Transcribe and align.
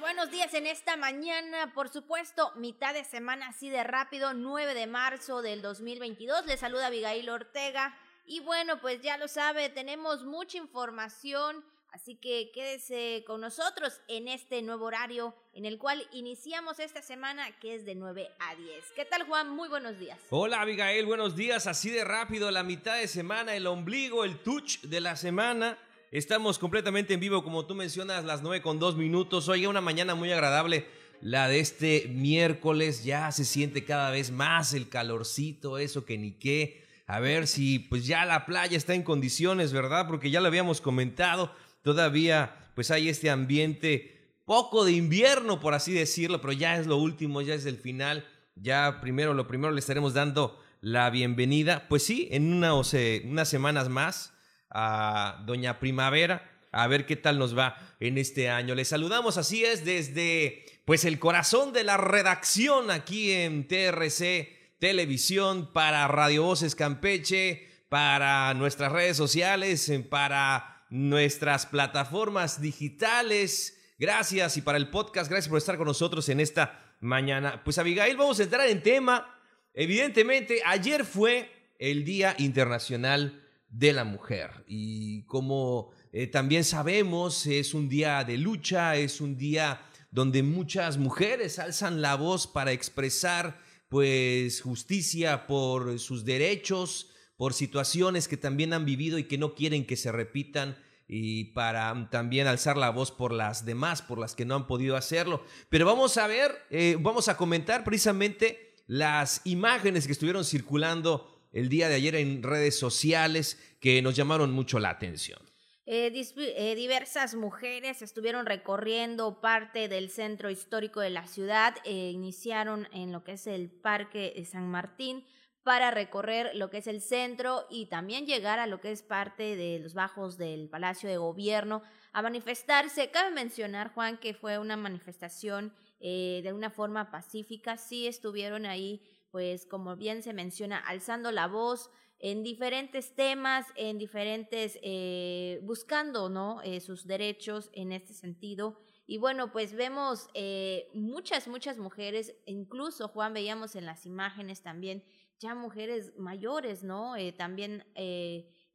buenos 0.00 0.30
días 0.30 0.54
en 0.54 0.66
esta 0.66 0.96
mañana, 0.96 1.74
por 1.74 1.90
supuesto, 1.90 2.52
mitad 2.56 2.94
de 2.94 3.04
semana 3.04 3.48
así 3.48 3.68
de 3.68 3.84
rápido, 3.84 4.32
9 4.32 4.72
de 4.72 4.86
marzo 4.86 5.42
del 5.42 5.60
2022. 5.60 6.46
Les 6.46 6.60
saluda 6.60 6.86
Abigail 6.86 7.28
Ortega 7.28 7.94
y 8.26 8.40
bueno, 8.40 8.80
pues 8.80 9.02
ya 9.02 9.18
lo 9.18 9.28
sabe, 9.28 9.68
tenemos 9.68 10.24
mucha 10.24 10.56
información, 10.56 11.62
así 11.92 12.16
que 12.16 12.50
quédese 12.54 13.24
con 13.26 13.42
nosotros 13.42 14.00
en 14.08 14.26
este 14.26 14.62
nuevo 14.62 14.86
horario 14.86 15.34
en 15.52 15.66
el 15.66 15.78
cual 15.78 16.08
iniciamos 16.12 16.80
esta 16.80 17.02
semana 17.02 17.52
que 17.60 17.74
es 17.74 17.84
de 17.84 17.94
9 17.94 18.30
a 18.38 18.54
10. 18.54 18.92
¿Qué 18.96 19.04
tal 19.04 19.24
Juan? 19.24 19.50
Muy 19.50 19.68
buenos 19.68 19.98
días. 19.98 20.18
Hola 20.30 20.62
Abigail, 20.62 21.04
buenos 21.04 21.36
días, 21.36 21.66
así 21.66 21.90
de 21.90 22.04
rápido, 22.04 22.50
la 22.50 22.62
mitad 22.62 22.96
de 22.96 23.06
semana, 23.06 23.54
el 23.54 23.66
ombligo, 23.66 24.24
el 24.24 24.38
touch 24.38 24.80
de 24.80 25.00
la 25.02 25.14
semana. 25.14 25.76
Estamos 26.14 26.60
completamente 26.60 27.12
en 27.12 27.18
vivo, 27.18 27.42
como 27.42 27.66
tú 27.66 27.74
mencionas, 27.74 28.24
las 28.24 28.40
9 28.40 28.62
con 28.62 28.78
2 28.78 28.96
minutos. 28.96 29.48
Hoy 29.48 29.66
una 29.66 29.80
mañana 29.80 30.14
muy 30.14 30.30
agradable, 30.30 30.86
la 31.20 31.48
de 31.48 31.58
este 31.58 32.06
miércoles. 32.08 33.02
Ya 33.02 33.32
se 33.32 33.44
siente 33.44 33.84
cada 33.84 34.12
vez 34.12 34.30
más 34.30 34.74
el 34.74 34.88
calorcito, 34.88 35.76
eso 35.76 36.04
que 36.04 36.16
ni 36.16 36.30
qué. 36.30 36.84
A 37.08 37.18
ver 37.18 37.48
si 37.48 37.80
pues 37.80 38.06
ya 38.06 38.24
la 38.26 38.46
playa 38.46 38.76
está 38.76 38.94
en 38.94 39.02
condiciones, 39.02 39.72
¿verdad? 39.72 40.06
Porque 40.06 40.30
ya 40.30 40.40
lo 40.40 40.46
habíamos 40.46 40.80
comentado. 40.80 41.52
Todavía 41.82 42.70
pues 42.76 42.92
hay 42.92 43.08
este 43.08 43.28
ambiente 43.28 44.36
poco 44.44 44.84
de 44.84 44.92
invierno, 44.92 45.58
por 45.58 45.74
así 45.74 45.92
decirlo, 45.92 46.40
pero 46.40 46.52
ya 46.52 46.76
es 46.76 46.86
lo 46.86 46.96
último, 46.96 47.42
ya 47.42 47.54
es 47.54 47.66
el 47.66 47.76
final. 47.76 48.24
Ya 48.54 49.00
primero, 49.00 49.34
lo 49.34 49.48
primero 49.48 49.72
le 49.72 49.80
estaremos 49.80 50.14
dando 50.14 50.62
la 50.80 51.10
bienvenida. 51.10 51.88
Pues 51.88 52.04
sí, 52.04 52.28
en 52.30 52.52
unas 52.52 53.48
semanas 53.48 53.88
más 53.88 54.30
a 54.74 55.42
Doña 55.46 55.78
Primavera 55.78 56.50
a 56.74 56.86
ver 56.88 57.06
qué 57.06 57.16
tal 57.16 57.38
nos 57.38 57.56
va 57.56 57.76
en 58.00 58.18
este 58.18 58.50
año. 58.50 58.74
Les 58.74 58.88
saludamos, 58.88 59.38
así 59.38 59.64
es, 59.64 59.84
desde 59.84 60.64
pues 60.84 61.04
el 61.04 61.18
corazón 61.18 61.72
de 61.72 61.84
la 61.84 61.96
redacción 61.96 62.90
aquí 62.90 63.32
en 63.32 63.66
TRC 63.66 64.76
Televisión 64.78 65.72
para 65.72 66.06
Radio 66.08 66.42
Voces 66.42 66.74
Campeche, 66.74 67.68
para 67.88 68.52
nuestras 68.54 68.92
redes 68.92 69.16
sociales, 69.16 69.90
para 70.10 70.84
nuestras 70.90 71.66
plataformas 71.66 72.60
digitales. 72.60 73.80
Gracias 73.98 74.56
y 74.56 74.62
para 74.62 74.76
el 74.76 74.90
podcast, 74.90 75.30
gracias 75.30 75.48
por 75.48 75.58
estar 75.58 75.76
con 75.76 75.86
nosotros 75.86 76.28
en 76.28 76.40
esta 76.40 76.96
mañana. 77.00 77.62
Pues 77.62 77.78
Abigail, 77.78 78.16
vamos 78.16 78.40
a 78.40 78.42
entrar 78.42 78.68
en 78.68 78.82
tema. 78.82 79.40
Evidentemente, 79.72 80.60
ayer 80.66 81.04
fue 81.04 81.50
el 81.78 82.04
Día 82.04 82.34
Internacional 82.38 83.43
de 83.74 83.92
la 83.92 84.04
mujer. 84.04 84.64
Y 84.68 85.24
como 85.24 85.90
eh, 86.12 86.28
también 86.28 86.64
sabemos, 86.64 87.46
es 87.46 87.74
un 87.74 87.88
día 87.88 88.22
de 88.24 88.38
lucha, 88.38 88.96
es 88.96 89.20
un 89.20 89.36
día 89.36 89.82
donde 90.10 90.44
muchas 90.44 90.96
mujeres 90.96 91.58
alzan 91.58 92.00
la 92.00 92.14
voz 92.14 92.46
para 92.46 92.70
expresar 92.70 93.58
pues 93.88 94.62
justicia 94.62 95.46
por 95.46 95.98
sus 95.98 96.24
derechos, 96.24 97.10
por 97.36 97.52
situaciones 97.52 98.28
que 98.28 98.36
también 98.36 98.72
han 98.72 98.84
vivido 98.84 99.18
y 99.18 99.24
que 99.24 99.38
no 99.38 99.54
quieren 99.54 99.86
que 99.86 99.96
se 99.96 100.12
repitan 100.12 100.78
y 101.08 101.46
para 101.46 102.08
también 102.10 102.46
alzar 102.46 102.76
la 102.76 102.90
voz 102.90 103.10
por 103.10 103.32
las 103.32 103.64
demás, 103.64 104.02
por 104.02 104.18
las 104.18 104.36
que 104.36 104.44
no 104.44 104.54
han 104.54 104.68
podido 104.68 104.96
hacerlo. 104.96 105.44
Pero 105.68 105.84
vamos 105.84 106.16
a 106.16 106.28
ver, 106.28 106.52
eh, 106.70 106.96
vamos 107.00 107.26
a 107.28 107.36
comentar 107.36 107.82
precisamente 107.82 108.76
las 108.86 109.40
imágenes 109.44 110.06
que 110.06 110.12
estuvieron 110.12 110.44
circulando 110.44 111.33
el 111.54 111.68
día 111.68 111.88
de 111.88 111.94
ayer 111.94 112.16
en 112.16 112.42
redes 112.42 112.78
sociales 112.78 113.58
que 113.80 114.02
nos 114.02 114.16
llamaron 114.16 114.50
mucho 114.52 114.78
la 114.80 114.90
atención. 114.90 115.38
Eh, 115.86 116.12
eh, 116.36 116.74
diversas 116.74 117.34
mujeres 117.34 118.02
estuvieron 118.02 118.46
recorriendo 118.46 119.40
parte 119.40 119.88
del 119.88 120.10
centro 120.10 120.50
histórico 120.50 121.00
de 121.00 121.10
la 121.10 121.26
ciudad, 121.26 121.76
e 121.84 122.10
iniciaron 122.10 122.88
en 122.92 123.12
lo 123.12 123.22
que 123.22 123.32
es 123.32 123.46
el 123.46 123.70
Parque 123.70 124.32
de 124.34 124.44
San 124.44 124.68
Martín 124.68 125.24
para 125.62 125.90
recorrer 125.90 126.50
lo 126.54 126.70
que 126.70 126.78
es 126.78 126.86
el 126.86 127.00
centro 127.00 127.66
y 127.70 127.86
también 127.86 128.26
llegar 128.26 128.58
a 128.58 128.66
lo 128.66 128.80
que 128.80 128.92
es 128.92 129.02
parte 129.02 129.56
de 129.56 129.78
los 129.78 129.94
bajos 129.94 130.36
del 130.36 130.68
Palacio 130.68 131.08
de 131.08 131.18
Gobierno 131.18 131.82
a 132.12 132.20
manifestarse. 132.22 133.10
Cabe 133.10 133.30
mencionar, 133.30 133.92
Juan, 133.94 134.18
que 134.18 134.34
fue 134.34 134.58
una 134.58 134.76
manifestación 134.76 135.72
eh, 136.00 136.40
de 136.42 136.52
una 136.52 136.70
forma 136.70 137.10
pacífica, 137.10 137.78
sí 137.78 138.06
estuvieron 138.06 138.66
ahí 138.66 139.00
pues 139.34 139.66
como 139.66 139.96
bien 139.96 140.22
se 140.22 140.32
menciona, 140.32 140.78
alzando 140.78 141.32
la 141.32 141.48
voz 141.48 141.90
en 142.20 142.44
diferentes 142.44 143.16
temas, 143.16 143.66
en 143.74 143.98
diferentes, 143.98 144.78
eh, 144.80 145.58
buscando, 145.64 146.28
¿no? 146.28 146.62
Eh, 146.62 146.78
sus 146.78 147.04
derechos 147.04 147.68
en 147.72 147.90
este 147.90 148.14
sentido. 148.14 148.80
Y 149.08 149.18
bueno, 149.18 149.50
pues 149.50 149.74
vemos 149.74 150.28
eh, 150.34 150.88
muchas, 150.94 151.48
muchas 151.48 151.78
mujeres, 151.78 152.36
incluso 152.46 153.08
Juan 153.08 153.34
veíamos 153.34 153.74
en 153.74 153.86
las 153.86 154.06
imágenes 154.06 154.62
también, 154.62 155.02
ya 155.40 155.56
mujeres 155.56 156.16
mayores, 156.16 156.84
¿no? 156.84 157.14
también 157.36 157.84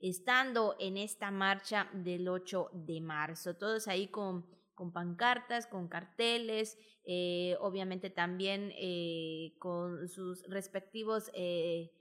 estando 0.02 0.76
en 0.78 0.98
esta 0.98 1.32
marcha 1.32 1.90
del 1.94 2.28
8 2.28 2.72
de 2.74 3.00
marzo, 3.00 3.56
todos 3.56 3.88
ahí 3.88 4.10
con 4.10 4.46
con 4.80 4.94
pancartas, 4.94 5.68
con 5.68 5.90
carteles, 5.90 6.78
eh, 7.06 7.58
obviamente 7.60 8.10
también 8.10 8.72
eh, 8.78 9.54
con 9.60 10.08
sus 10.08 10.48
respectivos 10.48 11.30
eh, 11.34 11.92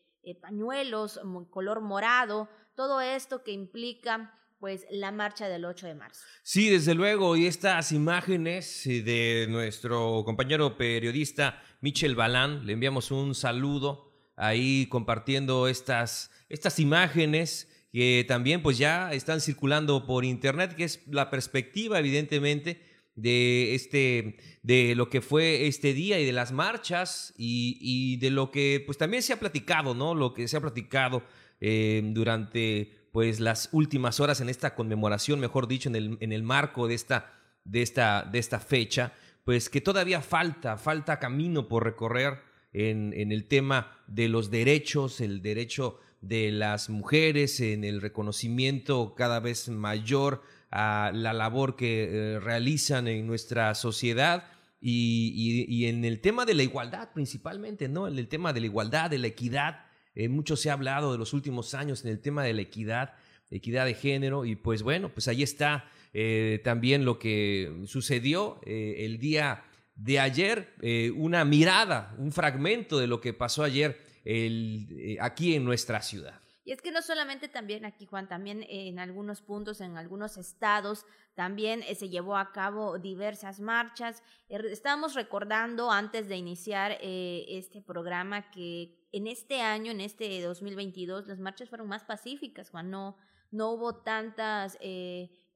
pañuelos, 0.41 1.21
color 1.51 1.81
morado, 1.81 2.49
todo 2.77 3.01
esto 3.01 3.43
que 3.43 3.51
implica 3.51 4.33
pues 4.61 4.87
la 4.93 5.11
marcha 5.11 5.49
del 5.49 5.65
8 5.65 5.89
de 5.89 5.95
marzo. 5.97 6.23
Sí, 6.45 6.71
desde 6.71 6.95
luego, 6.95 7.37
y 7.37 7.47
estas 7.47 7.91
imágenes 7.91 8.85
de 8.85 9.47
nuestro 9.49 10.23
compañero 10.25 10.77
periodista 10.77 11.61
Michel 11.81 12.15
Balán, 12.15 12.65
le 12.65 12.75
enviamos 12.75 13.11
un 13.11 13.35
saludo 13.35 14.13
ahí 14.37 14.87
compartiendo 14.87 15.67
estas, 15.67 16.31
estas 16.49 16.79
imágenes 16.79 17.69
que 17.93 18.25
también 18.29 18.63
pues 18.63 18.79
ya 18.79 19.13
están 19.13 19.41
circulando 19.41 20.07
por 20.07 20.25
internet, 20.25 20.75
que 20.75 20.85
es 20.85 21.07
la 21.09 21.31
perspectiva 21.31 21.99
evidentemente 21.99 22.89
de 23.19 23.75
este 23.75 24.37
de 24.63 24.95
lo 24.95 25.11
que 25.11 25.21
fue 25.21 25.67
este 25.67 25.93
día 25.93 26.21
y 26.21 26.25
de 26.25 26.33
las 26.33 26.53
marchas 26.53 27.35
y, 27.37 28.17
de 28.19 28.31
lo 28.31 28.53
que 28.53 28.83
pues 28.87 28.97
también 28.97 29.25
se 29.25 29.33
ha 29.33 29.41
platicado 29.41 29.93
no 29.93 30.15
lo 30.15 30.35
que 30.35 30.47
se 30.47 30.57
ha 30.57 30.61
platicado 30.61 31.25
eh, 31.61 32.01
durante 32.05 33.09
pues 33.11 33.41
las 33.41 33.71
últimas 33.73 34.21
horas 34.21 34.41
en 34.41 34.49
esta 34.49 34.77
conmemoración 34.77 35.41
mejor 35.41 35.67
dicho 35.67 35.89
en 35.89 35.97
el, 35.97 36.19
en 36.21 36.33
el 36.33 36.45
marco 36.45 36.87
de 36.87 36.95
esta 36.95 37.33
de 37.65 37.83
esta 37.83 38.23
de 38.23 38.39
esta 38.39 38.61
fecha 38.61 39.13
pues 39.45 39.69
que 39.69 39.81
todavía 39.81 40.21
falta 40.21 40.77
falta 40.77 41.19
camino 41.19 41.67
por 41.67 41.83
recorrer 41.83 42.39
en, 42.73 43.13
en 43.15 43.33
el 43.33 43.49
tema 43.49 43.99
de 44.07 44.29
los 44.29 44.49
derechos 44.53 45.21
el 45.21 45.43
derecho 45.43 45.99
de 46.21 46.51
las 46.51 46.91
mujeres, 46.91 47.61
en 47.61 47.85
el 47.85 48.01
reconocimiento 48.01 49.15
cada 49.17 49.41
vez 49.41 49.69
mayor 49.69 50.43
a 50.71 51.13
la 51.15 51.33
labor 51.33 51.77
que 51.77 52.09
eh, 52.11 52.41
realizan 52.41 53.09
en 53.09 53.27
nuestra 53.27 53.75
sociedad 53.75 54.45
y, 54.81 55.87
en 55.87 56.05
el 56.05 56.21
tema 56.21 56.45
de 56.45 56.55
la 56.55 56.63
igualdad 56.63 57.11
principalmente, 57.13 57.89
¿no? 57.89 58.07
En 58.07 58.19
el 58.19 58.29
tema 58.29 58.53
de 58.53 58.61
la 58.61 58.67
igualdad, 58.67 59.11
de 59.11 59.19
la 59.19 59.27
equidad. 59.27 59.87
Eh, 60.15 60.29
mucho 60.29 60.57
se 60.57 60.71
ha 60.71 60.75
hablado 60.75 61.13
de 61.13 61.19
los 61.19 61.33
últimos 61.33 61.75
años 61.75 62.05
en 62.05 62.11
el 62.11 62.21
tema 62.21 62.45
de 62.45 62.53
la 62.53 62.63
equidad, 62.63 63.15
equidad 63.51 63.87
de 63.87 63.95
género 63.95 64.45
y 64.45 64.57
pues 64.57 64.83
bueno, 64.83 65.09
pues 65.09 65.27
ahí 65.29 65.43
está 65.43 65.89
eh, 66.13 66.61
también 66.63 67.05
lo 67.05 67.19
que 67.19 67.83
sucedió 67.87 68.61
el 68.67 69.19
día 69.19 69.65
de 69.95 70.21
ayer, 70.21 70.75
una 71.17 71.45
mirada, 71.45 72.15
un 72.19 72.31
fragmento 72.31 72.99
de 72.99 73.09
lo 73.09 73.21
que 73.21 73.33
pasó 73.33 73.65
ayer 73.65 74.08
el, 74.29 74.89
eh, 74.91 75.17
aquí 75.21 75.55
en 75.55 75.65
nuestra 75.65 76.03
ciudad. 76.03 76.39
Y 76.65 76.73
es 76.73 76.83
que 76.83 76.93
no 76.93 77.01
solamente 77.01 77.49
también 77.49 77.87
aquí, 77.87 78.05
Juan, 78.05 78.29
también 78.29 78.63
en 78.69 78.99
algunos 78.99 79.41
puntos, 79.41 79.81
en 79.81 79.97
algunos 79.97 80.37
estados, 80.37 81.07
también 81.35 81.83
eh, 81.89 81.95
se 81.95 82.11
llevó 82.11 82.37
a 82.37 82.53
cabo 82.53 82.99
diversas 82.99 83.59
marchas. 83.59 84.23
Er, 84.51 84.67
estábamos 84.67 85.15
recordando 85.15 85.91
antes 85.91 86.29
de 86.29 86.37
iniciar 86.37 86.99
eh, 87.01 87.47
este 87.49 87.81
programa 87.81 88.51
que 88.51 89.09
en 89.13 89.29
este 89.29 89.63
año, 89.63 89.93
en 89.93 90.03
este 90.03 90.43
2022, 90.43 91.27
las 91.27 91.39
marchas 91.39 91.71
fueron 91.71 91.89
más 91.89 92.05
pacíficas, 92.05 92.69
Juan. 92.69 92.91
No, 92.91 93.17
no 93.51 93.71
hubo 93.71 94.03
tantas 94.03 94.77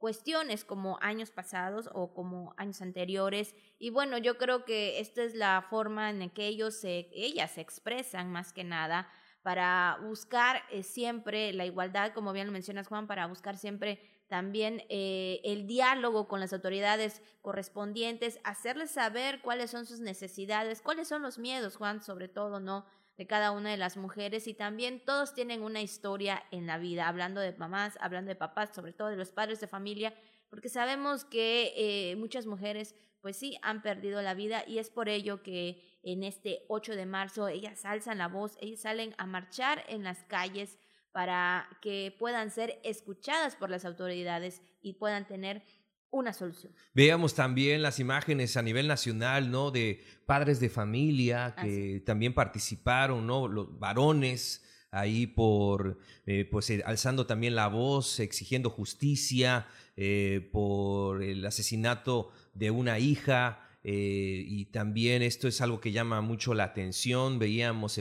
cuestiones 0.03 0.65
como 0.65 0.99
años 1.01 1.31
pasados 1.31 1.89
o 1.95 2.13
como 2.13 2.55
años 2.57 2.83
anteriores. 2.83 3.55
Y 3.79 3.91
bueno, 3.91 4.19
yo 4.19 4.37
creo 4.37 4.65
que 4.65 4.99
esta 4.99 5.23
es 5.23 5.37
la 5.37 5.65
forma 5.71 6.11
en 6.11 6.29
que 6.31 6.49
ellos 6.49 6.75
se, 6.75 7.09
ellas 7.13 7.53
se 7.53 7.61
expresan 7.61 8.33
más 8.33 8.53
que 8.53 8.65
nada 8.65 9.09
para 9.45 10.01
buscar 10.03 10.65
eh, 10.73 10.83
siempre 10.83 11.53
la 11.53 11.67
igualdad, 11.67 12.15
como 12.15 12.33
bien 12.33 12.49
lo 12.49 12.53
mencionas 12.53 12.89
Juan, 12.89 13.07
para 13.07 13.29
buscar 13.29 13.57
siempre 13.57 14.01
también 14.27 14.83
eh, 14.89 15.41
el 15.45 15.69
diálogo 15.69 16.27
con 16.27 16.41
las 16.41 16.53
autoridades 16.53 17.23
correspondientes, 17.41 18.41
hacerles 18.43 18.91
saber 18.91 19.41
cuáles 19.41 19.71
son 19.71 19.87
sus 19.87 20.01
necesidades, 20.01 20.83
cuáles 20.83 21.07
son 21.07 21.23
los 21.23 21.39
miedos, 21.39 21.77
Juan, 21.77 22.03
sobre 22.03 22.27
todo, 22.27 22.59
¿no? 22.59 22.87
De 23.17 23.27
cada 23.27 23.51
una 23.51 23.71
de 23.71 23.77
las 23.77 23.97
mujeres 23.97 24.47
y 24.47 24.55
también 24.55 25.05
todos 25.05 25.35
tienen 25.35 25.63
una 25.63 25.83
historia 25.83 26.43
en 26.51 26.67
la 26.67 26.79
vida, 26.79 27.09
hablando 27.09 27.41
de 27.41 27.53
mamás, 27.53 27.99
hablando 28.01 28.31
de 28.31 28.37
papás, 28.37 28.71
sobre 28.75 28.93
todo 28.93 29.09
de 29.09 29.17
los 29.17 29.33
padres 29.33 29.61
de 29.61 29.67
familia, 29.67 30.15
porque 30.49 30.69
sabemos 30.69 31.25
que 31.25 31.73
eh, 31.77 32.17
muchas 32.17 32.47
mujeres 32.47 32.95
pues 33.21 33.37
sí 33.37 33.57
han 33.63 33.83
perdido 33.83 34.21
la 34.21 34.35
vida 34.35 34.65
y 34.67 34.79
es 34.79 34.91
por 34.91 35.09
ello 35.09 35.43
que 35.43 35.81
en 36.03 36.25
este 36.25 36.65
8 36.69 36.97
de 36.97 37.07
marzo 37.07 37.49
ellas 37.49 37.85
alzan 37.85 38.19
la 38.19 38.29
voz, 38.29 38.57
ellas 38.61 38.81
salen 38.81 39.15
a 39.17 39.27
marchar 39.27 39.85
en 39.89 40.03
las 40.03 40.25
calles 40.25 40.79
para 41.13 41.69
que 41.81 42.15
puedan 42.19 42.51
ser 42.51 42.81
escuchadas 42.83 43.55
por 43.55 43.71
las 43.71 43.85
autoridades 43.85 44.63
y 44.81 44.95
puedan 44.95 45.27
tener 45.27 45.63
una 46.13 46.33
solución. 46.33 46.73
Veamos 46.95 47.35
también 47.35 47.83
las 47.83 47.99
imágenes 47.99 48.57
a 48.57 48.63
nivel 48.63 48.87
nacional, 48.87 49.51
¿no? 49.51 49.71
De 49.71 50.05
padres 50.27 50.61
de 50.61 50.69
familia 50.69 51.55
que 51.61 52.03
también 52.07 52.35
participaron, 52.35 53.27
¿no? 53.27 53.49
Los 53.49 53.79
varones 53.79 54.63
ahí 54.93 55.27
por, 55.27 55.99
eh, 56.27 56.47
pues, 56.49 56.69
eh, 56.71 56.83
alzando 56.85 57.27
también 57.27 57.55
la 57.55 57.67
voz, 57.67 58.21
exigiendo 58.21 58.69
justicia 58.71 59.67
eh, 59.97 60.49
por 60.53 61.23
el 61.23 61.45
asesinato 61.45 62.31
de 62.55 62.71
una 62.71 62.99
hija. 62.99 63.69
y 63.85 64.67
también 64.67 65.23
esto 65.23 65.49
es 65.49 65.61
algo 65.61 65.81
que 65.81 65.91
llama 65.91 66.21
mucho 66.21 66.55
la 66.55 66.63
atención. 66.63 67.41
Veíamos, 67.41 68.01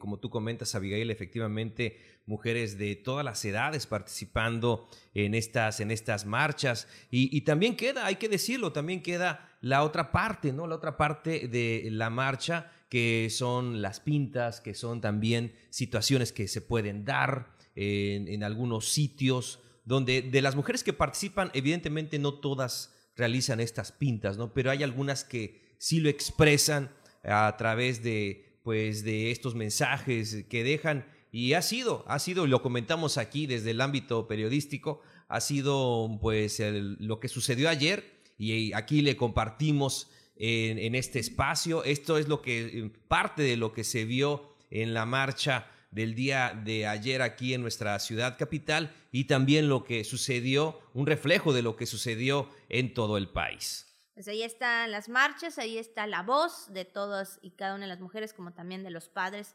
como 0.00 0.18
tú 0.18 0.28
comentas, 0.28 0.74
Abigail, 0.74 1.08
efectivamente 1.08 2.19
mujeres 2.30 2.78
de 2.78 2.94
todas 2.94 3.24
las 3.24 3.44
edades 3.44 3.86
participando 3.86 4.88
en 5.12 5.34
estas, 5.34 5.80
en 5.80 5.90
estas 5.90 6.24
marchas. 6.24 6.86
Y, 7.10 7.40
también 7.42 7.76
queda, 7.76 8.06
hay 8.06 8.16
que 8.16 8.28
decirlo, 8.28 8.72
también 8.72 9.02
queda 9.02 9.58
la 9.60 9.82
otra 9.82 10.12
parte, 10.12 10.52
¿no? 10.52 10.66
La 10.66 10.76
otra 10.76 10.96
parte 10.96 11.48
de 11.48 11.88
la 11.90 12.08
marcha, 12.08 12.72
que 12.88 13.28
son 13.30 13.82
las 13.82 14.00
pintas, 14.00 14.60
que 14.60 14.74
son 14.74 15.00
también 15.00 15.52
situaciones 15.70 16.32
que 16.32 16.48
se 16.48 16.60
pueden 16.60 17.04
dar 17.04 17.54
en, 17.74 18.28
en 18.28 18.44
algunos 18.44 18.88
sitios, 18.88 19.58
donde 19.84 20.22
de 20.22 20.40
las 20.40 20.54
mujeres 20.54 20.84
que 20.84 20.92
participan, 20.92 21.50
evidentemente 21.52 22.18
no 22.18 22.34
todas 22.34 22.94
realizan 23.16 23.58
estas 23.60 23.90
pintas, 23.92 24.38
¿no? 24.38 24.54
Pero 24.54 24.70
hay 24.70 24.84
algunas 24.84 25.24
que 25.24 25.74
sí 25.78 25.98
lo 25.98 26.08
expresan 26.08 26.90
a 27.24 27.54
través 27.58 28.02
de, 28.02 28.60
pues, 28.62 29.02
de 29.02 29.32
estos 29.32 29.54
mensajes 29.56 30.44
que 30.48 30.62
dejan 30.62 31.04
y 31.32 31.54
ha 31.54 31.62
sido, 31.62 32.04
ha 32.08 32.18
sido, 32.18 32.46
lo 32.46 32.62
comentamos 32.62 33.18
aquí 33.18 33.46
desde 33.46 33.70
el 33.70 33.80
ámbito 33.80 34.26
periodístico, 34.26 35.00
ha 35.28 35.40
sido 35.40 36.18
pues 36.20 36.60
lo 36.60 37.20
que 37.20 37.28
sucedió 37.28 37.68
ayer 37.68 38.20
y 38.36 38.72
aquí 38.72 39.02
le 39.02 39.16
compartimos 39.16 40.10
en, 40.36 40.78
en, 40.78 40.94
este 40.94 41.18
espacio. 41.18 41.84
Esto 41.84 42.18
es 42.18 42.26
lo 42.26 42.42
que, 42.42 42.90
parte 43.06 43.42
de 43.42 43.56
lo 43.56 43.72
que 43.72 43.84
se 43.84 44.04
vio 44.04 44.56
en 44.70 44.94
la 44.94 45.06
marcha 45.06 45.70
del 45.90 46.14
día 46.14 46.58
de 46.64 46.86
ayer 46.86 47.22
aquí 47.22 47.54
en 47.54 47.62
nuestra 47.62 47.98
ciudad 47.98 48.38
capital 48.38 48.94
y 49.12 49.24
también 49.24 49.68
lo 49.68 49.84
que 49.84 50.04
sucedió, 50.04 50.80
un 50.94 51.06
reflejo 51.06 51.52
de 51.52 51.62
lo 51.62 51.76
que 51.76 51.86
sucedió 51.86 52.48
en 52.68 52.94
todo 52.94 53.16
el 53.16 53.28
país. 53.28 53.86
Pues 54.14 54.28
ahí 54.28 54.42
están 54.42 54.90
las 54.90 55.08
marchas, 55.08 55.58
ahí 55.58 55.78
está 55.78 56.06
la 56.06 56.22
voz 56.22 56.72
de 56.72 56.84
todas 56.84 57.38
y 57.42 57.52
cada 57.52 57.74
una 57.74 57.84
de 57.84 57.88
las 57.88 58.00
mujeres, 58.00 58.32
como 58.32 58.52
también 58.52 58.82
de 58.82 58.90
los 58.90 59.08
padres 59.08 59.54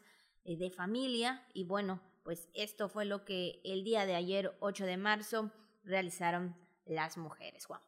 de 0.54 0.70
familia. 0.70 1.44
Y 1.52 1.64
bueno, 1.64 2.00
pues 2.22 2.48
esto 2.54 2.88
fue 2.88 3.04
lo 3.04 3.24
que 3.24 3.60
el 3.64 3.82
día 3.82 4.06
de 4.06 4.14
ayer, 4.14 4.56
8 4.60 4.86
de 4.86 4.96
marzo, 4.96 5.50
realizaron 5.82 6.54
las 6.84 7.16
mujeres, 7.16 7.66
Juan. 7.66 7.80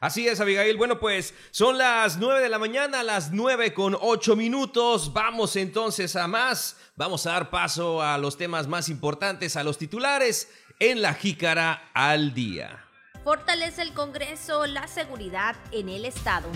Así 0.00 0.28
es, 0.28 0.40
Abigail. 0.40 0.76
Bueno, 0.76 1.00
pues 1.00 1.34
son 1.50 1.78
las 1.78 2.18
9 2.18 2.40
de 2.40 2.48
la 2.48 2.58
mañana, 2.58 3.02
las 3.02 3.32
9 3.32 3.72
con 3.72 3.96
8 3.98 4.36
minutos. 4.36 5.12
Vamos 5.12 5.56
entonces 5.56 6.16
a 6.16 6.26
más. 6.26 6.76
Vamos 6.96 7.26
a 7.26 7.32
dar 7.32 7.50
paso 7.50 8.02
a 8.02 8.18
los 8.18 8.36
temas 8.36 8.68
más 8.68 8.88
importantes, 8.88 9.56
a 9.56 9.64
los 9.64 9.78
titulares 9.78 10.50
en 10.78 11.00
la 11.00 11.14
jícara 11.14 11.90
al 11.94 12.34
día. 12.34 12.84
Fortalece 13.24 13.82
el 13.82 13.94
Congreso 13.94 14.66
la 14.66 14.86
seguridad 14.86 15.56
en 15.72 15.88
el 15.88 16.04
Estado. 16.04 16.48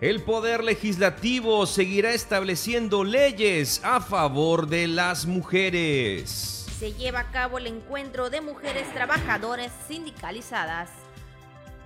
El 0.00 0.22
Poder 0.22 0.62
Legislativo 0.62 1.66
seguirá 1.66 2.12
estableciendo 2.12 3.02
leyes 3.02 3.80
a 3.82 4.00
favor 4.00 4.68
de 4.68 4.86
las 4.86 5.26
mujeres. 5.26 6.66
Se 6.78 6.92
lleva 6.92 7.18
a 7.18 7.30
cabo 7.32 7.58
el 7.58 7.66
encuentro 7.66 8.30
de 8.30 8.40
mujeres 8.40 8.88
trabajadoras 8.94 9.72
sindicalizadas. 9.88 10.88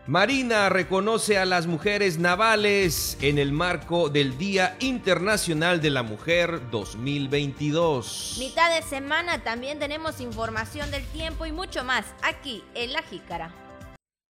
Marina 0.06 0.68
reconoce 0.68 1.38
a 1.38 1.46
las 1.46 1.66
mujeres 1.66 2.18
navales 2.18 3.16
en 3.22 3.38
el 3.38 3.50
marco 3.50 4.10
del 4.10 4.36
Día 4.36 4.76
Internacional 4.80 5.80
de 5.80 5.88
la 5.88 6.02
Mujer 6.02 6.60
2022. 6.70 8.36
Mitad 8.40 8.74
de 8.74 8.82
semana 8.82 9.42
también 9.42 9.78
tenemos 9.78 10.20
información 10.20 10.90
del 10.90 11.06
tiempo 11.06 11.46
y 11.46 11.52
mucho 11.52 11.82
más 11.82 12.04
aquí 12.22 12.62
en 12.74 12.92
La 12.92 13.02
Jícara. 13.02 13.61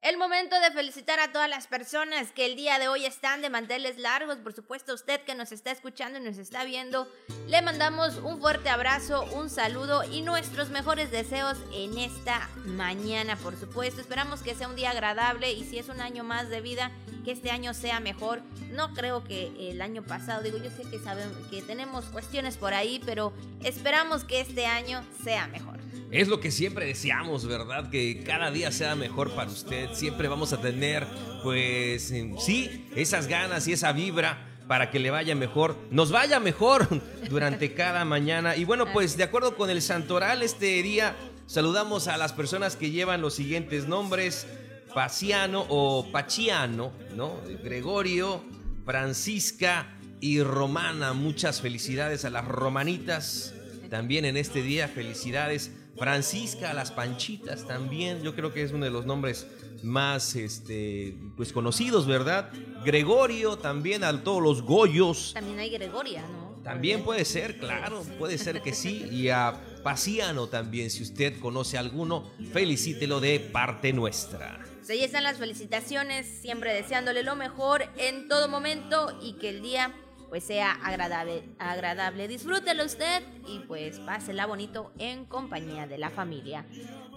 El 0.03 0.19
momento 0.19 0.59
de 0.59 0.73
felicitar 0.73 1.21
a 1.21 1.31
todas 1.31 1.49
las 1.49 1.69
personas 1.69 2.33
que 2.33 2.45
el 2.45 2.57
día 2.57 2.81
de 2.81 2.89
hoy 2.89 3.05
están 3.05 3.41
de 3.41 3.51
manteles 3.51 3.99
largos. 3.99 4.39
Por 4.39 4.53
supuesto, 4.53 4.95
usted 4.95 5.21
que 5.21 5.37
nos 5.37 5.53
está 5.53 5.71
escuchando 5.71 6.19
y 6.19 6.23
nos 6.23 6.39
está 6.39 6.65
viendo, 6.65 7.07
le 7.47 7.63
mandamos 7.63 8.17
un 8.17 8.41
fuerte 8.41 8.69
abrazo, 8.69 9.23
un 9.33 9.49
saludo 9.49 10.03
y 10.03 10.23
nuestros 10.23 10.71
mejores 10.71 11.13
deseos 11.13 11.57
en 11.73 11.97
esta 11.99 12.49
mañana, 12.65 13.37
por 13.37 13.57
supuesto. 13.57 14.01
Esperamos 14.01 14.43
que 14.43 14.57
sea 14.57 14.67
un 14.67 14.75
día 14.75 14.91
agradable 14.91 15.53
y 15.53 15.63
si 15.63 15.79
es 15.79 15.89
un 15.89 16.01
año 16.01 16.25
más 16.25 16.49
de 16.49 16.61
vida, 16.61 16.91
que 17.25 17.31
este 17.31 17.53
año 17.53 17.73
sea 17.73 18.01
mejor. 18.01 18.43
No 18.73 18.95
creo 18.95 19.23
que 19.23 19.53
el 19.71 19.81
año 19.81 20.03
pasado, 20.03 20.43
digo, 20.43 20.59
yo 20.59 20.73
sé 20.73 20.83
que 20.91 20.99
sabemos 20.99 21.47
que 21.47 21.63
tenemos 21.63 22.07
cuestiones 22.07 22.57
por 22.57 22.75
ahí, 22.75 23.01
pero 23.07 23.33
esperamos 23.63 24.25
que 24.25 24.41
este 24.41 24.67
año 24.67 25.07
sea 25.23 25.47
mejor. 25.47 25.82
Es 26.11 26.29
lo 26.29 26.41
que 26.41 26.51
siempre 26.51 26.87
deseamos, 26.87 27.47
¿verdad? 27.47 27.91
Que 27.91 28.23
cada 28.23 28.51
día 28.51 28.71
sea 28.71 28.95
mejor 28.95 29.31
para 29.31 29.51
usted. 29.51 29.91
Siempre 29.95 30.29
vamos 30.29 30.53
a 30.53 30.61
tener, 30.61 31.07
pues, 31.43 32.13
sí, 32.39 32.87
esas 32.95 33.27
ganas 33.27 33.67
y 33.67 33.73
esa 33.73 33.93
vibra 33.93 34.49
para 34.69 34.91
que 34.91 34.99
le 34.99 35.11
vaya 35.11 35.35
mejor, 35.35 35.77
nos 35.91 36.11
vaya 36.11 36.41
mejor 36.41 36.89
durante 37.29 37.75
cada 37.75 38.05
mañana. 38.05 38.57
Y 38.57 38.65
bueno, 38.65 38.93
pues 38.93 39.17
de 39.17 39.25
acuerdo 39.25 39.57
con 39.57 39.71
el 39.71 39.83
santoral 39.83 40.43
este 40.43 40.83
día, 40.83 41.17
saludamos 41.47 42.09
a 42.09 42.17
las 42.17 42.33
personas 42.33 42.77
que 42.77 42.91
llevan 42.91 43.21
los 43.21 43.35
siguientes 43.35 43.87
nombres. 43.87 44.47
Paciano 44.95 45.65
o 45.71 46.11
Pachiano, 46.13 46.93
¿no? 47.17 47.41
Gregorio, 47.65 48.45
Francisca 48.85 49.95
y 50.21 50.43
Romana. 50.43 51.15
Muchas 51.15 51.63
felicidades 51.63 52.27
a 52.27 52.31
las 52.31 52.45
romanitas. 52.45 53.55
También 53.89 54.25
en 54.25 54.37
este 54.37 54.63
día, 54.63 54.89
felicidades 54.89 55.71
Francisca, 55.97 56.73
las 56.73 56.91
Panchitas 56.91 57.67
también, 57.67 58.23
yo 58.23 58.35
creo 58.35 58.53
que 58.53 58.63
es 58.63 58.73
uno 58.73 58.85
de 58.85 58.91
los 58.91 59.07
nombres 59.07 59.47
más 59.83 60.35
este, 60.37 61.17
pues 61.37 61.53
conocidos, 61.53 62.07
¿verdad? 62.07 62.51
Gregorio 62.85 63.57
también, 63.57 64.05
a 64.05 64.23
todos 64.23 64.43
los 64.43 64.63
Goyos. 64.63 65.33
También 65.35 65.59
hay 65.59 65.71
Gregoria, 65.71 66.23
¿no? 66.23 66.53
También 66.63 67.03
puede 67.03 67.25
ser, 67.25 67.59
claro, 67.59 68.05
puede 68.19 68.39
ser 68.39 68.63
que 68.63 68.73
sí. 68.73 69.09
Y 69.11 69.29
a 69.31 69.61
Paciano 69.83 70.47
también, 70.47 70.91
si 70.91 71.03
usted 71.03 71.39
conoce 71.41 71.77
alguno, 71.77 72.31
felicítelo 72.53 73.21
de 73.21 73.41
parte 73.41 73.93
nuestra. 73.93 74.65
Pues 74.79 74.91
ahí 74.91 75.03
están 75.03 75.25
las 75.25 75.39
felicitaciones, 75.39 76.27
siempre 76.27 76.73
deseándole 76.73 77.23
lo 77.23 77.37
mejor 77.37 77.85
en 77.97 78.29
todo 78.29 78.49
momento 78.49 79.17
y 79.23 79.35
que 79.35 79.49
el 79.49 79.63
día 79.63 79.93
pues 80.33 80.45
sea 80.45 80.73
agradable, 80.83 81.45
agradable. 81.59 82.27
Disfrútelo 82.27 82.87
usted 82.87 83.23
y 83.47 83.59
pues 83.69 83.99
pásela 83.99 84.47
bonito 84.47 84.91
en 84.99 85.27
compañía 85.27 85.87
de 85.87 85.99
la 85.99 86.09
familia. 86.09 86.65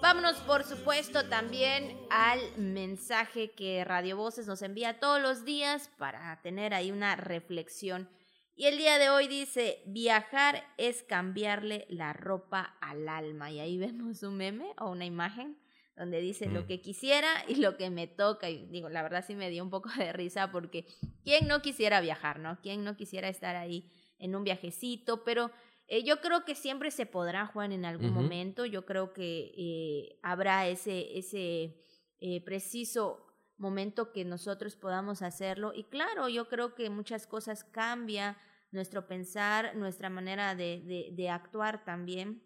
Vámonos 0.02 0.36
por 0.40 0.66
supuesto 0.66 1.30
también 1.30 1.98
al 2.10 2.42
mensaje 2.58 3.52
que 3.52 3.86
Radio 3.86 4.18
Voces 4.18 4.48
nos 4.48 4.62
envía 4.62 5.00
todos 5.00 5.22
los 5.22 5.46
días 5.46 5.90
para 5.98 6.42
tener 6.42 6.74
ahí 6.74 6.92
una 6.92 7.16
reflexión. 7.16 8.10
Y 8.54 8.66
el 8.66 8.78
día 8.78 9.00
de 9.00 9.10
hoy 9.10 9.30
dice, 9.30 9.82
viajar 9.86 10.66
es 10.78 11.02
cambiarle 11.04 11.86
la 11.88 12.12
ropa 12.12 12.76
al 12.82 13.08
alma. 13.08 13.50
Y 13.50 13.62
ahí 13.62 13.78
vemos 13.78 14.24
un 14.24 14.36
meme 14.36 14.74
o 14.78 14.90
una 14.90 15.06
imagen 15.06 15.56
donde 15.96 16.20
dice 16.20 16.48
lo 16.48 16.64
mm. 16.64 16.68
que 16.68 16.82
quisiera 16.82 17.30
y 17.48 17.56
lo 17.56 17.78
que 17.78 17.90
me 17.90 18.08
toca. 18.08 18.50
Y 18.50 18.66
digo, 18.68 18.90
la 18.90 19.04
verdad 19.04 19.24
sí 19.26 19.36
me 19.36 19.50
dio 19.50 19.64
un 19.64 19.70
poco 19.70 19.90
de 19.98 20.14
risa 20.14 20.52
porque 20.52 20.86
¿quién 21.24 21.48
no 21.48 21.62
quisiera 21.62 22.02
viajar, 22.02 22.40
no? 22.40 22.60
¿Quién 22.62 22.84
no 22.84 22.96
quisiera 22.96 23.30
estar 23.30 23.56
ahí 23.56 23.92
en 24.20 24.36
un 24.36 24.44
viajecito? 24.44 25.24
Pero 25.24 25.52
eh, 25.88 26.04
yo 26.04 26.20
creo 26.22 26.46
que 26.46 26.56
siempre 26.56 26.92
se 26.92 27.06
podrá, 27.06 27.46
Juan, 27.48 27.72
en 27.72 27.86
algún 27.86 28.12
momento. 28.12 28.66
Yo 28.66 28.86
creo 28.86 29.14
que 29.14 29.54
eh, 29.58 30.20
habrá 30.24 30.68
ese, 30.68 31.18
ese 31.18 31.82
eh, 32.20 32.42
preciso 32.44 33.26
momento 33.58 34.12
que 34.12 34.26
nosotros 34.26 34.76
podamos 34.76 35.22
hacerlo. 35.22 35.74
Y 35.74 35.84
claro, 35.86 36.28
yo 36.28 36.50
creo 36.50 36.76
que 36.76 36.90
muchas 36.90 37.28
cosas 37.28 37.64
cambia 37.64 38.38
nuestro 38.72 39.08
pensar, 39.08 39.76
nuestra 39.76 40.10
manera 40.10 40.56
de, 40.56 40.82
de, 40.82 41.10
de 41.14 41.30
actuar 41.30 41.86
también 41.86 42.44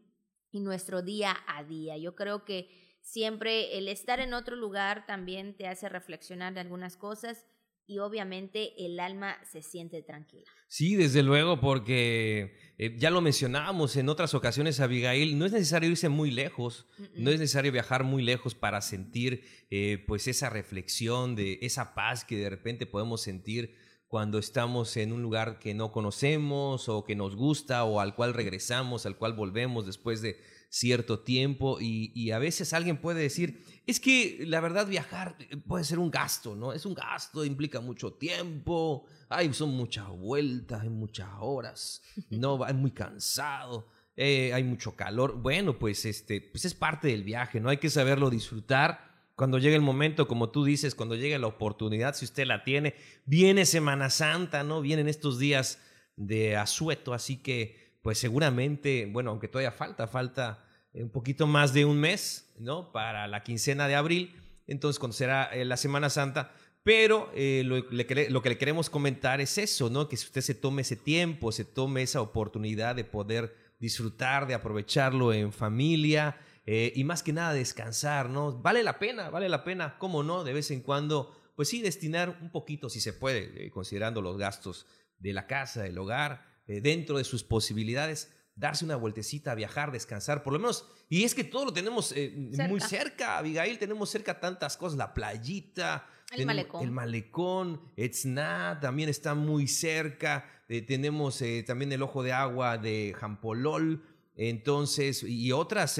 y 0.51 0.59
nuestro 0.59 1.01
día 1.01 1.35
a 1.47 1.63
día. 1.63 1.97
Yo 1.97 2.15
creo 2.15 2.43
que 2.43 2.88
Siempre 3.01 3.77
el 3.77 3.87
estar 3.87 4.19
en 4.19 4.33
otro 4.33 4.55
lugar 4.55 5.05
también 5.05 5.55
te 5.55 5.67
hace 5.67 5.89
reflexionar 5.89 6.53
de 6.53 6.59
algunas 6.59 6.97
cosas 6.97 7.45
y 7.89 7.97
obviamente 7.97 8.85
el 8.85 8.99
alma 8.99 9.35
se 9.51 9.63
siente 9.63 10.03
tranquila. 10.03 10.45
Sí, 10.67 10.95
desde 10.95 11.23
luego, 11.23 11.59
porque 11.59 12.55
eh, 12.77 12.95
ya 12.99 13.09
lo 13.09 13.19
mencionábamos 13.19 13.95
en 13.95 14.09
otras 14.09 14.35
ocasiones, 14.35 14.79
Abigail, 14.79 15.39
no 15.39 15.47
es 15.47 15.51
necesario 15.51 15.89
irse 15.89 16.07
muy 16.07 16.29
lejos, 16.29 16.85
no 17.15 17.31
es 17.31 17.39
necesario 17.39 17.71
viajar 17.71 18.03
muy 18.03 18.21
lejos 18.21 18.53
para 18.53 18.81
sentir 18.81 19.43
eh, 19.71 20.03
pues 20.07 20.27
esa 20.27 20.51
reflexión 20.51 21.35
de 21.35 21.57
esa 21.63 21.95
paz 21.95 22.23
que 22.25 22.37
de 22.37 22.51
repente 22.51 22.85
podemos 22.85 23.23
sentir 23.23 23.75
cuando 24.07 24.37
estamos 24.37 24.95
en 24.95 25.11
un 25.11 25.23
lugar 25.23 25.57
que 25.57 25.73
no 25.73 25.91
conocemos 25.91 26.89
o 26.89 27.03
que 27.03 27.15
nos 27.15 27.35
gusta 27.35 27.83
o 27.85 27.99
al 27.99 28.13
cual 28.13 28.35
regresamos, 28.35 29.07
al 29.07 29.17
cual 29.17 29.33
volvemos 29.33 29.87
después 29.87 30.21
de 30.21 30.39
cierto 30.69 31.19
tiempo 31.21 31.77
y, 31.81 32.31
a 32.31 32.39
veces 32.39 32.73
alguien 32.73 32.97
puede 32.97 33.21
decir, 33.21 33.63
es 33.87 33.99
que 33.99 34.43
la 34.45 34.61
verdad 34.61 34.87
viajar 34.87 35.35
eh, 35.39 35.57
puede 35.57 35.83
ser 35.83 35.97
un 35.97 36.11
gasto, 36.11 36.55
¿no? 36.55 36.73
Es 36.73 36.85
un 36.85 36.93
gasto, 36.93 37.43
implica 37.43 37.81
mucho 37.81 38.13
tiempo, 38.13 39.05
hay, 39.29 39.51
son 39.53 39.71
muchas 39.71 40.07
vueltas, 40.09 40.81
hay 40.81 40.89
muchas 40.89 41.29
horas, 41.39 42.03
no, 42.29 42.65
es 42.65 42.75
muy 42.75 42.91
cansado. 42.91 43.87
Eh, 44.21 44.51
hay 44.53 44.65
mucho 44.65 44.97
calor. 44.97 45.37
Bueno, 45.41 45.79
pues 45.79 46.03
este, 46.03 46.41
pues 46.41 46.65
es 46.65 46.73
parte 46.73 47.07
del 47.07 47.23
viaje, 47.23 47.61
¿no? 47.61 47.69
Hay 47.69 47.77
que 47.77 47.89
saberlo 47.89 48.29
disfrutar. 48.29 49.07
Cuando 49.33 49.59
llegue 49.59 49.77
el 49.77 49.81
momento, 49.81 50.27
como 50.27 50.49
tú 50.49 50.65
dices, 50.65 50.93
cuando 50.93 51.15
llegue 51.15 51.39
la 51.39 51.47
oportunidad, 51.47 52.13
si 52.13 52.25
usted 52.25 52.45
la 52.45 52.65
tiene, 52.65 52.95
viene 53.25 53.65
Semana 53.65 54.09
Santa, 54.09 54.65
¿no? 54.65 54.81
Vienen 54.81 55.07
estos 55.07 55.39
días 55.39 55.79
de 56.17 56.57
asueto, 56.57 57.13
así 57.13 57.37
que 57.37 57.88
pues 58.09 58.17
seguramente, 58.17 59.05
bueno, 59.05 59.29
aunque 59.29 59.47
todavía 59.47 59.71
falta, 59.71 60.07
falta 60.07 60.65
eh, 60.93 61.03
un 61.03 61.11
poquito 61.11 61.45
más 61.45 61.73
de 61.73 61.85
un 61.85 61.99
mes, 61.99 62.51
¿no? 62.57 62.91
Para 62.91 63.27
la 63.27 63.43
quincena 63.43 63.87
de 63.87 63.93
abril, 63.93 64.35
entonces 64.65 64.97
cuando 64.97 65.15
será 65.15 65.43
eh, 65.53 65.63
la 65.63 65.77
Semana 65.77 66.09
Santa, 66.09 66.51
pero 66.81 67.29
eh, 67.35 67.61
lo, 67.63 67.77
lo, 67.77 68.41
que 68.41 68.49
le 68.49 68.57
queremos 68.57 68.89
comentar 68.89 69.41
es 69.41 69.59
eso, 69.59 69.91
¿no? 69.91 70.09
Que 70.09 70.17
si 70.17 70.25
usted 70.25 70.41
se 70.41 70.55
tome 70.55 70.81
ese 70.81 70.95
tiempo, 70.95 71.51
se 71.51 71.65
tome 71.65 72.01
esa 72.01 72.19
oportunidad 72.19 72.95
de 72.95 73.03
poder 73.03 73.55
disfrutar, 73.79 74.47
de 74.47 74.55
aprovecharlo 74.55 75.31
en 75.31 75.53
familia 75.53 76.35
y 76.65 77.03
más 77.03 77.21
que 77.21 77.31
nada 77.31 77.53
descansar, 77.53 78.27
¿no? 78.27 78.59
Vale 78.59 78.81
la 78.81 78.97
pena, 78.97 79.29
vale 79.29 79.49
la 79.49 79.63
pena, 79.63 79.99
¿cómo 79.99 80.23
no? 80.23 80.43
De 80.43 80.53
vez 80.53 80.71
en 80.71 80.81
cuando, 80.81 81.31
pues 81.55 81.69
sí, 81.69 81.79
destinar 81.83 82.39
un 82.41 82.51
poquito, 82.51 82.89
si 82.89 83.01
se 83.01 83.13
puede, 83.13 83.69
considerando 83.69 84.19
los 84.19 84.35
gastos 84.35 84.87
de 85.19 85.31
la 85.31 85.45
casa, 85.45 85.83
del 85.83 85.99
hogar, 85.99 86.48
eh, 86.69 86.81
dentro 86.81 87.17
de 87.17 87.23
sus 87.23 87.43
posibilidades, 87.43 88.31
darse 88.55 88.85
una 88.85 88.95
vueltecita, 88.95 89.55
viajar, 89.55 89.91
descansar, 89.91 90.43
por 90.43 90.53
lo 90.53 90.59
menos. 90.59 90.85
Y 91.09 91.23
es 91.23 91.33
que 91.33 91.43
todo 91.43 91.65
lo 91.65 91.73
tenemos 91.73 92.13
eh, 92.15 92.31
muy 92.69 92.79
cerca, 92.79 93.39
Abigail, 93.39 93.79
tenemos 93.79 94.11
cerca 94.11 94.39
tantas 94.39 94.77
cosas, 94.77 94.95
la 94.95 95.15
playita. 95.15 96.07
El 96.31 96.45
malecón. 96.45 96.83
El 96.83 96.91
malecón, 96.91 97.81
Etzna 97.97 98.77
también 98.79 99.09
está 99.09 99.33
muy 99.33 99.67
cerca. 99.67 100.45
Eh, 100.69 100.83
tenemos 100.83 101.43
también 101.65 101.91
el 101.91 102.03
ojo 102.03 102.21
de 102.21 102.33
agua 102.33 102.77
de 102.77 103.15
Jampolol. 103.19 104.05
Entonces, 104.35 105.23
y 105.23 105.51
otras 105.51 105.99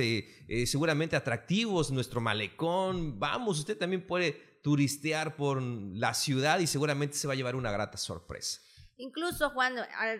seguramente 0.65 1.15
atractivos, 1.15 1.89
nuestro 1.89 2.21
malecón. 2.21 3.19
Vamos, 3.19 3.57
usted 3.57 3.75
también 3.75 4.05
puede 4.05 4.59
turistear 4.61 5.35
por 5.35 5.59
la 5.63 6.13
ciudad 6.13 6.59
y 6.59 6.67
seguramente 6.67 7.17
se 7.17 7.27
va 7.27 7.33
a 7.33 7.35
llevar 7.35 7.55
una 7.55 7.71
grata 7.71 7.97
sorpresa. 7.97 8.61
Incluso, 8.99 9.49
Juan, 9.51 9.75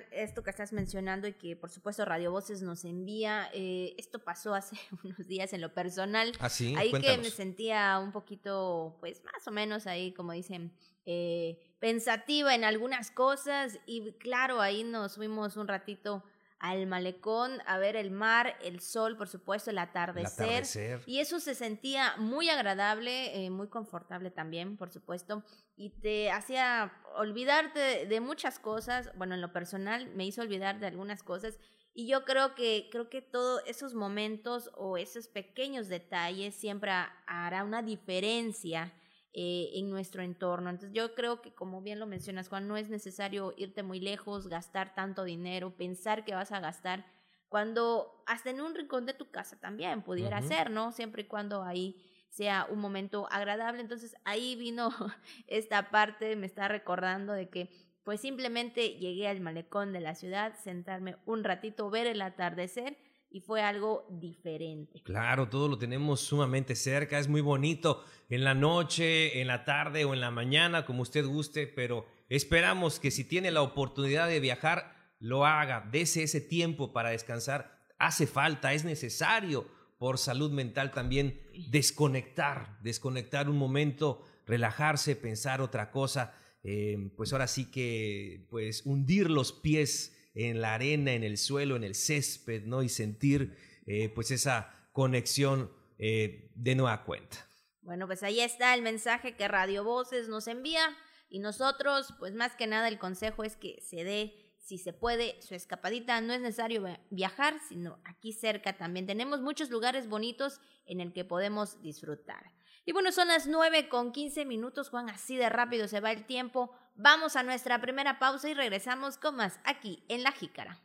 esto 0.10 0.42
que 0.42 0.50
estás 0.50 0.72
mencionando 0.72 1.28
y 1.28 1.34
que 1.34 1.58
por 1.58 1.70
supuesto 1.70 2.06
Radio 2.06 2.32
Voces 2.32 2.62
nos 2.62 2.86
envía, 2.86 3.50
eh, 3.54 3.94
esto 3.98 4.20
pasó 4.20 4.56
hace 4.56 4.78
unos 5.04 5.28
días 5.28 5.52
en 5.52 5.60
lo 5.60 5.74
personal. 5.74 6.32
¿Ah, 6.40 6.48
sí? 6.48 6.74
Ahí 6.78 6.90
que 6.94 7.18
me 7.18 7.30
sentía 7.30 8.00
un 8.00 8.14
poquito, 8.14 8.96
pues 9.02 9.22
más 9.26 9.46
o 9.46 9.52
menos 9.52 9.86
ahí, 9.86 10.14
como 10.14 10.32
dicen, 10.32 10.72
eh, 11.06 11.60
pensativa 11.80 12.56
en 12.56 12.64
algunas 12.64 13.12
cosas 13.12 13.78
y 13.86 14.14
claro, 14.14 14.62
ahí 14.62 14.86
nos 14.86 15.16
fuimos 15.18 15.58
un 15.58 15.68
ratito 15.68 16.24
al 16.60 16.88
malecón 16.88 17.60
a 17.66 17.78
ver 17.78 17.96
el 17.96 18.12
mar, 18.12 18.58
el 18.62 18.82
sol, 18.82 19.16
por 19.16 19.30
supuesto, 19.30 19.72
el 19.72 19.78
atardecer. 19.78 21.02
Y 21.06 21.20
eso 21.20 21.40
se 21.40 21.56
sentía 21.56 22.16
muy 22.18 22.50
agradable, 22.50 23.46
eh, 23.46 23.50
muy 23.50 23.70
confortable 23.70 24.30
también, 24.30 24.76
por 24.76 24.92
supuesto. 24.92 25.44
Y 25.78 25.92
te 26.02 26.32
hacía 26.32 26.92
olvidarte 27.16 28.06
de 28.06 28.20
muchas 28.20 28.60
cosas. 28.60 29.10
Bueno, 29.16 29.36
en 29.36 29.42
lo 29.42 29.54
personal 29.54 30.14
me 30.16 30.26
hizo 30.26 30.42
olvidar 30.42 30.80
de 30.80 30.88
algunas 30.88 31.24
cosas. 31.24 31.58
Y 31.94 32.08
yo 32.08 32.26
creo 32.26 32.56
que, 32.56 32.90
creo 32.92 33.10
que 33.10 33.22
todos 33.22 33.62
esos 33.66 33.94
momentos 33.94 34.70
o 34.76 34.98
esos 34.98 35.28
pequeños 35.28 35.88
detalles 35.88 36.56
siempre 36.56 36.92
hará 37.26 37.64
una 37.64 37.82
diferencia 37.82 38.94
eh, 39.34 39.70
en 39.74 39.90
nuestro 39.90 40.24
entorno. 40.24 40.70
Entonces 40.70 40.96
yo 40.96 41.14
creo 41.14 41.42
que 41.42 41.54
como 41.54 41.82
bien 41.82 42.00
lo 42.00 42.08
mencionas 42.08 42.50
Juan, 42.50 42.68
no 42.68 42.78
es 42.78 42.90
necesario 42.90 43.54
irte 43.58 43.84
muy 43.84 44.00
lejos, 44.00 44.48
gastar 44.48 44.96
tanto 44.96 45.24
dinero, 45.24 45.76
pensar 45.76 46.26
que 46.26 46.34
vas 46.34 46.52
a 46.52 46.60
gastar 46.60 47.06
cuando 47.48 48.24
hasta 48.28 48.50
en 48.52 48.62
un 48.62 48.76
rincón 48.76 49.06
de 49.06 49.14
tu 49.14 49.32
casa 49.32 49.60
también 49.60 50.04
pudiera 50.04 50.42
ser, 50.42 50.70
¿no? 50.70 50.92
Siempre 50.92 51.24
y 51.24 51.26
cuando 51.26 51.64
ahí 51.64 51.96
sea 52.30 52.68
un 52.70 52.80
momento 52.80 53.28
agradable. 53.32 53.82
Entonces 53.82 54.16
ahí 54.24 54.56
vino 54.56 54.90
esta 55.48 55.90
parte, 55.90 56.36
me 56.36 56.46
está 56.46 56.68
recordando 56.68 57.34
de 57.34 57.50
que 57.50 57.70
pues 58.04 58.22
simplemente 58.22 58.98
llegué 58.98 59.28
al 59.28 59.42
malecón 59.42 59.94
de 59.94 60.00
la 60.00 60.16
ciudad, 60.16 60.56
sentarme 60.64 61.18
un 61.26 61.44
ratito, 61.44 61.90
ver 61.90 62.08
el 62.08 62.22
atardecer 62.22 62.98
y 63.32 63.42
fue 63.42 63.62
algo 63.62 64.08
diferente. 64.10 65.02
Claro, 65.04 65.50
todo 65.50 65.68
lo 65.68 65.78
tenemos 65.78 66.22
sumamente 66.22 66.76
cerca, 66.76 67.20
es 67.20 67.28
muy 67.28 67.42
bonito 67.42 68.04
en 68.30 68.44
la 68.44 68.54
noche, 68.54 69.42
en 69.42 69.48
la 69.48 69.66
tarde 69.66 70.06
o 70.06 70.14
en 70.14 70.22
la 70.22 70.32
mañana, 70.32 70.86
como 70.86 71.04
usted 71.04 71.26
guste, 71.26 71.68
pero 71.68 72.06
esperamos 72.28 73.00
que 73.00 73.12
si 73.12 73.24
tiene 73.24 73.52
la 73.52 73.62
oportunidad 73.62 74.28
de 74.28 74.40
viajar, 74.40 74.96
lo 75.20 75.46
haga, 75.46 75.88
dese 75.92 76.24
ese 76.24 76.42
tiempo 76.42 76.92
para 76.92 77.10
descansar, 77.10 77.80
hace 77.98 78.26
falta, 78.26 78.74
es 78.74 78.84
necesario 78.84 79.68
por 79.98 80.18
salud 80.18 80.52
mental 80.52 80.92
también 80.92 81.42
desconectar, 81.70 82.80
desconectar 82.82 83.50
un 83.50 83.58
momento, 83.58 84.24
relajarse, 84.48 85.16
pensar 85.16 85.62
otra 85.62 85.92
cosa, 85.92 86.34
eh, 86.64 87.12
pues 87.16 87.32
ahora 87.34 87.48
sí 87.48 87.70
que 87.70 88.48
pues 88.50 88.86
hundir 88.86 89.30
los 89.30 89.52
pies 89.52 90.16
en 90.34 90.62
la 90.62 90.76
arena, 90.76 91.14
en 91.14 91.24
el 91.24 91.38
suelo, 91.38 91.76
en 91.76 91.84
el 91.84 91.96
césped, 91.96 92.64
¿no? 92.66 92.84
Y 92.84 92.90
sentir 92.90 93.56
eh, 93.86 94.10
pues 94.10 94.32
esa 94.32 94.90
conexión 94.92 95.72
eh, 95.98 96.52
de 96.56 96.76
nueva 96.76 97.04
cuenta. 97.04 97.48
Bueno, 97.82 98.06
pues 98.08 98.24
ahí 98.24 98.40
está 98.40 98.74
el 98.74 98.82
mensaje 98.82 99.36
que 99.36 99.48
Radio 99.48 99.84
Voces 99.84 100.30
nos 100.30 100.48
envía 100.48 100.96
y 101.30 101.40
nosotros, 101.40 102.14
pues 102.20 102.34
más 102.34 102.56
que 102.56 102.68
nada 102.68 102.88
el 102.88 103.00
consejo 103.00 103.44
es 103.44 103.56
que 103.56 103.82
se 103.82 104.04
dé, 104.04 104.34
si 104.58 104.78
se 104.78 104.94
puede, 104.94 105.42
su 105.42 105.56
escapadita. 105.56 106.20
No 106.22 106.34
es 106.34 106.42
necesario 106.42 106.84
viajar, 107.10 107.60
sino 107.68 108.00
aquí 108.04 108.34
cerca 108.34 108.78
también. 108.78 109.08
Tenemos 109.08 109.42
muchos 109.42 109.70
lugares 109.70 110.08
bonitos 110.08 110.60
en 110.86 111.00
el 111.00 111.14
que 111.14 111.26
podemos 111.26 111.82
disfrutar. 111.82 112.52
Y 112.86 112.92
bueno, 112.92 113.12
son 113.12 113.28
las 113.28 113.46
9 113.46 113.90
con 113.90 114.12
15 114.12 114.46
minutos, 114.46 114.90
Juan, 114.90 115.10
así 115.10 115.38
de 115.38 115.50
rápido 115.50 115.88
se 115.88 116.00
va 116.00 116.12
el 116.12 116.26
tiempo. 116.26 116.72
Vamos 117.02 117.38
a 117.38 117.44
nuestra 117.44 117.80
primera 117.80 118.20
pausa 118.20 118.50
y 118.50 118.54
regresamos 118.54 119.18
con 119.18 119.38
más 119.38 119.62
aquí 119.64 120.04
en 120.10 120.22
La 120.22 120.34
Jícara. 120.34 120.82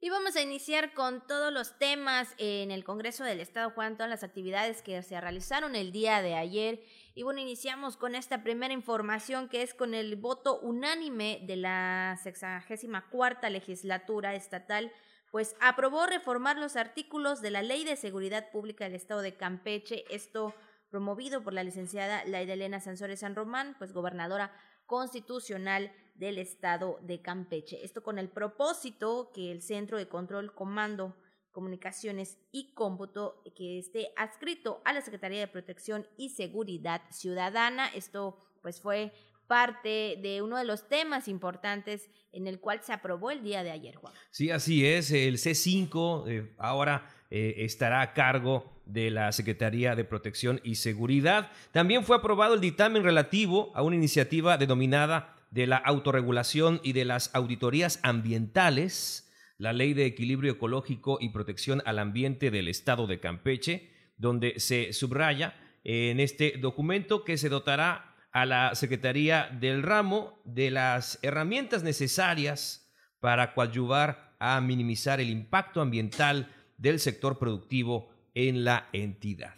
Y 0.00 0.10
vamos 0.10 0.36
a 0.36 0.42
iniciar 0.42 0.92
con 0.92 1.26
todos 1.26 1.50
los 1.50 1.78
temas 1.78 2.34
en 2.36 2.70
el 2.70 2.84
Congreso 2.84 3.24
del 3.24 3.40
Estado, 3.40 3.70
Juan, 3.70 3.96
todas 3.96 4.10
las 4.10 4.22
actividades 4.22 4.82
que 4.82 5.02
se 5.02 5.18
realizaron 5.18 5.74
el 5.74 5.92
día 5.92 6.20
de 6.20 6.34
ayer. 6.34 6.84
Y 7.14 7.22
bueno, 7.22 7.40
iniciamos 7.40 7.96
con 7.96 8.14
esta 8.14 8.42
primera 8.42 8.74
información 8.74 9.48
que 9.48 9.62
es 9.62 9.72
con 9.72 9.94
el 9.94 10.16
voto 10.16 10.60
unánime 10.60 11.40
de 11.44 11.56
la 11.56 12.18
64 12.22 13.48
legislatura 13.48 14.34
estatal, 14.34 14.92
pues 15.30 15.56
aprobó 15.62 16.04
reformar 16.04 16.58
los 16.58 16.76
artículos 16.76 17.40
de 17.40 17.52
la 17.52 17.62
Ley 17.62 17.82
de 17.86 17.96
Seguridad 17.96 18.50
Pública 18.50 18.84
del 18.84 18.94
Estado 18.94 19.22
de 19.22 19.38
Campeche. 19.38 20.04
Esto 20.10 20.54
promovido 20.90 21.42
por 21.42 21.54
la 21.54 21.64
licenciada 21.64 22.26
Laida 22.26 22.52
Elena 22.52 22.78
Sansores 22.80 23.20
San 23.20 23.34
Román, 23.34 23.74
pues 23.78 23.94
gobernadora 23.94 24.52
constitucional 24.86 25.92
del 26.14 26.38
estado 26.38 26.98
de 27.02 27.20
Campeche. 27.20 27.84
Esto 27.84 28.02
con 28.02 28.18
el 28.18 28.28
propósito 28.28 29.30
que 29.34 29.52
el 29.52 29.62
Centro 29.62 29.98
de 29.98 30.08
Control, 30.08 30.54
Comando, 30.54 31.16
Comunicaciones 31.52 32.38
y 32.52 32.74
Cómputo 32.74 33.42
que 33.54 33.78
esté 33.78 34.08
adscrito 34.16 34.82
a 34.84 34.92
la 34.92 35.00
Secretaría 35.00 35.40
de 35.40 35.48
Protección 35.48 36.06
y 36.16 36.30
Seguridad 36.30 37.02
Ciudadana. 37.10 37.88
Esto 37.88 38.38
pues 38.62 38.80
fue 38.80 39.12
parte 39.46 40.18
de 40.22 40.42
uno 40.42 40.58
de 40.58 40.64
los 40.64 40.88
temas 40.88 41.28
importantes 41.28 42.10
en 42.32 42.46
el 42.46 42.60
cual 42.60 42.82
se 42.82 42.92
aprobó 42.92 43.30
el 43.30 43.42
día 43.42 43.62
de 43.62 43.70
ayer, 43.70 43.94
Juan. 43.96 44.12
Sí, 44.30 44.50
así 44.50 44.84
es. 44.84 45.10
El 45.12 45.36
C5 45.38 46.28
eh, 46.28 46.54
ahora 46.58 47.08
eh, 47.30 47.54
estará 47.58 48.02
a 48.02 48.12
cargo 48.12 48.75
de 48.86 49.10
la 49.10 49.30
Secretaría 49.32 49.94
de 49.94 50.04
Protección 50.04 50.60
y 50.64 50.76
Seguridad. 50.76 51.50
También 51.72 52.04
fue 52.04 52.16
aprobado 52.16 52.54
el 52.54 52.60
dictamen 52.60 53.02
relativo 53.02 53.72
a 53.74 53.82
una 53.82 53.96
iniciativa 53.96 54.56
denominada 54.56 55.36
de 55.50 55.66
la 55.66 55.76
autorregulación 55.76 56.80
y 56.82 56.92
de 56.92 57.04
las 57.04 57.34
auditorías 57.34 58.00
ambientales, 58.02 59.30
la 59.58 59.72
Ley 59.72 59.94
de 59.94 60.06
Equilibrio 60.06 60.52
Ecológico 60.52 61.18
y 61.20 61.30
Protección 61.30 61.82
al 61.84 61.98
Ambiente 61.98 62.50
del 62.50 62.68
Estado 62.68 63.06
de 63.06 63.20
Campeche, 63.20 63.90
donde 64.16 64.58
se 64.58 64.92
subraya 64.92 65.54
en 65.84 66.20
este 66.20 66.56
documento 66.58 67.24
que 67.24 67.38
se 67.38 67.48
dotará 67.48 68.16
a 68.32 68.44
la 68.44 68.74
Secretaría 68.74 69.48
del 69.60 69.82
Ramo 69.82 70.40
de 70.44 70.70
las 70.70 71.18
herramientas 71.22 71.82
necesarias 71.82 72.92
para 73.20 73.54
coadyuvar 73.54 74.36
a 74.38 74.60
minimizar 74.60 75.20
el 75.20 75.30
impacto 75.30 75.80
ambiental 75.80 76.52
del 76.76 77.00
sector 77.00 77.38
productivo 77.38 78.10
en 78.36 78.64
la 78.64 78.88
entidad. 78.92 79.54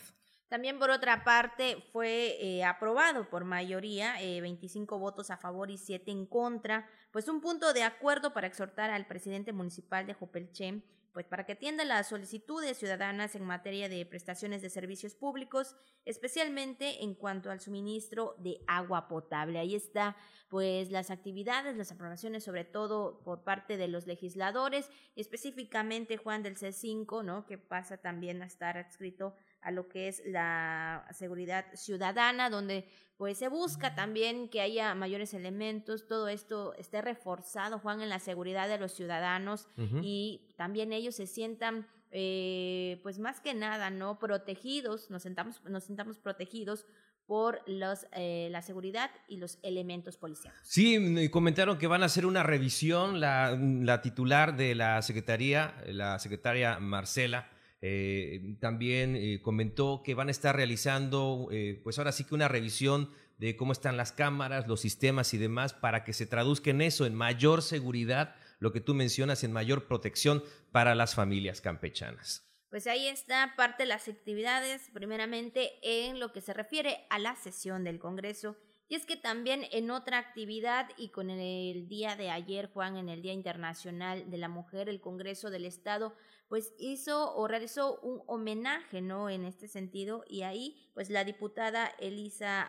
También 0.49 0.78
por 0.78 0.90
otra 0.90 1.25
parte 1.25 1.85
fue 1.93 2.37
eh, 2.40 2.64
aprobado 2.64 3.28
por 3.28 3.45
mayoría, 3.45 4.14
25 4.14 4.95
eh, 4.95 4.99
votos 4.99 5.31
a 5.31 5.37
favor 5.37 5.71
y 5.71 5.76
7 5.76 6.11
en 6.11 6.26
contra, 6.26 6.88
pues 7.12 7.28
un 7.28 7.40
punto 7.40 7.73
de 7.73 7.83
acuerdo 7.83 8.33
para 8.33 8.47
exhortar 8.47 8.90
al 8.90 9.07
presidente 9.07 9.52
municipal 9.52 10.07
de 10.07 10.14
Jopelche 10.14 10.83
pues 11.19 11.26
para 11.26 11.45
que 11.45 11.55
atienda 11.55 11.85
las 11.85 12.09
solicitudes 12.09 12.76
ciudadanas 12.76 13.35
en 13.35 13.45
materia 13.45 13.88
de 13.88 14.07
prestaciones 14.07 14.62
de 14.62 14.71
servicios 14.71 15.17
públicos, 15.17 15.75
especialmente 16.05 17.02
en 17.02 17.17
cuanto 17.17 17.50
al 17.50 17.59
suministro 17.59 18.37
de 18.38 18.61
agua 18.69 19.09
potable. 19.09 19.59
Ahí 19.59 19.75
está, 19.75 20.17
pues, 20.49 20.93
las 20.93 21.11
actividades, 21.11 21.76
las 21.76 21.90
aprobaciones, 21.90 22.45
sobre 22.45 22.64
todo 22.64 23.25
por 23.25 23.43
parte 23.43 23.76
de 23.76 23.88
los 23.88 24.07
legisladores, 24.07 24.90
específicamente 25.17 26.19
Juan 26.19 26.45
del 26.45 26.57
C5, 26.57 27.25
¿no? 27.25 27.47
Que 27.47 27.59
pasa 27.59 27.97
también 27.97 28.40
a 28.40 28.47
estar 28.47 28.78
adscrito 28.78 29.35
a 29.69 29.71
lo 29.71 29.87
que 29.87 30.09
es 30.09 30.23
la 30.25 31.07
seguridad 31.13 31.67
ciudadana, 31.75 32.49
donde 32.49 32.89
pues 33.19 33.37
se 33.37 33.49
busca 33.49 33.95
también 33.95 34.49
que 34.49 34.63
haya 34.63 34.95
mayores 34.95 35.35
elementos, 35.35 36.07
todo 36.07 36.29
esto 36.29 36.73
esté 36.79 37.03
reforzado, 37.03 37.79
Juan, 37.79 38.01
en 38.01 38.09
la 38.09 38.19
seguridad 38.19 38.67
de 38.67 38.79
los 38.79 38.93
ciudadanos 38.93 39.69
y 40.03 40.55
también 40.57 40.93
ellos 40.95 41.17
se 41.17 41.27
sientan, 41.27 41.87
eh, 42.13 42.99
pues 43.03 43.19
más 43.19 43.41
que 43.41 43.53
nada, 43.53 43.91
¿no? 43.91 44.19
Protegidos, 44.19 45.11
nos 45.11 45.23
sentamos, 45.23 45.63
nos 45.65 45.85
sintamos 45.85 46.19
protegidos 46.19 46.87
por 47.27 47.61
los, 47.67 48.07
eh, 48.13 48.49
la 48.51 48.63
seguridad 48.63 49.11
y 49.29 49.37
los 49.37 49.59
elementos 49.63 50.17
policiales. 50.17 50.59
Sí, 50.63 51.29
comentaron 51.31 51.77
que 51.77 51.89
van 51.89 52.03
a 52.03 52.07
hacer 52.07 52.25
una 52.25 52.43
revisión, 52.43 53.21
la, 53.21 53.55
la 53.61 54.01
titular 54.01 54.57
de 54.57 54.75
la 54.75 55.03
Secretaría, 55.03 55.75
la 55.89 56.19
secretaria 56.21 56.79
Marcela, 56.79 57.51
eh, 57.81 58.57
también 58.61 59.15
eh, 59.17 59.41
comentó 59.41 60.03
que 60.05 60.15
van 60.15 60.29
a 60.29 60.33
estar 60.33 60.57
realizando, 60.57 61.49
eh, 61.53 61.81
pues 61.85 61.99
ahora 61.99 62.13
sí 62.13 62.25
que 62.25 62.35
una 62.35 62.49
revisión 62.49 63.11
de 63.39 63.57
cómo 63.57 63.73
están 63.73 63.97
las 63.97 64.11
cámaras, 64.11 64.67
los 64.67 64.81
sistemas 64.81 65.33
y 65.33 65.39
demás, 65.39 65.73
para 65.75 66.03
que 66.03 66.13
se 66.13 66.27
traduzca 66.27 66.71
en 66.71 66.81
eso, 66.81 67.07
en 67.07 67.15
mayor 67.15 67.63
seguridad, 67.63 68.35
lo 68.59 68.73
que 68.73 68.81
tú 68.81 68.95
mencionas, 68.95 69.45
en 69.45 69.53
mayor 69.53 69.87
protección 69.87 70.43
para 70.73 70.97
las 70.97 71.15
familias 71.15 71.61
campechanas. 71.61 72.45
Pues 72.69 72.87
ahí 72.87 73.07
está 73.07 73.55
parte 73.57 73.85
de 73.85 73.89
las 73.89 74.09
actividades, 74.09 74.91
primeramente 74.93 75.71
en 75.83 76.19
lo 76.19 76.33
que 76.33 76.41
se 76.41 76.53
refiere 76.53 77.07
a 77.11 77.19
la 77.19 77.37
sesión 77.37 77.85
del 77.85 77.99
Congreso. 77.99 78.57
Y 78.90 78.95
es 78.95 79.04
que 79.04 79.16
también 79.16 79.66
en 79.71 79.90
otra 79.90 80.16
actividad 80.16 80.88
y 80.97 81.11
con 81.11 81.28
el 81.28 81.88
día 81.88 82.16
de 82.16 82.30
ayer, 82.30 82.71
Juan, 82.73 82.97
en 82.97 83.11
el 83.11 83.21
Día 83.21 83.35
Internacional 83.35 84.30
de 84.30 84.38
la 84.38 84.49
Mujer, 84.49 84.88
el 84.88 85.00
Congreso 85.00 85.50
del 85.50 85.66
Estado 85.66 86.14
pues 86.49 86.73
hizo 86.78 87.35
o 87.37 87.47
realizó 87.47 88.00
un 88.00 88.23
homenaje, 88.26 89.02
¿no? 89.02 89.28
En 89.28 89.45
este 89.45 89.68
sentido, 89.68 90.25
y 90.26 90.42
ahí, 90.42 90.90
pues 90.95 91.11
la 91.11 91.25
diputada 91.25 91.92
Elisa 91.99 92.66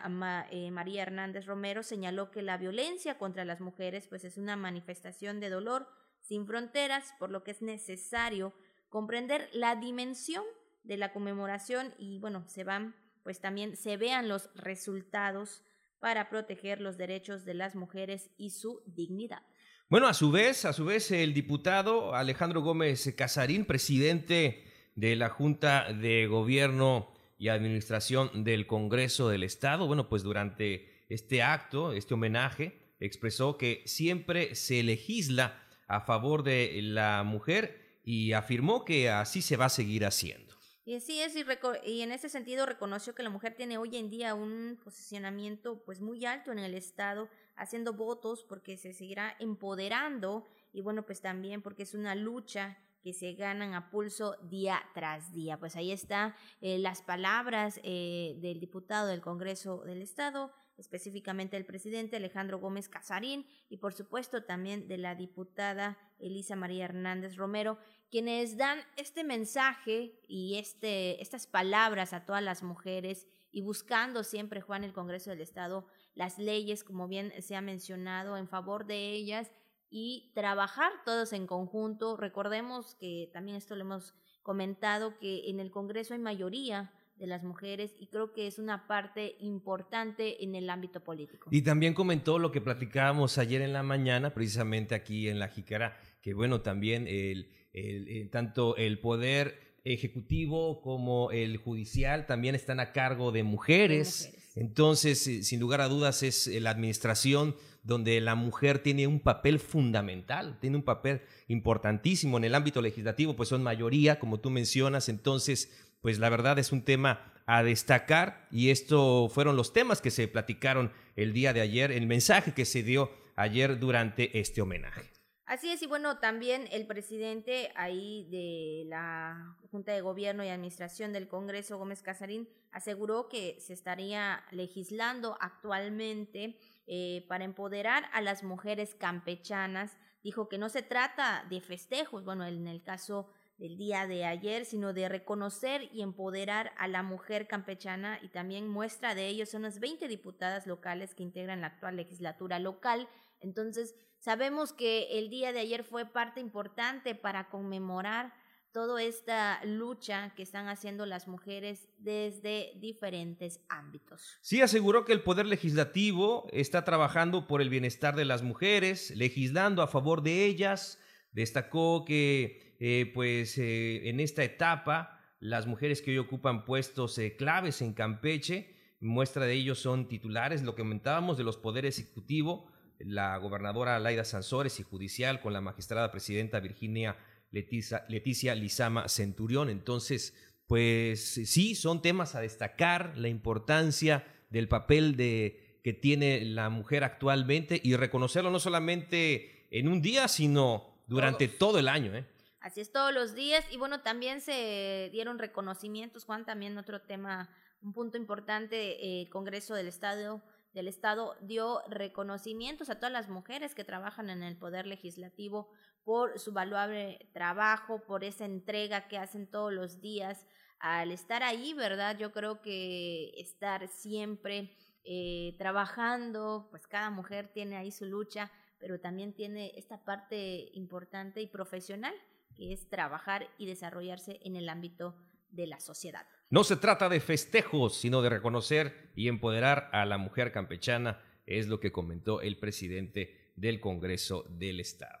eh, 0.50 0.70
María 0.70 1.02
Hernández 1.02 1.46
Romero 1.46 1.82
señaló 1.82 2.30
que 2.30 2.42
la 2.42 2.58
violencia 2.58 3.16
contra 3.16 3.46
las 3.46 3.60
mujeres, 3.60 4.06
pues 4.06 4.24
es 4.24 4.36
una 4.36 4.56
manifestación 4.56 5.40
de 5.40 5.48
dolor 5.48 5.88
sin 6.20 6.46
fronteras, 6.46 7.14
por 7.18 7.30
lo 7.30 7.42
que 7.42 7.52
es 7.52 7.62
necesario 7.62 8.52
comprender 8.90 9.48
la 9.54 9.76
dimensión 9.76 10.44
de 10.82 10.98
la 10.98 11.14
conmemoración 11.14 11.94
y, 11.96 12.18
bueno, 12.18 12.44
se 12.48 12.64
van, 12.64 12.94
pues 13.22 13.40
también 13.40 13.76
se 13.76 13.96
vean 13.96 14.28
los 14.28 14.50
resultados 14.54 15.62
para 16.00 16.28
proteger 16.28 16.80
los 16.80 16.96
derechos 16.96 17.44
de 17.44 17.54
las 17.54 17.74
mujeres 17.74 18.30
y 18.36 18.50
su 18.50 18.82
dignidad. 18.86 19.42
Bueno, 19.88 20.06
a 20.06 20.14
su 20.14 20.30
vez, 20.30 20.64
a 20.64 20.72
su 20.72 20.84
vez, 20.84 21.10
el 21.10 21.34
diputado 21.34 22.14
Alejandro 22.14 22.62
Gómez 22.62 23.12
Casarín, 23.16 23.64
presidente 23.64 24.64
de 24.94 25.16
la 25.16 25.28
Junta 25.28 25.92
de 25.92 26.26
Gobierno 26.26 27.12
y 27.38 27.48
Administración 27.48 28.44
del 28.44 28.66
Congreso 28.66 29.28
del 29.28 29.42
Estado, 29.42 29.86
bueno, 29.86 30.08
pues 30.08 30.22
durante 30.22 31.04
este 31.08 31.42
acto, 31.42 31.92
este 31.92 32.14
homenaje, 32.14 32.94
expresó 33.00 33.56
que 33.56 33.82
siempre 33.86 34.54
se 34.54 34.82
legisla 34.82 35.60
a 35.88 36.02
favor 36.02 36.44
de 36.44 36.78
la 36.82 37.24
mujer 37.24 37.98
y 38.04 38.32
afirmó 38.32 38.84
que 38.84 39.10
así 39.10 39.42
se 39.42 39.56
va 39.56 39.66
a 39.66 39.70
seguir 39.70 40.04
haciendo. 40.04 40.49
Y 40.90 40.96
así 40.96 41.20
es, 41.20 41.36
y, 41.36 41.44
y, 41.84 42.02
en 42.02 42.10
ese 42.10 42.28
sentido 42.28 42.66
reconoció 42.66 43.14
que 43.14 43.22
la 43.22 43.30
mujer 43.30 43.54
tiene 43.54 43.78
hoy 43.78 43.96
en 43.96 44.10
día 44.10 44.34
un 44.34 44.76
posicionamiento 44.82 45.80
pues 45.84 46.00
muy 46.00 46.26
alto 46.26 46.50
en 46.50 46.58
el 46.58 46.74
Estado 46.74 47.28
haciendo 47.54 47.92
votos 47.92 48.42
porque 48.42 48.76
se 48.76 48.92
seguirá 48.92 49.36
empoderando 49.38 50.48
y 50.72 50.80
bueno, 50.80 51.06
pues 51.06 51.20
también 51.20 51.62
porque 51.62 51.84
es 51.84 51.94
una 51.94 52.16
lucha 52.16 52.76
que 53.04 53.12
se 53.12 53.34
ganan 53.34 53.74
a 53.74 53.88
pulso 53.88 54.36
día 54.42 54.82
tras 54.92 55.32
día. 55.32 55.60
Pues 55.60 55.76
ahí 55.76 55.92
están 55.92 56.34
eh, 56.60 56.76
las 56.80 57.02
palabras 57.02 57.78
eh, 57.84 58.34
del 58.38 58.58
diputado 58.58 59.06
del 59.06 59.20
Congreso 59.20 59.84
del 59.84 60.02
Estado, 60.02 60.50
específicamente 60.76 61.56
el 61.56 61.66
presidente 61.66 62.16
Alejandro 62.16 62.58
Gómez 62.58 62.88
Casarín 62.88 63.46
y 63.68 63.76
por 63.76 63.92
supuesto 63.92 64.42
también 64.42 64.88
de 64.88 64.98
la 64.98 65.14
diputada 65.14 65.98
Elisa 66.18 66.56
María 66.56 66.86
Hernández 66.86 67.36
Romero, 67.36 67.78
quienes 68.10 68.56
dan 68.56 68.80
este 68.96 69.22
mensaje 69.22 70.20
y 70.26 70.58
este, 70.58 71.22
estas 71.22 71.46
palabras 71.46 72.12
a 72.12 72.24
todas 72.26 72.42
las 72.42 72.62
mujeres 72.62 73.28
y 73.52 73.62
buscando 73.62 74.24
siempre, 74.24 74.60
Juan, 74.60 74.84
el 74.84 74.92
Congreso 74.92 75.30
del 75.30 75.40
Estado, 75.40 75.86
las 76.14 76.38
leyes, 76.38 76.84
como 76.84 77.08
bien 77.08 77.32
se 77.40 77.54
ha 77.54 77.60
mencionado, 77.60 78.36
en 78.36 78.48
favor 78.48 78.86
de 78.86 79.10
ellas 79.10 79.52
y 79.90 80.32
trabajar 80.34 80.92
todos 81.04 81.32
en 81.32 81.46
conjunto. 81.46 82.16
Recordemos 82.16 82.94
que 82.96 83.30
también 83.32 83.56
esto 83.56 83.76
lo 83.76 83.82
hemos 83.82 84.14
comentado, 84.42 85.18
que 85.18 85.48
en 85.48 85.60
el 85.60 85.70
Congreso 85.70 86.14
hay 86.14 86.20
mayoría 86.20 86.92
de 87.20 87.26
las 87.26 87.44
mujeres 87.44 87.94
y 87.98 88.06
creo 88.06 88.32
que 88.32 88.46
es 88.46 88.58
una 88.58 88.86
parte 88.86 89.36
importante 89.40 90.42
en 90.42 90.54
el 90.54 90.70
ámbito 90.70 91.00
político. 91.00 91.48
Y 91.52 91.62
también 91.62 91.94
comentó 91.94 92.38
lo 92.38 92.50
que 92.50 92.60
platicábamos 92.60 93.38
ayer 93.38 93.62
en 93.62 93.72
la 93.72 93.82
mañana, 93.82 94.34
precisamente 94.34 94.94
aquí 94.94 95.28
en 95.28 95.38
la 95.38 95.48
Jicara, 95.48 95.96
que 96.22 96.34
bueno, 96.34 96.62
también 96.62 97.06
el, 97.06 97.50
el, 97.72 98.08
eh, 98.08 98.28
tanto 98.32 98.76
el 98.76 98.98
poder 98.98 99.70
ejecutivo 99.84 100.82
como 100.82 101.30
el 101.30 101.56
judicial 101.56 102.26
también 102.26 102.54
están 102.54 102.80
a 102.80 102.92
cargo 102.92 103.32
de 103.32 103.42
mujeres. 103.42 104.34
Entonces, 104.56 105.26
eh, 105.26 105.42
sin 105.42 105.60
lugar 105.60 105.80
a 105.80 105.88
dudas, 105.88 106.22
es 106.22 106.46
eh, 106.46 106.60
la 106.60 106.70
administración 106.70 107.54
donde 107.82 108.20
la 108.20 108.34
mujer 108.34 108.80
tiene 108.80 109.06
un 109.06 109.20
papel 109.20 109.58
fundamental, 109.58 110.58
tiene 110.60 110.76
un 110.76 110.82
papel 110.82 111.22
importantísimo 111.48 112.36
en 112.36 112.44
el 112.44 112.54
ámbito 112.54 112.82
legislativo, 112.82 113.36
pues 113.36 113.48
son 113.48 113.62
mayoría, 113.62 114.18
como 114.18 114.38
tú 114.38 114.50
mencionas, 114.50 115.08
entonces, 115.08 115.89
pues 116.00 116.18
la 116.18 116.28
verdad 116.28 116.58
es 116.58 116.72
un 116.72 116.84
tema 116.84 117.32
a 117.46 117.62
destacar 117.62 118.46
y 118.50 118.70
esto 118.70 119.28
fueron 119.28 119.56
los 119.56 119.72
temas 119.72 120.00
que 120.00 120.10
se 120.10 120.28
platicaron 120.28 120.92
el 121.16 121.32
día 121.32 121.52
de 121.52 121.60
ayer, 121.60 121.90
el 121.90 122.06
mensaje 122.06 122.54
que 122.54 122.64
se 122.64 122.82
dio 122.82 123.10
ayer 123.36 123.78
durante 123.78 124.38
este 124.38 124.62
homenaje. 124.62 125.10
Así 125.50 125.68
es, 125.68 125.82
y 125.82 125.88
bueno, 125.88 126.18
también 126.18 126.68
el 126.70 126.86
presidente 126.86 127.72
ahí 127.74 128.28
de 128.30 128.84
la 128.88 129.56
Junta 129.72 129.90
de 129.90 130.00
Gobierno 130.00 130.44
y 130.44 130.48
Administración 130.48 131.12
del 131.12 131.26
Congreso, 131.26 131.76
Gómez 131.76 132.02
Casarín, 132.02 132.48
aseguró 132.70 133.28
que 133.28 133.58
se 133.58 133.72
estaría 133.72 134.44
legislando 134.52 135.36
actualmente 135.40 136.56
eh, 136.86 137.26
para 137.28 137.42
empoderar 137.42 138.04
a 138.12 138.20
las 138.20 138.44
mujeres 138.44 138.94
campechanas. 138.94 139.98
Dijo 140.22 140.48
que 140.48 140.56
no 140.56 140.68
se 140.68 140.82
trata 140.82 141.44
de 141.50 141.60
festejos, 141.60 142.24
bueno, 142.24 142.46
en 142.46 142.68
el 142.68 142.84
caso 142.84 143.32
del 143.60 143.76
día 143.76 144.08
de 144.08 144.24
ayer, 144.24 144.64
sino 144.64 144.92
de 144.92 145.08
reconocer 145.08 145.88
y 145.92 146.02
empoderar 146.02 146.72
a 146.76 146.88
la 146.88 147.04
mujer 147.04 147.46
campechana 147.46 148.18
y 148.20 148.30
también 148.30 148.66
muestra 148.66 149.14
de 149.14 149.28
ello 149.28 149.46
son 149.46 149.62
las 149.62 149.78
20 149.78 150.08
diputadas 150.08 150.66
locales 150.66 151.14
que 151.14 151.22
integran 151.22 151.60
la 151.60 151.68
actual 151.68 151.94
legislatura 151.94 152.58
local. 152.58 153.08
Entonces, 153.40 153.94
Sabemos 154.20 154.74
que 154.74 155.18
el 155.18 155.30
día 155.30 155.50
de 155.52 155.60
ayer 155.60 155.82
fue 155.82 156.04
parte 156.04 156.40
importante 156.40 157.14
para 157.14 157.48
conmemorar 157.48 158.34
toda 158.70 159.02
esta 159.02 159.64
lucha 159.64 160.34
que 160.36 160.42
están 160.42 160.68
haciendo 160.68 161.06
las 161.06 161.26
mujeres 161.26 161.88
desde 161.96 162.72
diferentes 162.76 163.62
ámbitos. 163.70 164.38
Sí, 164.42 164.60
aseguró 164.60 165.06
que 165.06 165.14
el 165.14 165.22
Poder 165.22 165.46
Legislativo 165.46 166.46
está 166.52 166.84
trabajando 166.84 167.46
por 167.46 167.62
el 167.62 167.70
bienestar 167.70 168.14
de 168.14 168.26
las 168.26 168.42
mujeres, 168.42 169.10
legislando 169.16 169.80
a 169.82 169.88
favor 169.88 170.22
de 170.22 170.44
ellas. 170.44 170.98
Destacó 171.32 172.04
que 172.04 172.69
eh, 172.80 173.10
pues, 173.14 173.58
eh, 173.58 174.08
en 174.08 174.20
esta 174.20 174.42
etapa 174.42 175.18
las 175.38 175.66
mujeres 175.66 176.02
que 176.02 176.10
hoy 176.10 176.18
ocupan 176.18 176.64
puestos 176.64 177.16
eh, 177.18 177.36
claves 177.36 177.82
en 177.82 177.92
Campeche, 177.92 178.74
muestra 179.00 179.44
de 179.46 179.54
ellos 179.54 179.78
son 179.78 180.08
titulares, 180.08 180.62
lo 180.62 180.74
que 180.74 180.82
comentábamos 180.82 181.38
de 181.38 181.44
los 181.44 181.56
poderes 181.56 181.98
ejecutivo, 181.98 182.70
la 182.98 183.36
gobernadora 183.38 183.98
Laida 183.98 184.24
Sansores 184.24 184.80
y 184.80 184.82
judicial 184.82 185.40
con 185.40 185.52
la 185.52 185.60
magistrada 185.60 186.10
presidenta 186.10 186.60
Virginia 186.60 187.16
Leticia, 187.50 188.04
Leticia 188.08 188.54
Lizama 188.54 189.08
Centurión. 189.08 189.70
Entonces, 189.70 190.36
pues 190.66 191.24
sí, 191.24 191.74
son 191.74 192.02
temas 192.02 192.34
a 192.34 192.40
destacar, 192.40 193.16
la 193.16 193.28
importancia 193.28 194.26
del 194.50 194.68
papel 194.68 195.16
de 195.16 195.80
que 195.82 195.94
tiene 195.94 196.44
la 196.44 196.68
mujer 196.68 197.04
actualmente 197.04 197.80
y 197.82 197.96
reconocerlo 197.96 198.50
no 198.50 198.58
solamente 198.58 199.66
en 199.70 199.88
un 199.88 200.02
día, 200.02 200.28
sino 200.28 201.02
durante 201.06 201.48
todo 201.48 201.78
el 201.78 201.88
año. 201.88 202.14
¿eh? 202.14 202.26
Así 202.60 202.80
es, 202.80 202.92
todos 202.92 203.12
los 203.12 203.34
días. 203.34 203.64
Y 203.70 203.76
bueno, 203.76 204.02
también 204.02 204.40
se 204.40 205.08
dieron 205.12 205.38
reconocimientos, 205.38 206.24
Juan, 206.24 206.44
también 206.44 206.76
otro 206.78 207.00
tema, 207.00 207.48
un 207.82 207.92
punto 207.92 208.18
importante, 208.18 209.22
el 209.22 209.30
Congreso 209.30 209.74
del 209.74 209.88
Estado 209.88 210.42
del 210.72 210.88
Estado 210.88 211.36
dio 211.40 211.82
reconocimientos 211.88 212.90
a 212.90 212.96
todas 212.96 213.12
las 213.12 213.28
mujeres 213.28 213.74
que 213.74 213.84
trabajan 213.84 214.30
en 214.30 214.42
el 214.42 214.56
Poder 214.56 214.86
Legislativo 214.86 215.68
por 216.04 216.38
su 216.38 216.52
valuable 216.52 217.28
trabajo, 217.32 218.04
por 218.06 218.24
esa 218.24 218.44
entrega 218.44 219.08
que 219.08 219.18
hacen 219.18 219.50
todos 219.50 219.72
los 219.72 220.00
días 220.00 220.46
al 220.78 221.10
estar 221.10 221.42
ahí, 221.42 221.74
¿verdad? 221.74 222.16
Yo 222.18 222.32
creo 222.32 222.62
que 222.62 223.32
estar 223.36 223.88
siempre 223.88 224.76
eh, 225.04 225.56
trabajando, 225.58 226.68
pues 226.70 226.86
cada 226.86 227.10
mujer 227.10 227.52
tiene 227.52 227.76
ahí 227.76 227.90
su 227.90 228.06
lucha, 228.06 228.50
pero 228.78 228.98
también 229.00 229.34
tiene 229.34 229.72
esta 229.76 230.04
parte 230.04 230.70
importante 230.72 231.42
y 231.42 231.46
profesional, 231.46 232.14
es 232.60 232.88
trabajar 232.88 233.48
y 233.58 233.66
desarrollarse 233.66 234.40
en 234.42 234.56
el 234.56 234.68
ámbito 234.68 235.16
de 235.50 235.66
la 235.66 235.80
sociedad. 235.80 236.26
No 236.50 236.64
se 236.64 236.76
trata 236.76 237.08
de 237.08 237.20
festejos, 237.20 237.96
sino 237.96 238.22
de 238.22 238.28
reconocer 238.28 239.10
y 239.14 239.28
empoderar 239.28 239.88
a 239.92 240.04
la 240.04 240.18
mujer 240.18 240.52
campechana, 240.52 241.22
es 241.46 241.68
lo 241.68 241.80
que 241.80 241.92
comentó 241.92 242.40
el 242.40 242.58
presidente 242.58 243.52
del 243.56 243.80
Congreso 243.80 244.44
del 244.48 244.80
Estado. 244.80 245.18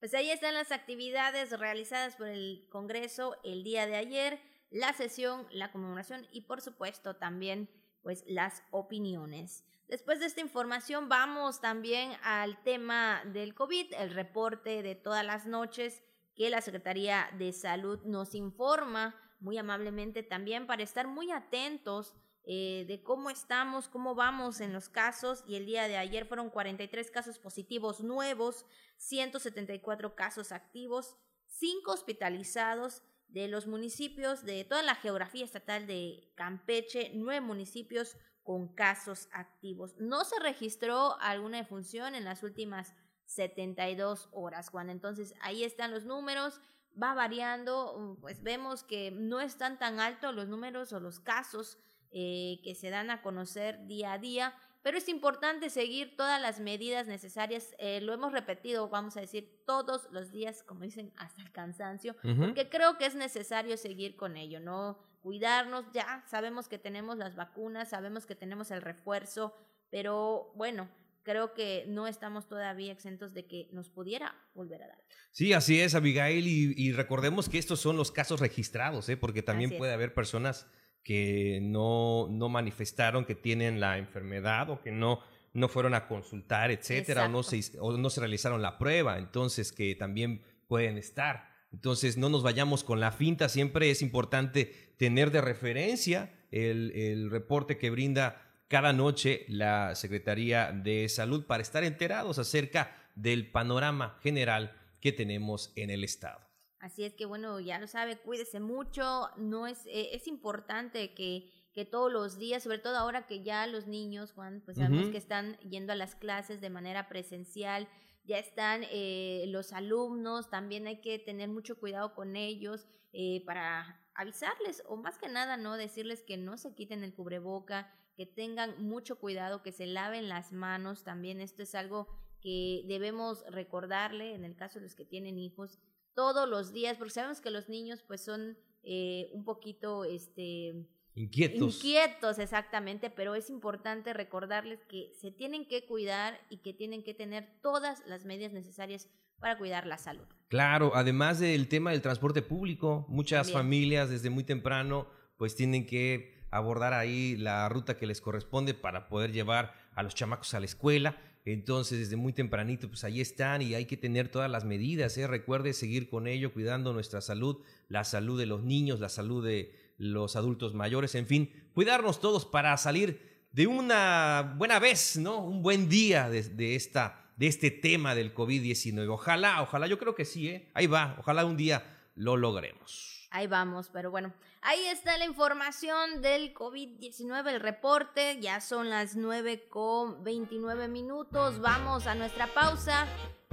Pues 0.00 0.14
ahí 0.14 0.30
están 0.30 0.54
las 0.54 0.72
actividades 0.72 1.58
realizadas 1.58 2.16
por 2.16 2.28
el 2.28 2.66
Congreso 2.70 3.36
el 3.44 3.62
día 3.62 3.86
de 3.86 3.96
ayer, 3.96 4.40
la 4.70 4.92
sesión, 4.92 5.46
la 5.50 5.70
conmemoración 5.70 6.26
y 6.32 6.42
por 6.42 6.60
supuesto 6.60 7.16
también 7.16 7.68
pues 8.02 8.24
las 8.26 8.64
opiniones. 8.70 9.64
Después 9.86 10.18
de 10.18 10.26
esta 10.26 10.40
información 10.40 11.08
vamos 11.08 11.60
también 11.60 12.12
al 12.22 12.60
tema 12.64 13.22
del 13.26 13.54
COVID, 13.54 13.92
el 13.94 14.10
reporte 14.10 14.82
de 14.82 14.94
todas 14.94 15.24
las 15.24 15.46
noches 15.46 16.02
que 16.34 16.50
la 16.50 16.60
Secretaría 16.60 17.28
de 17.38 17.52
Salud 17.52 18.00
nos 18.04 18.34
informa 18.34 19.14
muy 19.40 19.58
amablemente 19.58 20.22
también 20.22 20.66
para 20.66 20.82
estar 20.82 21.08
muy 21.08 21.30
atentos 21.30 22.14
eh, 22.44 22.84
de 22.88 23.02
cómo 23.02 23.30
estamos, 23.30 23.88
cómo 23.88 24.14
vamos 24.14 24.60
en 24.60 24.72
los 24.72 24.88
casos. 24.88 25.44
Y 25.46 25.56
el 25.56 25.66
día 25.66 25.88
de 25.88 25.96
ayer 25.96 26.26
fueron 26.26 26.50
43 26.50 27.10
casos 27.10 27.38
positivos 27.38 28.00
nuevos, 28.00 28.66
174 28.96 30.14
casos 30.14 30.52
activos, 30.52 31.16
5 31.46 31.92
hospitalizados 31.92 33.02
de 33.28 33.48
los 33.48 33.66
municipios 33.66 34.44
de 34.44 34.64
toda 34.64 34.82
la 34.82 34.94
geografía 34.94 35.44
estatal 35.44 35.86
de 35.86 36.32
Campeche, 36.34 37.12
9 37.14 37.40
municipios 37.40 38.16
con 38.42 38.74
casos 38.74 39.28
activos. 39.32 39.94
No 39.98 40.24
se 40.24 40.38
registró 40.40 41.18
alguna 41.20 41.58
defunción 41.58 42.14
en 42.14 42.24
las 42.24 42.42
últimas 42.42 42.94
72 43.34 44.28
horas, 44.32 44.70
Juan. 44.70 44.90
Entonces 44.90 45.34
ahí 45.40 45.64
están 45.64 45.90
los 45.90 46.04
números 46.04 46.60
va 47.00 47.14
variando, 47.14 48.18
pues 48.20 48.42
vemos 48.42 48.82
que 48.82 49.10
no 49.10 49.40
están 49.40 49.78
tan 49.78 50.00
altos 50.00 50.34
los 50.34 50.48
números 50.48 50.92
o 50.92 51.00
los 51.00 51.20
casos 51.20 51.78
eh, 52.10 52.60
que 52.62 52.74
se 52.74 52.90
dan 52.90 53.10
a 53.10 53.22
conocer 53.22 53.86
día 53.86 54.12
a 54.12 54.18
día, 54.18 54.54
pero 54.82 54.98
es 54.98 55.08
importante 55.08 55.70
seguir 55.70 56.16
todas 56.16 56.40
las 56.42 56.60
medidas 56.60 57.06
necesarias. 57.06 57.74
Eh, 57.78 58.00
lo 58.00 58.12
hemos 58.12 58.32
repetido, 58.32 58.88
vamos 58.88 59.16
a 59.16 59.20
decir, 59.20 59.62
todos 59.64 60.08
los 60.10 60.32
días, 60.32 60.62
como 60.62 60.82
dicen, 60.82 61.12
hasta 61.16 61.42
el 61.42 61.52
cansancio, 61.52 62.16
porque 62.38 62.68
creo 62.68 62.98
que 62.98 63.06
es 63.06 63.14
necesario 63.14 63.76
seguir 63.76 64.16
con 64.16 64.36
ello, 64.36 64.60
¿no? 64.60 64.98
Cuidarnos, 65.22 65.84
ya 65.92 66.24
sabemos 66.26 66.68
que 66.68 66.78
tenemos 66.78 67.16
las 67.16 67.36
vacunas, 67.36 67.90
sabemos 67.90 68.26
que 68.26 68.34
tenemos 68.34 68.72
el 68.72 68.82
refuerzo, 68.82 69.54
pero 69.88 70.52
bueno, 70.56 70.88
creo 71.22 71.54
que 71.54 71.84
no 71.88 72.06
estamos 72.06 72.48
todavía 72.48 72.92
exentos 72.92 73.34
de 73.34 73.46
que 73.46 73.68
nos 73.72 73.88
pudiera 73.88 74.34
volver 74.54 74.82
a 74.82 74.88
dar. 74.88 75.04
Sí, 75.30 75.52
así 75.52 75.80
es, 75.80 75.94
Abigail, 75.94 76.46
y, 76.46 76.92
recordemos 76.92 77.48
que 77.48 77.58
estos 77.58 77.80
son 77.80 77.96
los 77.96 78.12
casos 78.12 78.40
registrados, 78.40 79.08
¿eh? 79.08 79.16
porque 79.16 79.42
también 79.42 79.76
puede 79.78 79.92
haber 79.92 80.12
personas 80.12 80.66
que 81.02 81.60
no, 81.62 82.28
no 82.30 82.48
manifestaron 82.48 83.24
que 83.24 83.34
tienen 83.34 83.80
la 83.80 83.98
enfermedad 83.98 84.70
o 84.70 84.80
que 84.80 84.92
no, 84.92 85.20
no 85.52 85.68
fueron 85.68 85.94
a 85.94 86.06
consultar, 86.06 86.70
etcétera, 86.70 87.26
o 87.26 87.28
no, 87.28 87.42
se, 87.42 87.78
o 87.80 87.96
no 87.96 88.10
se 88.10 88.20
realizaron 88.20 88.62
la 88.62 88.78
prueba, 88.78 89.18
entonces 89.18 89.72
que 89.72 89.94
también 89.94 90.42
pueden 90.68 90.98
estar. 90.98 91.50
Entonces, 91.72 92.18
no 92.18 92.28
nos 92.28 92.42
vayamos 92.42 92.84
con 92.84 93.00
la 93.00 93.12
finta, 93.12 93.48
siempre 93.48 93.90
es 93.90 94.02
importante 94.02 94.94
tener 94.98 95.30
de 95.30 95.40
referencia 95.40 96.32
el, 96.50 96.92
el 96.94 97.30
reporte 97.30 97.78
que 97.78 97.90
brinda 97.90 98.51
cada 98.72 98.94
noche 98.94 99.44
la 99.48 99.94
Secretaría 99.94 100.72
de 100.72 101.06
Salud 101.10 101.44
para 101.44 101.62
estar 101.62 101.84
enterados 101.84 102.38
acerca 102.38 102.96
del 103.14 103.50
panorama 103.50 104.16
general 104.22 104.74
que 104.98 105.12
tenemos 105.12 105.74
en 105.76 105.90
el 105.90 106.04
Estado. 106.04 106.40
Así 106.78 107.04
es 107.04 107.12
que 107.12 107.26
bueno, 107.26 107.60
ya 107.60 107.78
lo 107.78 107.86
sabe, 107.86 108.16
cuídese 108.16 108.60
mucho, 108.60 109.28
no 109.36 109.66
es, 109.66 109.84
eh, 109.84 110.14
es 110.14 110.26
importante 110.26 111.12
que, 111.12 111.50
que 111.74 111.84
todos 111.84 112.10
los 112.10 112.38
días, 112.38 112.62
sobre 112.62 112.78
todo 112.78 112.96
ahora 112.96 113.26
que 113.26 113.44
ya 113.44 113.66
los 113.66 113.88
niños, 113.88 114.32
Juan, 114.32 114.62
pues 114.64 114.78
sabemos 114.78 115.10
que 115.10 115.18
están 115.18 115.58
yendo 115.58 115.92
a 115.92 115.96
las 115.96 116.14
clases 116.14 116.62
de 116.62 116.70
manera 116.70 117.10
presencial, 117.10 117.88
ya 118.24 118.38
están 118.38 118.84
eh, 118.90 119.44
los 119.48 119.74
alumnos, 119.74 120.48
también 120.48 120.86
hay 120.86 121.02
que 121.02 121.18
tener 121.18 121.50
mucho 121.50 121.78
cuidado 121.78 122.14
con 122.14 122.36
ellos 122.36 122.86
eh, 123.12 123.42
para 123.44 124.00
avisarles 124.14 124.82
o 124.86 124.96
más 124.96 125.18
que 125.18 125.28
nada, 125.28 125.58
¿no? 125.58 125.76
Decirles 125.76 126.22
que 126.22 126.38
no 126.38 126.56
se 126.56 126.74
quiten 126.74 127.04
el 127.04 127.12
cubreboca, 127.12 127.92
que 128.22 128.26
tengan 128.26 128.80
mucho 128.80 129.18
cuidado, 129.18 129.64
que 129.64 129.72
se 129.72 129.84
laven 129.84 130.28
las 130.28 130.52
manos. 130.52 131.02
También 131.02 131.40
esto 131.40 131.64
es 131.64 131.74
algo 131.74 132.06
que 132.40 132.84
debemos 132.86 133.44
recordarle 133.50 134.34
en 134.34 134.44
el 134.44 134.54
caso 134.54 134.78
de 134.78 134.84
los 134.84 134.94
que 134.94 135.04
tienen 135.04 135.40
hijos 135.40 135.80
todos 136.14 136.48
los 136.48 136.72
días, 136.72 136.98
porque 136.98 137.14
sabemos 137.14 137.40
que 137.40 137.50
los 137.50 137.68
niños 137.68 138.04
pues 138.06 138.24
son 138.24 138.56
eh, 138.84 139.28
un 139.32 139.44
poquito 139.44 140.04
este 140.04 140.86
inquietos. 141.16 141.74
Inquietos, 141.74 142.38
exactamente, 142.38 143.10
pero 143.10 143.34
es 143.34 143.50
importante 143.50 144.12
recordarles 144.12 144.84
que 144.84 145.10
se 145.20 145.32
tienen 145.32 145.66
que 145.66 145.84
cuidar 145.84 146.40
y 146.48 146.58
que 146.58 146.72
tienen 146.72 147.02
que 147.02 147.14
tener 147.14 147.58
todas 147.60 148.06
las 148.06 148.24
medidas 148.24 148.52
necesarias 148.52 149.08
para 149.40 149.58
cuidar 149.58 149.84
la 149.88 149.98
salud. 149.98 150.28
Claro, 150.46 150.92
además 150.94 151.40
del 151.40 151.66
tema 151.66 151.90
del 151.90 152.02
transporte 152.02 152.40
público, 152.40 153.04
muchas 153.08 153.50
familias 153.50 154.10
desde 154.10 154.30
muy 154.30 154.44
temprano 154.44 155.08
pues 155.36 155.56
tienen 155.56 155.86
que 155.86 156.41
abordar 156.52 156.92
ahí 156.92 157.34
la 157.36 157.68
ruta 157.68 157.96
que 157.96 158.06
les 158.06 158.20
corresponde 158.20 158.74
para 158.74 159.08
poder 159.08 159.32
llevar 159.32 159.74
a 159.94 160.02
los 160.02 160.14
chamacos 160.14 160.54
a 160.54 160.60
la 160.60 160.66
escuela. 160.66 161.16
Entonces, 161.44 161.98
desde 161.98 162.16
muy 162.16 162.32
tempranito, 162.32 162.88
pues 162.88 163.02
ahí 163.02 163.20
están 163.20 163.62
y 163.62 163.74
hay 163.74 163.86
que 163.86 163.96
tener 163.96 164.28
todas 164.28 164.50
las 164.50 164.64
medidas. 164.64 165.16
¿eh? 165.18 165.26
Recuerde 165.26 165.72
seguir 165.72 166.08
con 166.08 166.28
ello, 166.28 166.52
cuidando 166.52 166.92
nuestra 166.92 167.20
salud, 167.20 167.64
la 167.88 168.04
salud 168.04 168.38
de 168.38 168.46
los 168.46 168.62
niños, 168.62 169.00
la 169.00 169.08
salud 169.08 169.44
de 169.44 169.74
los 169.96 170.36
adultos 170.36 170.74
mayores, 170.74 171.14
en 171.14 171.26
fin, 171.26 171.50
cuidarnos 171.74 172.20
todos 172.20 172.44
para 172.44 172.76
salir 172.76 173.46
de 173.52 173.66
una 173.66 174.54
buena 174.56 174.78
vez, 174.78 175.16
¿no? 175.16 175.38
Un 175.38 175.62
buen 175.62 175.88
día 175.88 176.28
de, 176.28 176.74
esta, 176.74 177.30
de 177.36 177.46
este 177.46 177.70
tema 177.70 178.14
del 178.14 178.34
COVID-19. 178.34 179.08
Ojalá, 179.08 179.62
ojalá, 179.62 179.86
yo 179.86 179.98
creo 179.98 180.14
que 180.14 180.24
sí, 180.24 180.48
¿eh? 180.48 180.70
Ahí 180.74 180.86
va, 180.86 181.16
ojalá 181.18 181.44
un 181.44 181.56
día 181.56 181.98
lo 182.14 182.36
logremos. 182.36 183.26
Ahí 183.30 183.46
vamos, 183.46 183.88
pero 183.90 184.10
bueno, 184.10 184.34
ahí 184.62 184.86
está 184.86 185.18
la 185.18 185.24
información 185.24 186.22
del 186.22 186.54
COVID-19, 186.54 187.48
el 187.48 187.60
reporte, 187.60 188.40
ya 188.40 188.60
son 188.60 188.90
las 188.90 189.16
9 189.16 189.68
con 189.68 190.24
29 190.24 190.88
minutos, 190.88 191.60
vamos 191.60 192.06
a 192.06 192.14
nuestra 192.14 192.46
pausa 192.46 193.06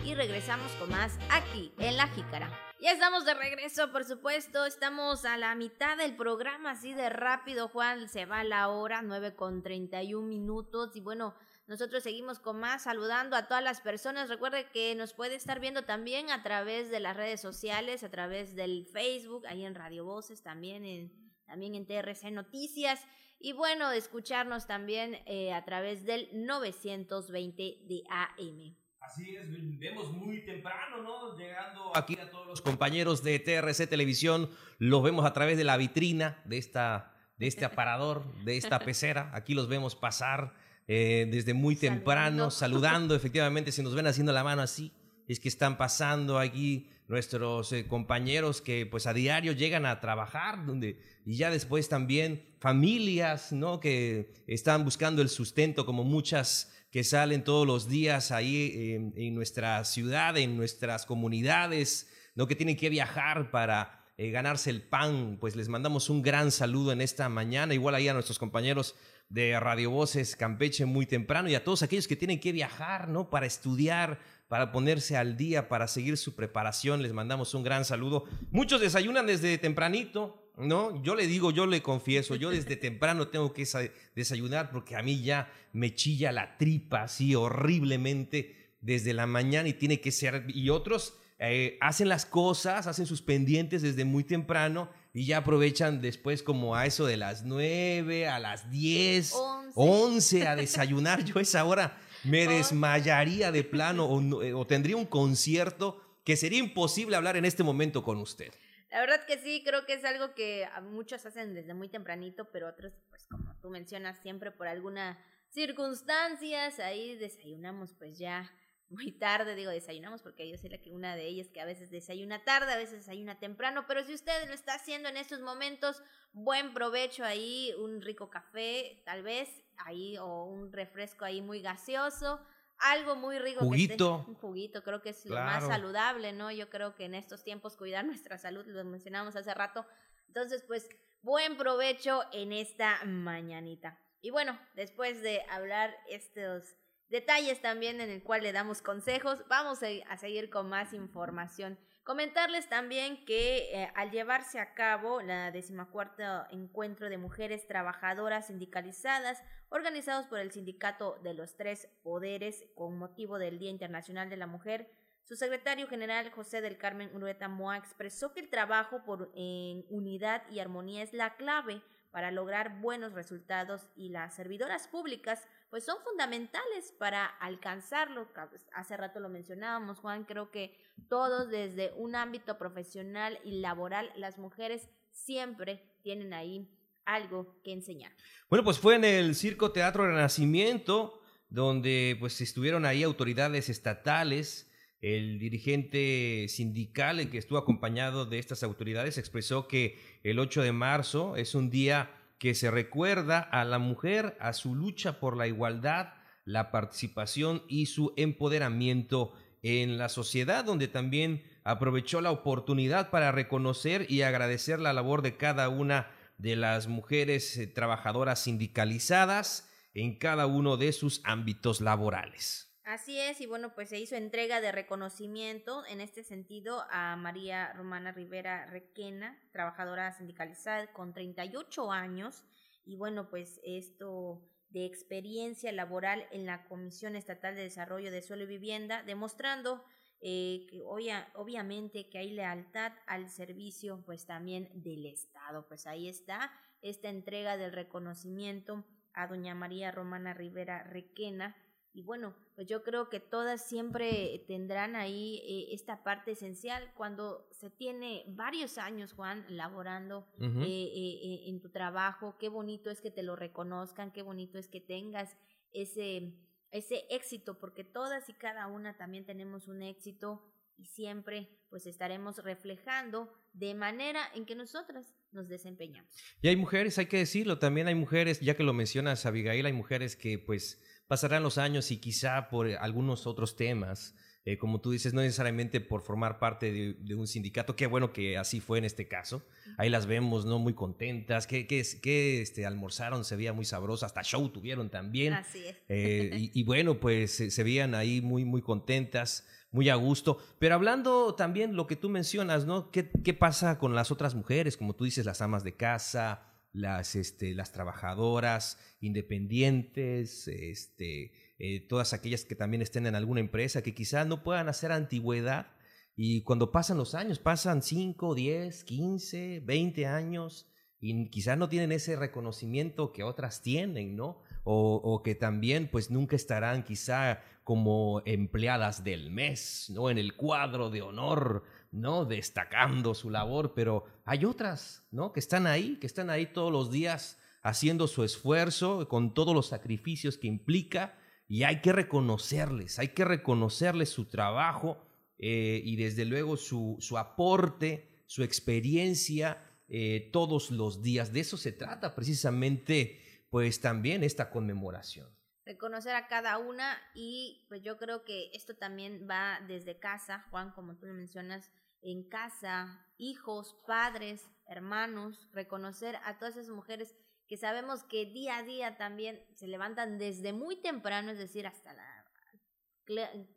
y 0.04 0.16
regresamos 0.16 0.72
con 0.74 0.90
más 0.92 1.18
aquí 1.30 1.74
en 1.80 1.98
La 1.98 2.08
Jícara. 2.08 2.50
Ya 2.82 2.92
estamos 2.92 3.26
de 3.26 3.34
regreso, 3.34 3.92
por 3.92 4.06
supuesto, 4.06 4.66
estamos 4.66 5.26
a 5.26 5.36
la 5.36 5.54
mitad 5.56 5.98
del 5.98 6.16
programa, 6.16 6.72
así 6.72 6.94
de 6.94 7.10
rápido, 7.10 7.68
Juan, 7.68 8.08
se 8.08 8.26
va 8.26 8.44
la 8.46 8.70
hora, 8.70 9.02
9 9.02 9.36
con 9.36 9.62
31 9.62 10.26
minutos. 10.26 10.96
Y 10.96 11.02
bueno, 11.02 11.36
nosotros 11.70 12.02
seguimos 12.02 12.40
con 12.40 12.60
más, 12.60 12.82
saludando 12.82 13.36
a 13.36 13.48
todas 13.48 13.64
las 13.64 13.80
personas. 13.80 14.28
Recuerde 14.28 14.66
que 14.74 14.96
nos 14.96 15.14
puede 15.14 15.36
estar 15.36 15.60
viendo 15.60 15.84
también 15.84 16.32
a 16.32 16.42
través 16.42 16.90
de 16.90 17.00
las 17.00 17.16
redes 17.16 17.42
sociales, 17.42 18.04
a 18.04 18.10
través 18.10 18.56
del 18.56 18.88
Facebook, 18.88 19.46
ahí 19.46 19.64
en 19.64 19.76
Radio 19.76 20.04
Voces, 20.04 20.42
también 20.42 20.84
en, 20.84 21.14
también 21.46 21.76
en 21.76 21.86
TRC 21.86 22.32
Noticias. 22.32 23.06
Y 23.40 23.54
bueno, 23.54 23.92
escucharnos 23.92 24.66
también 24.66 25.20
eh, 25.28 25.54
a 25.54 25.64
través 25.64 26.06
del 26.06 26.28
920 26.34 27.62
de 27.88 28.04
AM. 28.10 28.76
Así 29.00 29.36
es, 29.36 29.48
vemos 29.78 30.12
muy 30.12 30.44
temprano, 30.46 31.04
¿no? 31.04 31.38
Llegando 31.38 31.96
aquí 31.96 32.18
a 32.18 32.32
todos 32.32 32.48
los 32.48 32.64
compañeros 32.64 33.22
de 33.22 33.38
TRC 33.38 33.88
Televisión, 33.88 34.50
los 34.80 35.04
vemos 35.04 35.24
a 35.24 35.34
través 35.34 35.56
de 35.56 35.66
la 35.66 35.78
vitrina 35.78 36.42
de, 36.46 36.58
esta, 36.58 37.14
de 37.38 37.46
este 37.46 37.64
aparador, 37.64 38.26
de 38.44 38.58
esta 38.58 38.80
pecera. 38.86 39.30
Aquí 39.36 39.54
los 39.54 39.68
vemos 39.68 39.96
pasar 39.96 40.68
eh, 40.92 41.28
desde 41.30 41.54
muy 41.54 41.76
temprano, 41.76 42.50
saludando. 42.50 43.14
efectivamente, 43.16 43.72
si 43.72 43.84
nos 43.84 43.94
ven 43.94 44.08
haciendo 44.08 44.34
la 44.34 44.44
mano 44.44 44.64
así, 44.64 44.92
es 45.28 45.40
que 45.40 45.48
están 45.48 45.78
pasando 45.78 46.40
aquí 46.40 46.90
nuestros 47.08 47.72
eh, 47.74 47.86
compañeros 47.88 48.60
que 48.60 48.88
pues 48.88 49.06
a 49.06 49.14
diario 49.14 49.52
llegan 49.52 49.86
a 49.86 50.00
trabajar, 50.00 50.66
donde, 50.66 51.00
y 51.28 51.38
ya 51.38 51.52
después 51.52 51.90
también 51.90 52.44
familias, 52.60 53.52
¿no? 53.52 53.80
Que 53.80 54.34
están 54.48 54.84
buscando 54.84 55.22
el 55.22 55.30
sustento, 55.30 55.86
como 55.86 56.04
muchas 56.04 56.74
que 56.90 57.04
salen 57.04 57.44
todos 57.44 57.68
los 57.68 57.88
días 57.88 58.32
ahí 58.32 59.14
en 59.16 59.36
nuestra 59.36 59.86
ciudad, 59.86 60.36
en 60.38 60.58
nuestras 60.58 61.06
comunidades, 61.06 62.10
¿no? 62.34 62.48
Que 62.48 62.56
tienen 62.56 62.76
que 62.76 62.90
viajar 62.90 63.52
para 63.52 64.00
eh, 64.22 64.32
ganarse 64.32 64.70
el 64.70 64.82
pan, 64.82 65.38
pues 65.40 65.56
les 65.56 65.70
mandamos 65.70 66.10
un 66.10 66.22
gran 66.22 66.52
saludo 66.52 66.92
en 66.92 67.00
esta 67.00 67.30
mañana, 67.30 67.74
igual 67.74 67.96
ahí 67.96 68.10
a 68.10 68.14
nuestros 68.14 68.38
compañeros 68.38 68.96
de 69.30 69.60
Radio 69.60 69.92
Voces 69.92 70.36
Campeche 70.36 70.86
muy 70.86 71.06
temprano 71.06 71.50
y 71.50 71.56
a 71.56 71.64
todos 71.64 71.84
aquellos 71.84 72.08
que 72.08 72.16
tienen 72.16 72.40
que 72.40 72.52
viajar, 72.52 73.08
¿no? 73.08 73.30
Para 73.30 73.46
estudiar, 73.46 74.20
para 74.48 74.72
ponerse 74.72 75.16
al 75.16 75.38
día, 75.38 75.70
para 75.70 75.88
seguir 75.88 76.18
su 76.18 76.36
preparación. 76.36 77.04
Les 77.04 77.14
mandamos 77.14 77.54
un 77.54 77.64
gran 77.64 77.86
saludo. 77.86 78.26
Muchos 78.50 78.82
desayunan 78.82 79.28
desde 79.28 79.60
tempranito, 79.60 80.52
¿no? 80.58 81.02
Yo 81.04 81.14
le 81.16 81.28
digo, 81.28 81.52
yo 81.52 81.68
le 81.68 81.84
confieso, 81.84 82.36
yo 82.36 82.50
desde 82.50 82.76
temprano 82.78 83.28
tengo 83.28 83.54
que 83.54 83.68
desayunar 84.16 84.72
porque 84.72 84.96
a 84.96 85.04
mí 85.04 85.22
ya 85.22 85.52
me 85.74 85.94
chilla 85.94 86.32
la 86.32 86.58
tripa 86.58 87.04
así 87.04 87.36
horriblemente 87.36 88.74
desde 88.82 89.14
la 89.14 89.28
mañana 89.28 89.70
y 89.70 89.74
tiene 89.74 90.02
que 90.02 90.12
ser, 90.12 90.46
y 90.48 90.70
otros 90.70 91.14
eh, 91.38 91.78
hacen 91.82 92.10
las 92.10 92.26
cosas, 92.26 92.88
hacen 92.88 93.06
sus 93.06 93.22
pendientes 93.22 93.84
desde 93.84 94.06
muy 94.06 94.24
temprano 94.24 94.90
y 95.14 95.26
ya 95.26 95.38
aprovechan 95.38 96.02
después 96.02 96.44
como 96.44 96.76
a 96.76 96.86
eso 96.86 97.06
de 97.06 97.18
las 97.18 97.44
9, 97.44 98.28
a 98.28 98.40
las 98.40 98.70
10, 98.70 99.34
11, 99.76 100.48
a 100.48 100.56
desayunar. 100.56 101.24
Yo 101.24 101.40
esa 101.40 101.66
hora 101.66 101.98
me 102.24 102.48
desmayaría 102.48 103.52
de 103.52 103.64
plano 103.64 104.06
eh, 104.44 104.54
o, 104.54 104.68
tendría 104.68 104.98
un 104.98 105.06
concierto 105.06 106.02
que 106.24 106.36
sería 106.36 106.60
imposible 106.60 107.16
hablar 107.16 107.38
en 107.38 107.46
este 107.46 107.64
momento 107.64 108.04
con 108.04 108.18
usted. 108.18 108.54
La 108.92 109.00
verdad 109.00 109.26
que 109.26 109.38
sí, 109.38 109.64
creo 109.64 109.86
que 109.86 109.94
es 109.94 110.04
algo 110.04 110.34
que 110.34 110.68
muchos 110.92 111.26
hacen 111.26 111.54
desde 111.54 111.74
muy 111.74 111.90
tempranito, 111.90 112.50
pero 112.52 112.68
otros, 112.68 112.94
pues 113.10 113.28
como 113.28 113.56
tú 113.62 113.70
mencionas, 113.70 114.20
siempre 114.22 114.52
por 114.52 114.68
alguna 114.68 115.24
circunstancias, 115.52 116.80
ahí 116.80 117.16
desayunamos 117.16 117.94
pues 117.94 118.18
ya 118.18 118.52
muy 118.90 119.12
tarde, 119.12 119.56
digo 119.56 119.72
desayunamos 119.72 120.22
porque 120.22 120.50
yo 120.50 120.58
soy 120.58 120.70
la 120.70 120.80
que 120.80 120.92
una 120.92 121.16
de 121.16 121.28
ellas 121.28 121.50
que 121.50 121.62
a 121.62 121.66
veces 121.66 121.92
desayuna 121.92 122.44
tarde, 122.44 122.74
a 122.74 122.78
veces 122.78 123.06
desayuna 123.06 123.40
temprano, 123.40 123.86
pero 123.88 124.04
si 124.04 124.14
usted 124.14 124.48
lo 124.48 124.54
está 124.54 124.74
haciendo 124.74 125.10
en 125.10 125.18
estos 125.18 125.42
momentos, 125.42 126.02
buen 126.34 126.74
provecho 126.74 127.24
ahí, 127.24 127.74
un 127.78 128.02
rico 128.02 128.30
café, 128.30 129.02
tal 129.06 129.22
vez 129.22 129.64
ahí 129.78 130.18
o 130.18 130.46
un 130.46 130.74
refresco 130.74 131.24
ahí 131.24 131.42
muy 131.42 131.62
gaseoso, 131.62 132.42
algo 132.80 133.16
muy 133.16 133.38
rico 133.40 133.60
juguito. 133.60 134.26
un 134.28 134.36
juguito, 134.36 134.84
creo 134.84 135.02
que 135.02 135.10
es 135.10 135.26
lo 135.26 135.36
más 135.36 135.68
saludable, 135.68 136.32
¿no? 136.32 136.52
Yo 136.52 136.70
creo 136.70 136.96
que 136.96 137.06
en 137.06 137.14
estos 137.14 137.44
tiempos 137.44 137.76
cuidar 137.76 138.06
nuestra 138.06 138.38
salud, 138.38 138.66
lo 138.66 138.84
mencionamos 138.86 139.36
hace 139.36 139.54
rato. 139.54 139.86
Entonces, 140.28 140.64
pues 140.68 140.88
buen 141.22 141.58
provecho 141.58 142.24
en 142.32 142.54
esta 142.54 143.04
mañanita. 143.06 144.00
Y 144.22 144.32
bueno, 144.32 144.60
después 144.76 145.22
de 145.22 145.42
hablar 145.50 145.96
estos 146.08 146.76
detalles 147.10 147.62
también 147.62 148.02
en 148.02 148.10
el 148.10 148.24
cual 148.24 148.44
le 148.44 148.52
damos 148.52 148.82
consejos. 148.82 149.44
Vamos 149.50 149.80
a, 149.84 150.18
seguir 150.18 150.50
con 150.50 150.70
más 150.70 150.94
información. 150.94 151.78
Comentarles 152.04 152.68
también 152.70 153.26
que 153.26 153.70
eh, 153.72 153.92
al 153.96 154.10
llevarse 154.10 154.60
a 154.60 154.74
cabo 154.74 155.22
la 155.22 155.52
decimacuarta 155.52 156.48
encuentro 156.52 157.10
de 157.10 157.18
mujeres 157.18 157.68
trabajadoras 157.68 158.48
sindicalizadas 158.48 159.44
organizados 159.70 160.26
por 160.26 160.40
el 160.40 160.52
Sindicato 160.52 161.20
de 161.24 161.36
los 161.36 161.56
Tres 161.56 161.88
Poderes 162.02 162.66
con 162.74 162.98
motivo 162.98 163.38
del 163.38 163.60
Día 163.60 163.70
Internacional 163.70 164.30
de 164.30 164.38
la 164.38 164.48
Mujer, 164.48 164.90
su 165.30 165.36
secretario 165.36 165.88
general 165.88 166.32
José 166.32 166.60
del 166.60 166.80
Carmen 166.80 167.16
Urueta 167.16 167.48
Moa 167.48 167.78
expresó 167.78 168.34
que 168.34 168.40
el 168.40 168.50
trabajo 168.50 169.04
por 169.04 169.30
en 169.36 169.86
unidad 169.90 170.42
y 170.50 170.58
armonía 170.58 171.04
es 171.04 171.14
la 171.14 171.36
clave 171.36 171.84
para 172.10 172.32
lograr 172.32 172.80
buenos 172.80 173.14
resultados 173.14 173.88
y 173.96 174.10
las 174.10 174.34
servidoras 174.34 174.88
públicas 174.88 175.48
pues 175.70 175.86
son 175.86 175.98
fundamentales 176.04 176.94
para 176.98 177.26
alcanzarlo. 177.26 178.28
Hace 178.74 178.98
rato 178.98 179.20
lo 179.20 179.30
mencionábamos, 179.30 180.00
Juan, 180.00 180.26
creo 180.26 180.52
que 180.52 180.76
todos 181.08 181.50
desde 181.50 181.94
un 181.96 182.16
ámbito 182.16 182.58
profesional 182.58 183.40
y 183.44 183.60
laboral, 183.62 184.12
las 184.16 184.38
mujeres 184.38 184.90
siempre 185.12 185.84
tienen 186.02 186.34
ahí 186.34 186.70
algo 187.06 187.60
que 187.64 187.74
enseñar. 187.74 188.12
Bueno, 188.50 188.64
pues 188.64 188.80
fue 188.80 188.96
en 188.96 189.04
el 189.04 189.36
Circo 189.36 189.72
Teatro 189.72 190.08
Renacimiento, 190.08 191.22
donde 191.50 192.16
pues 192.20 192.40
estuvieron 192.42 192.86
ahí 192.86 193.04
autoridades 193.04 193.70
estatales, 193.70 194.72
el 195.02 195.40
dirigente 195.40 196.48
sindical, 196.50 197.20
el 197.20 197.30
que 197.30 197.38
estuvo 197.38 197.58
acompañado 197.58 198.26
de 198.26 198.38
estas 198.38 198.64
autoridades, 198.64 199.18
expresó 199.18 199.68
que 199.68 199.98
el 200.24 200.40
8 200.40 200.62
de 200.62 200.72
marzo 200.72 201.36
es 201.38 201.56
un 201.56 201.70
día 201.70 202.19
que 202.40 202.56
se 202.56 202.72
recuerda 202.72 203.40
a 203.40 203.66
la 203.66 203.80
mujer, 203.80 204.38
a 204.40 204.54
su 204.54 204.74
lucha 204.74 205.20
por 205.20 205.38
la 205.38 205.48
igualdad, 205.48 206.14
la 206.46 206.72
participación 206.72 207.64
y 207.68 207.88
su 207.88 208.14
empoderamiento 208.18 209.34
en 209.62 209.98
la 209.98 210.10
sociedad, 210.10 210.64
donde 210.64 210.88
también 210.88 211.44
aprovechó 211.64 212.22
la 212.22 212.32
oportunidad 212.32 213.10
para 213.10 213.32
reconocer 213.32 214.10
y 214.10 214.22
agradecer 214.22 214.80
la 214.80 214.94
labor 214.94 215.22
de 215.22 215.38
cada 215.38 215.70
una 215.70 216.10
de 216.38 216.56
las 216.56 216.88
mujeres 216.88 217.58
eh, 217.58 217.68
trabajadoras 217.68 218.44
sindicalizadas 218.44 219.70
en 219.94 220.18
cada 220.18 220.48
uno 220.48 220.78
de 220.78 220.94
sus 220.94 221.22
ámbitos 221.26 221.82
laborales. 221.82 222.69
Así 222.90 223.20
es, 223.20 223.40
y 223.40 223.46
bueno, 223.46 223.76
pues 223.76 223.90
se 223.90 224.00
hizo 224.00 224.16
entrega 224.16 224.62
de 224.62 224.72
reconocimiento 224.72 225.86
en 225.86 226.02
este 226.02 226.24
sentido 226.24 226.88
a 226.90 227.16
María 227.18 227.72
Romana 227.74 228.12
Rivera 228.12 228.66
Requena, 228.66 229.40
trabajadora 229.52 230.12
sindicalizada 230.12 230.92
con 230.92 231.14
38 231.14 231.92
años, 231.92 232.44
y 232.86 232.96
bueno, 232.96 233.30
pues 233.30 233.62
esto 233.64 234.42
de 234.70 234.88
experiencia 234.88 235.72
laboral 235.72 236.26
en 236.32 236.48
la 236.48 236.64
Comisión 236.64 237.16
Estatal 237.16 237.56
de 237.56 237.62
Desarrollo 237.62 238.10
de 238.10 238.24
Suelo 238.24 238.46
y 238.46 238.48
Vivienda, 238.48 239.04
demostrando 239.04 239.86
eh, 240.22 240.66
que 240.68 240.82
obviamente 240.82 242.10
que 242.10 242.18
hay 242.18 242.32
lealtad 242.32 242.94
al 243.06 243.30
servicio 243.30 244.02
pues 244.04 244.26
también 244.26 244.68
del 244.74 245.06
Estado. 245.06 245.68
Pues 245.68 245.86
ahí 245.86 246.10
está 246.10 246.52
esta 246.82 247.10
entrega 247.10 247.56
del 247.56 247.72
reconocimiento 247.72 248.84
a 249.14 249.28
doña 249.28 249.54
María 249.54 249.92
Romana 249.92 250.34
Rivera 250.34 250.82
Requena, 250.82 251.56
y 251.94 252.04
bueno, 252.04 252.36
pues 252.56 252.68
yo 252.68 252.84
creo 252.84 253.10
que 253.10 253.20
todas 253.20 253.68
siempre 253.68 254.44
tendrán 254.48 254.96
ahí 254.96 255.42
eh, 255.44 255.74
esta 255.74 256.04
parte 256.04 256.32
esencial 256.32 256.92
cuando 256.96 257.48
se 257.52 257.70
tiene 257.70 258.26
varios 258.28 258.78
años, 258.78 259.14
Juan, 259.14 259.46
laborando 259.50 260.28
eh, 260.40 260.46
eh, 260.66 261.44
en 261.48 261.60
tu 261.62 261.72
trabajo. 261.72 262.38
Qué 262.38 262.48
bonito 262.48 262.92
es 262.92 263.02
que 263.02 263.12
te 263.12 263.24
lo 263.24 263.36
reconozcan, 263.36 264.12
qué 264.12 264.22
bonito 264.22 264.60
es 264.60 264.68
que 264.68 264.82
tengas 264.82 265.36
ese, 265.72 266.36
ese 266.72 267.06
éxito, 267.10 267.58
porque 267.58 267.84
todas 267.84 268.30
y 268.30 268.34
cada 268.34 268.68
una 268.68 268.96
también 268.98 269.26
tenemos 269.26 269.68
un 269.68 269.82
éxito 269.82 270.44
y 270.78 270.86
siempre 270.86 271.50
pues 271.70 271.86
estaremos 271.86 272.38
reflejando 272.38 273.32
de 273.54 273.74
manera 273.74 274.22
en 274.36 274.46
que 274.46 274.56
nosotras 274.56 275.14
nos 275.32 275.50
desempeñamos. 275.50 276.16
Y 276.42 276.48
hay 276.48 276.56
mujeres, 276.56 276.98
hay 276.98 277.08
que 277.08 277.18
decirlo, 277.18 277.60
también 277.60 277.88
hay 277.88 277.96
mujeres, 277.96 278.40
ya 278.40 278.56
que 278.56 278.64
lo 278.64 278.74
mencionas 278.74 279.26
Abigail, 279.26 279.66
hay 279.66 279.74
mujeres 279.74 280.16
que 280.16 280.40
pues 280.40 280.82
pasarán 281.10 281.42
los 281.42 281.58
años 281.58 281.90
y 281.90 281.98
quizá 281.98 282.50
por 282.50 282.68
algunos 282.68 283.26
otros 283.26 283.56
temas, 283.56 284.14
eh, 284.46 284.60
como 284.60 284.80
tú 284.80 284.92
dices, 284.92 285.12
no 285.12 285.22
necesariamente 285.22 285.82
por 285.82 286.04
formar 286.04 286.38
parte 286.38 286.72
de, 286.72 287.16
un 287.16 287.26
sindicato, 287.26 287.76
qué 287.76 287.88
bueno 287.88 288.14
que 288.14 288.38
así 288.38 288.60
fue 288.60 288.78
en 288.78 288.86
este 288.86 289.08
caso. 289.08 289.44
Ahí 289.80 289.90
las 289.90 290.06
vemos, 290.06 290.46
¿no? 290.46 290.60
Muy 290.60 290.76
contentas, 290.76 291.48
que, 291.48 291.66
que, 291.66 292.42
este, 292.42 292.64
almorzaron, 292.64 293.26
se 293.26 293.36
veía 293.36 293.54
muy 293.54 293.66
sabroso, 293.66 294.06
hasta 294.06 294.22
show 294.22 294.48
tuvieron 294.50 294.92
también. 294.92 295.34
Así 295.34 295.66
es. 295.66 295.78
Eh, 295.90 296.30
y, 296.54 296.64
bueno, 296.64 297.00
pues 297.00 297.32
se 297.32 297.64
veían 297.64 297.96
ahí 297.96 298.22
muy, 298.22 298.46
muy 298.46 298.62
contentas, 298.62 299.48
muy 299.72 299.90
a 299.90 299.96
gusto. 299.96 300.38
Pero 300.60 300.76
hablando 300.76 301.34
también 301.34 301.76
lo 301.76 301.88
que 301.88 301.96
tú 301.96 302.10
mencionas, 302.10 302.68
¿no? 302.68 302.92
¿Qué, 302.92 303.10
qué 303.24 303.34
pasa 303.34 303.80
con 303.80 303.96
las 303.96 304.12
otras 304.12 304.36
mujeres? 304.36 304.78
Como 304.78 304.96
tú 304.96 305.06
dices, 305.06 305.26
las 305.26 305.42
amas 305.42 305.64
de 305.64 305.76
casa, 305.76 306.49
las, 306.72 307.16
este, 307.16 307.54
las 307.54 307.72
trabajadoras 307.72 308.78
independientes, 309.02 310.48
este, 310.48 311.32
eh, 311.58 311.88
todas 311.88 312.14
aquellas 312.14 312.46
que 312.46 312.56
también 312.56 312.82
estén 312.82 313.06
en 313.06 313.16
alguna 313.16 313.40
empresa, 313.40 313.82
que 313.82 313.94
quizás 313.94 314.28
no 314.28 314.44
puedan 314.44 314.70
hacer 314.70 314.92
antigüedad 314.92 315.68
y 316.16 316.44
cuando 316.44 316.72
pasan 316.72 316.98
los 316.98 317.16
años, 317.16 317.40
pasan 317.40 317.82
5, 317.82 318.36
10, 318.36 318.84
15, 318.84 319.62
20 319.66 320.06
años 320.06 320.70
y 321.00 321.30
quizás 321.30 321.58
no 321.58 321.70
tienen 321.70 321.94
ese 321.94 322.18
reconocimiento 322.18 323.14
que 323.14 323.24
otras 323.24 323.62
tienen, 323.62 324.18
¿no? 324.18 324.42
O, 324.66 324.96
o, 324.96 325.24
que 325.24 325.34
también 325.34 325.90
pues 325.90 326.12
nunca 326.12 326.36
estarán 326.36 326.84
quizá 326.84 327.42
como 327.64 328.22
empleadas 328.26 329.06
del 329.06 329.32
mes, 329.32 329.90
¿no? 329.94 330.10
En 330.10 330.18
el 330.18 330.36
cuadro 330.36 330.90
de 330.90 331.02
honor 331.02 331.64
¿no? 331.92 332.26
Destacando 332.26 333.14
su 333.14 333.30
labor, 333.30 333.74
pero 333.74 334.06
hay 334.26 334.46
otras, 334.46 335.08
¿no? 335.12 335.34
Que 335.34 335.40
están 335.40 335.68
ahí, 335.68 335.98
que 335.98 336.08
están 336.08 336.30
ahí 336.30 336.48
todos 336.48 336.72
los 336.72 336.92
días 336.92 337.40
haciendo 337.62 338.08
su 338.08 338.24
esfuerzo 338.24 339.08
con 339.08 339.34
todos 339.34 339.54
los 339.54 339.68
sacrificios 339.68 340.38
que 340.38 340.48
implica 340.48 341.18
y 341.48 341.64
hay 341.64 341.82
que 341.82 341.92
reconocerles, 341.92 343.00
hay 343.00 343.10
que 343.10 343.26
reconocerles 343.26 344.10
su 344.10 344.26
trabajo 344.26 345.04
eh, 345.38 345.82
y 345.84 345.96
desde 345.96 346.26
luego 346.26 346.58
su, 346.58 346.98
su 347.00 347.18
aporte, 347.18 348.24
su 348.28 348.44
experiencia 348.44 349.66
eh, 349.88 350.30
todos 350.32 350.70
los 350.70 351.02
días. 351.02 351.34
De 351.34 351.40
eso 351.40 351.58
se 351.58 351.72
trata 351.72 352.14
precisamente, 352.14 353.20
pues 353.50 353.82
también 353.82 354.24
esta 354.24 354.52
conmemoración. 354.52 355.28
Reconocer 355.66 356.16
a 356.16 356.28
cada 356.28 356.58
una 356.60 356.98
y 357.16 357.66
pues 357.70 357.82
yo 357.82 357.98
creo 357.98 358.24
que 358.24 358.52
esto 358.54 358.76
también 358.76 359.28
va 359.30 359.60
desde 359.68 359.98
casa, 359.98 360.46
Juan, 360.52 360.72
como 360.72 360.98
tú 360.98 361.08
mencionas, 361.08 361.72
en 362.02 362.28
casa, 362.30 363.06
hijos, 363.18 363.76
padres, 363.86 364.50
hermanos, 364.66 365.50
reconocer 365.52 366.18
a 366.24 366.38
todas 366.38 366.56
esas 366.56 366.74
mujeres 366.74 367.16
que 367.48 367.58
sabemos 367.58 368.04
que 368.04 368.26
día 368.26 368.58
a 368.58 368.64
día 368.64 368.98
también 368.98 369.44
se 369.56 369.68
levantan 369.68 370.20
desde 370.20 370.54
muy 370.54 370.76
temprano, 370.82 371.32
es 371.32 371.40
decir, 371.40 371.66
hasta 371.66 371.94
la 371.94 372.20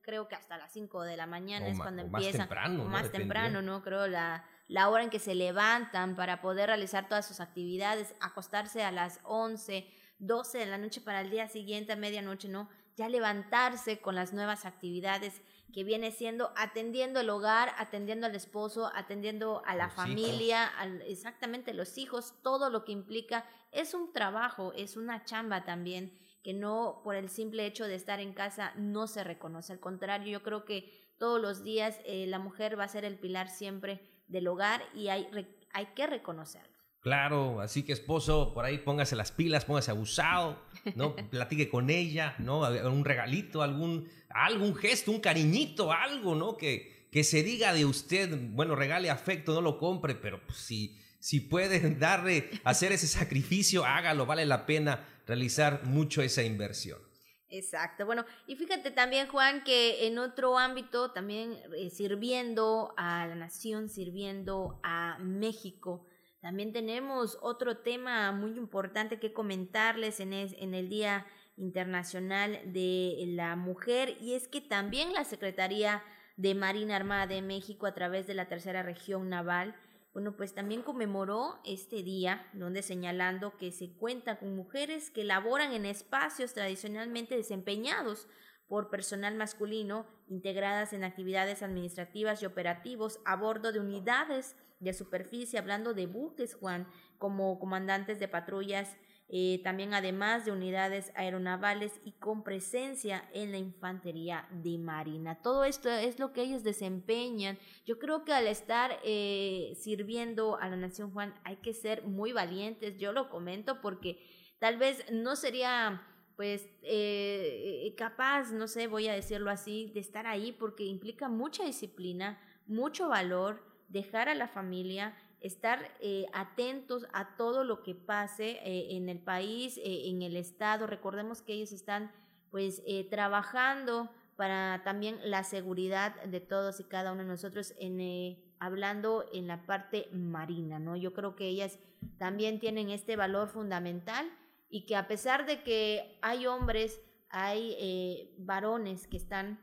creo 0.00 0.28
que 0.28 0.34
hasta 0.34 0.56
las 0.56 0.72
5 0.72 1.02
de 1.02 1.16
la 1.16 1.26
mañana 1.26 1.68
es 1.68 1.78
cuando 1.78 2.02
empiezan. 2.02 2.38
Más 2.38 2.48
temprano, 2.48 2.84
Más 2.84 3.12
temprano, 3.12 3.62
¿no? 3.62 3.82
Creo 3.82 4.06
la, 4.06 4.44
la 4.66 4.88
hora 4.88 5.02
en 5.02 5.10
que 5.10 5.18
se 5.18 5.34
levantan 5.34 6.16
para 6.16 6.40
poder 6.40 6.68
realizar 6.68 7.08
todas 7.08 7.26
sus 7.26 7.40
actividades, 7.40 8.14
acostarse 8.20 8.82
a 8.82 8.90
las 8.90 9.20
11, 9.24 9.86
12 10.18 10.58
de 10.58 10.66
la 10.66 10.78
noche 10.78 11.00
para 11.00 11.20
el 11.20 11.30
día 11.30 11.48
siguiente, 11.48 11.92
a 11.92 11.96
medianoche, 11.96 12.48
¿no? 12.48 12.68
Ya 12.96 13.08
levantarse 13.08 14.00
con 14.00 14.14
las 14.14 14.32
nuevas 14.32 14.64
actividades 14.64 15.42
que 15.72 15.84
viene 15.84 16.10
siendo 16.10 16.52
atendiendo 16.56 17.20
el 17.20 17.30
hogar, 17.30 17.72
atendiendo 17.78 18.26
al 18.26 18.34
esposo, 18.34 18.90
atendiendo 18.94 19.62
a 19.64 19.74
la 19.74 19.88
familia, 19.88 20.70
exactamente 21.06 21.72
los 21.72 21.96
hijos, 21.98 22.34
todo 22.42 22.70
lo 22.70 22.84
que 22.84 22.92
implica. 22.92 23.44
Es 23.70 23.94
un 23.94 24.12
trabajo, 24.12 24.72
es 24.74 24.96
una 24.96 25.24
chamba 25.24 25.64
también 25.64 26.18
que 26.42 26.52
no 26.52 27.00
por 27.04 27.14
el 27.14 27.28
simple 27.28 27.66
hecho 27.66 27.86
de 27.86 27.94
estar 27.94 28.20
en 28.20 28.34
casa 28.34 28.72
no 28.76 29.06
se 29.06 29.24
reconoce. 29.24 29.72
Al 29.72 29.80
contrario, 29.80 30.30
yo 30.30 30.42
creo 30.42 30.64
que 30.64 31.14
todos 31.18 31.40
los 31.40 31.62
días 31.62 32.00
eh, 32.04 32.26
la 32.26 32.38
mujer 32.38 32.78
va 32.78 32.84
a 32.84 32.88
ser 32.88 33.04
el 33.04 33.18
pilar 33.18 33.48
siempre 33.48 34.00
del 34.26 34.48
hogar 34.48 34.82
y 34.94 35.08
hay, 35.08 35.28
hay 35.72 35.86
que 35.94 36.06
reconocerlo. 36.06 36.71
Claro, 37.02 37.60
así 37.60 37.82
que 37.82 37.92
esposo, 37.92 38.54
por 38.54 38.64
ahí 38.64 38.78
póngase 38.78 39.16
las 39.16 39.32
pilas, 39.32 39.64
póngase 39.64 39.90
abusado, 39.90 40.62
¿no? 40.94 41.16
Platique 41.30 41.68
con 41.68 41.90
ella, 41.90 42.36
¿no? 42.38 42.60
Un 42.60 43.04
regalito, 43.04 43.62
algún, 43.62 44.08
algún 44.30 44.76
gesto, 44.76 45.10
un 45.10 45.18
cariñito, 45.18 45.92
algo, 45.92 46.36
¿no? 46.36 46.56
Que, 46.56 47.08
que 47.10 47.24
se 47.24 47.42
diga 47.42 47.72
de 47.72 47.84
usted, 47.84 48.30
bueno, 48.52 48.76
regale 48.76 49.10
afecto, 49.10 49.52
no 49.52 49.60
lo 49.60 49.78
compre, 49.78 50.14
pero 50.14 50.40
pues, 50.46 50.58
si, 50.58 50.96
si 51.18 51.40
puede 51.40 51.80
darle, 51.96 52.48
hacer 52.62 52.92
ese 52.92 53.08
sacrificio, 53.08 53.84
hágalo, 53.84 54.24
vale 54.24 54.46
la 54.46 54.64
pena 54.64 55.08
realizar 55.26 55.84
mucho 55.84 56.22
esa 56.22 56.44
inversión. 56.44 57.00
Exacto. 57.48 58.06
Bueno, 58.06 58.24
y 58.46 58.54
fíjate 58.54 58.92
también, 58.92 59.26
Juan, 59.26 59.64
que 59.64 60.06
en 60.06 60.18
otro 60.18 60.56
ámbito, 60.56 61.10
también 61.10 61.58
eh, 61.76 61.90
sirviendo 61.90 62.94
a 62.96 63.26
la 63.26 63.34
nación, 63.34 63.88
sirviendo 63.88 64.80
a 64.82 65.18
México, 65.18 66.06
también 66.42 66.72
tenemos 66.72 67.38
otro 67.40 67.78
tema 67.78 68.32
muy 68.32 68.58
importante 68.58 69.20
que 69.20 69.32
comentarles 69.32 70.18
en, 70.18 70.32
el 70.32 70.88
Día 70.88 71.24
Internacional 71.56 72.60
de 72.72 73.24
la 73.28 73.54
Mujer, 73.54 74.16
y 74.20 74.34
es 74.34 74.48
que 74.48 74.60
también 74.60 75.12
la 75.12 75.22
Secretaría 75.22 76.02
de 76.36 76.56
Marina 76.56 76.96
Armada 76.96 77.28
de 77.28 77.42
México, 77.42 77.86
a 77.86 77.94
través 77.94 78.26
de 78.26 78.34
la 78.34 78.48
Tercera 78.48 78.82
Región 78.82 79.28
Naval, 79.28 79.76
bueno, 80.12 80.36
pues 80.36 80.52
también 80.52 80.82
conmemoró 80.82 81.60
este 81.64 82.02
día, 82.02 82.44
donde 82.54 82.82
señalando 82.82 83.56
que 83.56 83.70
se 83.70 83.92
cuenta 83.92 84.40
con 84.40 84.56
mujeres 84.56 85.10
que 85.10 85.22
laboran 85.22 85.72
en 85.72 85.86
espacios 85.86 86.54
tradicionalmente 86.54 87.36
desempeñados 87.36 88.26
por 88.72 88.88
personal 88.88 89.34
masculino, 89.34 90.06
integradas 90.28 90.94
en 90.94 91.04
actividades 91.04 91.62
administrativas 91.62 92.42
y 92.42 92.46
operativos 92.46 93.20
a 93.26 93.36
bordo 93.36 93.70
de 93.70 93.80
unidades 93.80 94.56
de 94.80 94.94
superficie, 94.94 95.58
hablando 95.58 95.92
de 95.92 96.06
buques, 96.06 96.54
Juan, 96.54 96.88
como 97.18 97.58
comandantes 97.58 98.18
de 98.18 98.28
patrullas 98.28 98.96
eh, 99.28 99.60
también 99.62 99.92
además 99.92 100.46
de 100.46 100.52
unidades 100.52 101.12
aeronavales 101.14 102.00
y 102.02 102.12
con 102.12 102.42
presencia 102.44 103.28
en 103.34 103.52
la 103.52 103.58
infantería 103.58 104.48
de 104.50 104.78
marina. 104.78 105.42
Todo 105.42 105.64
esto 105.64 105.90
es 105.90 106.18
lo 106.18 106.32
que 106.32 106.40
ellos 106.40 106.64
desempeñan. 106.64 107.58
Yo 107.84 107.98
creo 107.98 108.24
que 108.24 108.32
al 108.32 108.46
estar 108.46 109.00
eh, 109.04 109.74
sirviendo 109.78 110.56
a 110.56 110.70
la 110.70 110.76
Nación 110.76 111.10
Juan 111.12 111.34
hay 111.44 111.56
que 111.56 111.74
ser 111.74 112.04
muy 112.04 112.32
valientes. 112.32 112.96
Yo 112.96 113.12
lo 113.12 113.28
comento 113.28 113.82
porque 113.82 114.18
tal 114.58 114.78
vez 114.78 115.04
no 115.10 115.36
sería 115.36 116.06
pues 116.36 116.68
eh, 116.82 117.94
capaz, 117.96 118.52
no 118.52 118.66
sé, 118.68 118.86
voy 118.86 119.08
a 119.08 119.12
decirlo 119.12 119.50
así, 119.50 119.90
de 119.94 120.00
estar 120.00 120.26
ahí 120.26 120.52
porque 120.52 120.84
implica 120.84 121.28
mucha 121.28 121.64
disciplina, 121.64 122.40
mucho 122.66 123.08
valor, 123.08 123.62
dejar 123.88 124.28
a 124.28 124.34
la 124.34 124.48
familia 124.48 125.14
estar 125.42 125.90
eh, 126.00 126.26
atentos 126.32 127.06
a 127.12 127.36
todo 127.36 127.64
lo 127.64 127.82
que 127.82 127.94
pase 127.94 128.60
eh, 128.62 128.96
en 128.96 129.08
el 129.08 129.18
país, 129.18 129.76
eh, 129.78 130.08
en 130.08 130.22
el 130.22 130.36
estado. 130.36 130.86
Recordemos 130.86 131.42
que 131.42 131.52
ellos 131.52 131.72
están 131.72 132.10
pues 132.50 132.82
trabajando 133.08 134.10
para 134.36 134.82
también 134.84 135.18
la 135.24 135.42
seguridad 135.42 136.22
de 136.24 136.38
todos 136.40 136.80
y 136.80 136.84
cada 136.84 137.12
uno 137.12 137.22
de 137.22 137.28
nosotros 137.28 137.72
en 137.78 138.36
hablando 138.58 139.24
en 139.32 139.46
la 139.46 139.64
parte 139.64 140.10
marina, 140.12 140.78
¿no? 140.78 140.94
Yo 140.94 141.14
creo 141.14 141.34
que 141.34 141.46
ellas 141.46 141.78
también 142.18 142.60
tienen 142.60 142.90
este 142.90 143.16
valor 143.16 143.48
fundamental 143.48 144.30
y 144.72 144.86
que 144.86 144.96
a 144.96 145.06
pesar 145.06 145.46
de 145.46 145.62
que 145.62 146.18
hay 146.22 146.46
hombres, 146.46 147.00
hay 147.28 148.32
varones 148.38 149.06
que 149.06 149.18
están 149.18 149.60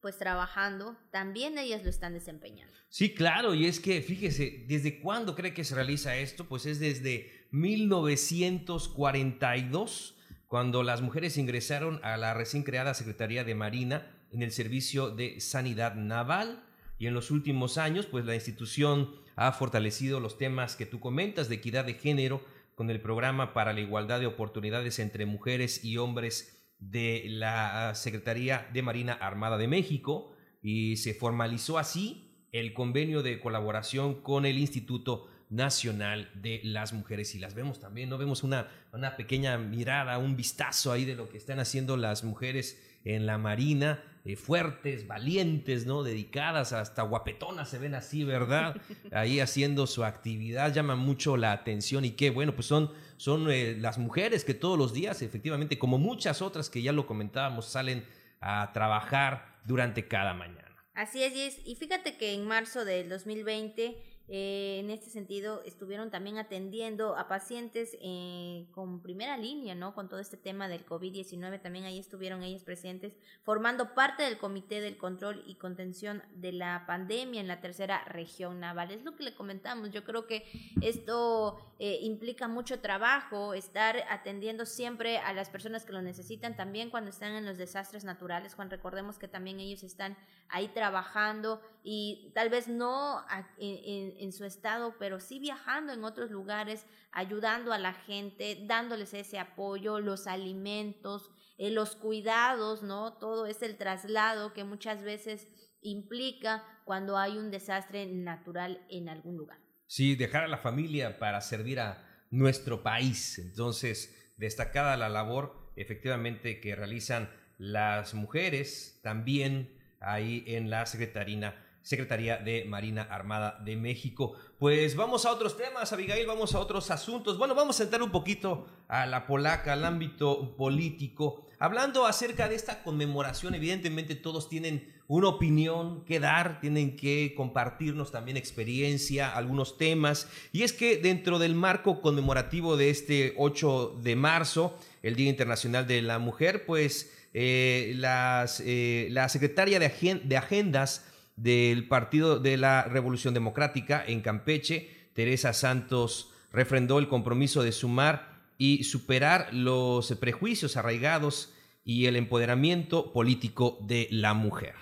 pues 0.00 0.18
trabajando, 0.18 0.96
también 1.10 1.58
ellas 1.58 1.82
lo 1.84 1.90
están 1.90 2.12
desempeñando. 2.12 2.74
Sí, 2.88 3.14
claro, 3.14 3.54
y 3.54 3.66
es 3.66 3.80
que 3.80 4.02
fíjese, 4.02 4.66
¿desde 4.68 5.00
cuándo 5.00 5.34
cree 5.34 5.54
que 5.54 5.64
se 5.64 5.74
realiza 5.74 6.14
esto? 6.16 6.46
Pues 6.48 6.66
es 6.66 6.78
desde 6.80 7.46
1942, 7.52 10.18
cuando 10.48 10.82
las 10.82 11.00
mujeres 11.00 11.38
ingresaron 11.38 11.98
a 12.02 12.18
la 12.18 12.34
recién 12.34 12.62
creada 12.62 12.92
Secretaría 12.94 13.44
de 13.44 13.54
Marina 13.54 14.14
en 14.30 14.42
el 14.42 14.52
Servicio 14.52 15.08
de 15.10 15.40
Sanidad 15.40 15.94
Naval. 15.94 16.62
Y 16.98 17.06
en 17.06 17.14
los 17.14 17.30
últimos 17.30 17.78
años, 17.78 18.04
pues 18.06 18.26
la 18.26 18.34
institución 18.34 19.14
ha 19.34 19.50
fortalecido 19.52 20.20
los 20.20 20.36
temas 20.36 20.76
que 20.76 20.84
tú 20.84 21.00
comentas 21.00 21.48
de 21.48 21.54
equidad 21.54 21.86
de 21.86 21.94
género 21.94 22.44
con 22.82 22.90
el 22.90 23.00
programa 23.00 23.54
para 23.54 23.72
la 23.72 23.78
igualdad 23.78 24.18
de 24.18 24.26
oportunidades 24.26 24.98
entre 24.98 25.24
mujeres 25.24 25.84
y 25.84 25.98
hombres 25.98 26.66
de 26.80 27.22
la 27.28 27.94
Secretaría 27.94 28.68
de 28.72 28.82
Marina 28.82 29.12
Armada 29.12 29.56
de 29.56 29.68
México 29.68 30.34
y 30.60 30.96
se 30.96 31.14
formalizó 31.14 31.78
así 31.78 32.48
el 32.50 32.74
convenio 32.74 33.22
de 33.22 33.38
colaboración 33.38 34.20
con 34.20 34.46
el 34.46 34.58
Instituto 34.58 35.28
Nacional 35.48 36.28
de 36.34 36.60
las 36.64 36.92
Mujeres 36.92 37.36
y 37.36 37.38
las 37.38 37.54
vemos 37.54 37.78
también, 37.78 38.08
¿no? 38.08 38.18
Vemos 38.18 38.42
una, 38.42 38.66
una 38.92 39.16
pequeña 39.16 39.56
mirada, 39.58 40.18
un 40.18 40.34
vistazo 40.34 40.90
ahí 40.90 41.04
de 41.04 41.14
lo 41.14 41.28
que 41.28 41.38
están 41.38 41.60
haciendo 41.60 41.96
las 41.96 42.24
mujeres 42.24 42.82
en 43.04 43.26
la 43.26 43.38
Marina 43.38 44.02
eh, 44.24 44.36
fuertes, 44.36 45.08
valientes, 45.08 45.84
¿no? 45.84 46.04
Dedicadas, 46.04 46.72
hasta 46.72 47.02
guapetonas 47.02 47.68
se 47.68 47.78
ven 47.78 47.96
así, 47.96 48.22
¿verdad? 48.22 48.76
Ahí 49.10 49.40
haciendo 49.40 49.88
su 49.88 50.04
actividad, 50.04 50.72
llama 50.72 50.94
mucho 50.94 51.36
la 51.36 51.50
atención 51.50 52.04
y 52.04 52.12
qué 52.12 52.30
bueno, 52.30 52.54
pues 52.54 52.68
son, 52.68 52.92
son 53.16 53.50
eh, 53.50 53.76
las 53.76 53.98
mujeres 53.98 54.44
que 54.44 54.54
todos 54.54 54.78
los 54.78 54.92
días, 54.92 55.22
efectivamente, 55.22 55.76
como 55.76 55.98
muchas 55.98 56.40
otras 56.40 56.70
que 56.70 56.82
ya 56.82 56.92
lo 56.92 57.04
comentábamos, 57.04 57.66
salen 57.66 58.04
a 58.40 58.70
trabajar 58.72 59.58
durante 59.64 60.06
cada 60.06 60.34
mañana. 60.34 60.62
Así 60.94 61.24
es, 61.24 61.58
y 61.64 61.74
fíjate 61.74 62.16
que 62.16 62.34
en 62.34 62.46
marzo 62.46 62.84
del 62.84 63.08
2020 63.08 63.96
eh, 64.34 64.78
en 64.80 64.88
este 64.88 65.10
sentido, 65.10 65.60
estuvieron 65.66 66.10
también 66.10 66.38
atendiendo 66.38 67.18
a 67.18 67.28
pacientes 67.28 67.98
eh, 68.00 68.66
con 68.70 69.02
primera 69.02 69.36
línea, 69.36 69.74
¿no? 69.74 69.94
Con 69.94 70.08
todo 70.08 70.20
este 70.20 70.38
tema 70.38 70.68
del 70.68 70.86
COVID-19, 70.86 71.60
también 71.60 71.84
ahí 71.84 71.98
estuvieron 71.98 72.42
ellos 72.42 72.64
presentes, 72.64 73.12
formando 73.42 73.94
parte 73.94 74.22
del 74.22 74.38
Comité 74.38 74.80
del 74.80 74.96
Control 74.96 75.44
y 75.46 75.56
Contención 75.56 76.22
de 76.34 76.52
la 76.52 76.84
Pandemia 76.86 77.42
en 77.42 77.46
la 77.46 77.60
tercera 77.60 78.04
región 78.04 78.58
naval. 78.58 78.90
Es 78.90 79.04
lo 79.04 79.16
que 79.16 79.24
le 79.24 79.34
comentamos. 79.34 79.90
Yo 79.90 80.02
creo 80.02 80.26
que 80.26 80.46
esto 80.80 81.58
eh, 81.78 81.98
implica 82.00 82.48
mucho 82.48 82.80
trabajo, 82.80 83.52
estar 83.52 84.02
atendiendo 84.08 84.64
siempre 84.64 85.18
a 85.18 85.34
las 85.34 85.50
personas 85.50 85.84
que 85.84 85.92
lo 85.92 86.00
necesitan, 86.00 86.56
también 86.56 86.88
cuando 86.88 87.10
están 87.10 87.34
en 87.34 87.44
los 87.44 87.58
desastres 87.58 88.04
naturales. 88.04 88.54
Juan, 88.54 88.70
recordemos 88.70 89.18
que 89.18 89.28
también 89.28 89.60
ellos 89.60 89.82
están 89.82 90.16
ahí 90.48 90.68
trabajando 90.68 91.60
y 91.84 92.30
tal 92.34 92.48
vez 92.48 92.68
no 92.68 93.24
en 93.58 94.32
su 94.32 94.44
estado, 94.44 94.94
pero 94.98 95.18
sí 95.18 95.38
viajando 95.38 95.92
en 95.92 96.04
otros 96.04 96.30
lugares, 96.30 96.86
ayudando 97.10 97.72
a 97.72 97.78
la 97.78 97.92
gente, 97.92 98.58
dándoles 98.66 99.14
ese 99.14 99.38
apoyo, 99.38 99.98
los 99.98 100.26
alimentos, 100.26 101.30
eh, 101.58 101.70
los 101.70 101.96
cuidados, 101.96 102.82
¿no? 102.82 103.14
Todo 103.14 103.46
es 103.46 103.62
el 103.62 103.76
traslado 103.76 104.52
que 104.52 104.64
muchas 104.64 105.02
veces 105.02 105.48
implica 105.80 106.64
cuando 106.84 107.18
hay 107.18 107.36
un 107.36 107.50
desastre 107.50 108.06
natural 108.06 108.84
en 108.88 109.08
algún 109.08 109.36
lugar. 109.36 109.58
Sí, 109.86 110.14
dejar 110.14 110.44
a 110.44 110.48
la 110.48 110.58
familia 110.58 111.18
para 111.18 111.40
servir 111.40 111.80
a 111.80 112.26
nuestro 112.30 112.82
país. 112.82 113.38
Entonces, 113.38 114.32
destacada 114.36 114.96
la 114.96 115.08
labor 115.08 115.72
efectivamente 115.76 116.60
que 116.60 116.74
realizan 116.74 117.30
las 117.58 118.14
mujeres, 118.14 119.00
también 119.02 119.78
ahí 120.00 120.44
en 120.46 120.70
la 120.70 120.86
Secretaría 120.86 121.54
Secretaría 121.82 122.36
de 122.38 122.64
Marina 122.64 123.02
Armada 123.02 123.58
de 123.64 123.76
México. 123.76 124.34
Pues 124.58 124.94
vamos 124.94 125.26
a 125.26 125.32
otros 125.32 125.56
temas, 125.56 125.92
Abigail, 125.92 126.26
vamos 126.26 126.54
a 126.54 126.60
otros 126.60 126.90
asuntos. 126.90 127.38
Bueno, 127.38 127.54
vamos 127.54 127.80
a 127.80 127.82
entrar 127.82 128.02
un 128.02 128.10
poquito 128.10 128.66
a 128.88 129.06
la 129.06 129.26
polaca, 129.26 129.72
al 129.72 129.84
ámbito 129.84 130.56
político. 130.56 131.46
Hablando 131.58 132.06
acerca 132.06 132.48
de 132.48 132.54
esta 132.54 132.82
conmemoración, 132.82 133.54
evidentemente 133.54 134.14
todos 134.14 134.48
tienen 134.48 134.92
una 135.08 135.28
opinión 135.28 136.04
que 136.04 136.20
dar, 136.20 136.60
tienen 136.60 136.96
que 136.96 137.34
compartirnos 137.36 138.10
también 138.10 138.36
experiencia, 138.36 139.30
algunos 139.36 139.76
temas. 139.76 140.28
Y 140.52 140.62
es 140.62 140.72
que 140.72 140.96
dentro 140.96 141.38
del 141.38 141.54
marco 141.54 142.00
conmemorativo 142.00 142.76
de 142.76 142.90
este 142.90 143.34
8 143.36 144.00
de 144.02 144.16
marzo, 144.16 144.78
el 145.02 145.16
Día 145.16 145.28
Internacional 145.28 145.86
de 145.86 146.02
la 146.02 146.18
Mujer, 146.18 146.64
pues 146.64 147.12
eh, 147.34 147.92
las, 147.96 148.62
eh, 148.64 149.08
la 149.10 149.28
secretaria 149.28 149.78
de, 149.78 150.20
de 150.24 150.36
Agendas 150.36 151.06
del 151.36 151.88
Partido 151.88 152.38
de 152.38 152.56
la 152.56 152.84
Revolución 152.84 153.34
Democrática 153.34 154.04
en 154.06 154.20
Campeche, 154.20 155.10
Teresa 155.14 155.52
Santos, 155.52 156.32
refrendó 156.52 156.98
el 156.98 157.08
compromiso 157.08 157.62
de 157.62 157.72
sumar 157.72 158.42
y 158.58 158.84
superar 158.84 159.52
los 159.52 160.12
prejuicios 160.16 160.76
arraigados 160.76 161.52
y 161.84 162.06
el 162.06 162.16
empoderamiento 162.16 163.12
político 163.12 163.78
de 163.80 164.08
la 164.10 164.34
mujer. 164.34 164.74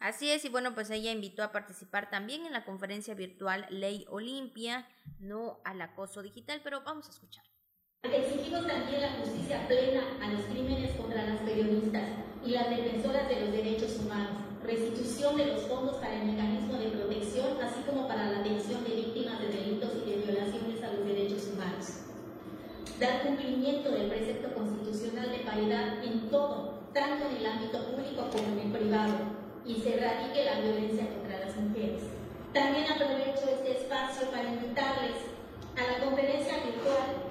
Así 0.00 0.30
es, 0.30 0.44
y 0.44 0.50
bueno, 0.50 0.74
pues 0.74 0.90
ella 0.90 1.12
invitó 1.12 1.42
a 1.42 1.52
participar 1.52 2.10
también 2.10 2.44
en 2.44 2.52
la 2.52 2.64
conferencia 2.64 3.14
virtual 3.14 3.66
Ley 3.70 4.04
Olimpia, 4.10 4.86
no 5.18 5.60
al 5.64 5.80
acoso 5.80 6.22
digital, 6.22 6.60
pero 6.62 6.82
vamos 6.82 7.06
a 7.06 7.10
escuchar. 7.10 7.44
Exigimos 8.12 8.66
también 8.66 9.00
la 9.00 9.12
justicia 9.20 9.66
plena 9.66 10.02
a 10.22 10.30
los 10.30 10.42
crímenes 10.42 10.92
contra 10.96 11.26
las 11.26 11.38
periodistas 11.40 12.04
y 12.44 12.50
las 12.50 12.70
defensoras 12.70 13.28
de 13.28 13.40
los 13.40 13.52
derechos 13.52 13.98
humanos 13.98 14.44
restitución 14.64 15.36
de 15.36 15.46
los 15.46 15.62
fondos 15.62 15.96
para 15.96 16.14
el 16.14 16.24
mecanismo 16.24 16.74
de 16.78 16.88
protección, 16.88 17.58
así 17.62 17.82
como 17.86 18.08
para 18.08 18.30
la 18.30 18.38
atención 18.40 18.82
de 18.84 18.96
víctimas 18.96 19.38
de 19.40 19.48
delitos 19.48 19.90
y 19.94 20.10
de 20.10 20.16
violaciones 20.16 20.82
a 20.82 20.92
los 20.92 21.06
derechos 21.06 21.50
humanos. 21.52 22.00
Dar 22.98 23.22
cumplimiento 23.22 23.90
del 23.90 24.08
precepto 24.08 24.54
constitucional 24.54 25.30
de 25.30 25.44
paridad 25.44 26.02
en 26.02 26.30
todo, 26.30 26.80
tanto 26.94 27.28
en 27.28 27.36
el 27.36 27.46
ámbito 27.46 27.78
público 27.84 28.30
como 28.32 28.56
en 28.56 28.66
el 28.66 28.72
privado, 28.72 29.14
y 29.66 29.74
se 29.80 29.96
erradique 29.96 30.44
la 30.44 30.60
violencia 30.60 31.08
contra 31.08 31.40
las 31.40 31.56
mujeres. 31.56 32.02
También 32.54 32.86
aprovecho 32.88 33.44
este 33.50 33.82
espacio 33.82 34.30
para 34.30 34.48
invitarles 34.48 35.28
a 35.76 35.92
la 35.92 36.04
conferencia 36.04 36.54
virtual 36.64 37.23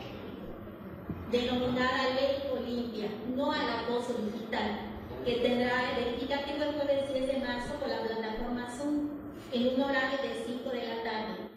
denominada 1.34 2.14
Ley 2.14 2.44
Olimpia, 2.52 3.10
no 3.36 3.52
al 3.52 3.80
acoso 3.80 4.14
digital, 4.14 4.82
que 5.26 5.38
tendrá 5.38 5.98
el 5.98 6.14
indicativo 6.14 6.64
el 6.64 6.74
jueves 6.76 7.12
10 7.12 7.28
de 7.28 7.38
marzo 7.40 7.74
por 7.80 7.88
la 7.88 8.04
plataforma 8.04 8.70
Zoom 8.70 9.10
en 9.52 9.74
un 9.74 9.82
horario 9.82 10.20
de 10.22 10.44
5 10.46 10.70
de 10.70 10.88
la 10.88 11.04
tarde. 11.04 11.50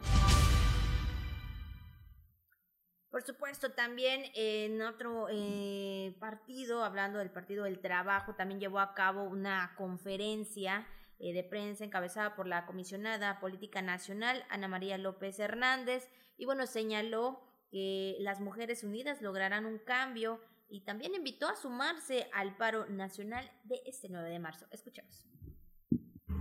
Por 3.10 3.22
supuesto, 3.22 3.72
también 3.72 4.24
en 4.34 4.80
otro 4.80 5.26
eh, 5.30 6.16
partido, 6.20 6.82
hablando 6.82 7.18
del 7.18 7.30
Partido 7.30 7.64
del 7.64 7.80
Trabajo, 7.80 8.34
también 8.34 8.60
llevó 8.60 8.78
a 8.78 8.94
cabo 8.94 9.24
una 9.24 9.74
conferencia 9.76 10.86
eh, 11.18 11.34
de 11.34 11.44
prensa 11.44 11.84
encabezada 11.84 12.34
por 12.34 12.46
la 12.46 12.64
comisionada 12.64 13.40
política 13.40 13.82
nacional, 13.82 14.42
Ana 14.48 14.68
María 14.68 14.96
López 14.96 15.38
Hernández, 15.38 16.08
y 16.38 16.46
bueno, 16.46 16.66
señaló 16.66 17.45
que 17.70 18.16
las 18.20 18.40
mujeres 18.40 18.84
unidas 18.84 19.22
lograrán 19.22 19.66
un 19.66 19.78
cambio 19.78 20.40
y 20.68 20.80
también 20.80 21.14
invitó 21.14 21.48
a 21.48 21.56
sumarse 21.56 22.28
al 22.32 22.56
paro 22.56 22.86
nacional 22.86 23.50
de 23.64 23.82
este 23.86 24.08
9 24.08 24.30
de 24.30 24.38
marzo. 24.38 24.66
Escuchemos. 24.70 25.26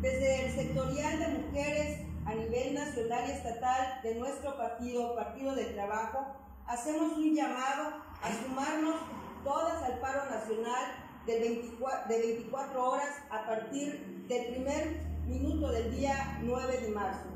Desde 0.02 0.46
el 0.46 0.52
sectorial 0.52 1.20
de 1.20 1.28
mujeres 1.40 2.08
a 2.26 2.36
nivel 2.36 2.74
nacional 2.74 3.30
y 3.30 3.32
estatal 3.32 4.02
de 4.04 4.16
nuestro 4.16 4.58
partido, 4.58 5.16
Partido 5.16 5.56
de 5.56 5.66
Trabajo, 5.66 6.64
hacemos 6.68 7.18
un 7.18 7.36
llamado 7.36 8.04
a 8.22 8.44
sumarnos 8.44 8.96
todas 9.44 9.84
al 9.84 10.00
paro 10.00 10.30
nacional 10.30 11.06
de 11.26 11.40
24, 11.40 12.08
de 12.08 12.20
24 12.20 12.90
horas 12.92 13.10
a 13.30 13.46
partir 13.46 14.26
del 14.28 14.48
primer 14.48 15.02
minuto 15.28 15.72
del 15.72 15.96
día 15.96 16.40
9 16.42 16.82
de 16.82 16.90
marzo. 16.90 17.30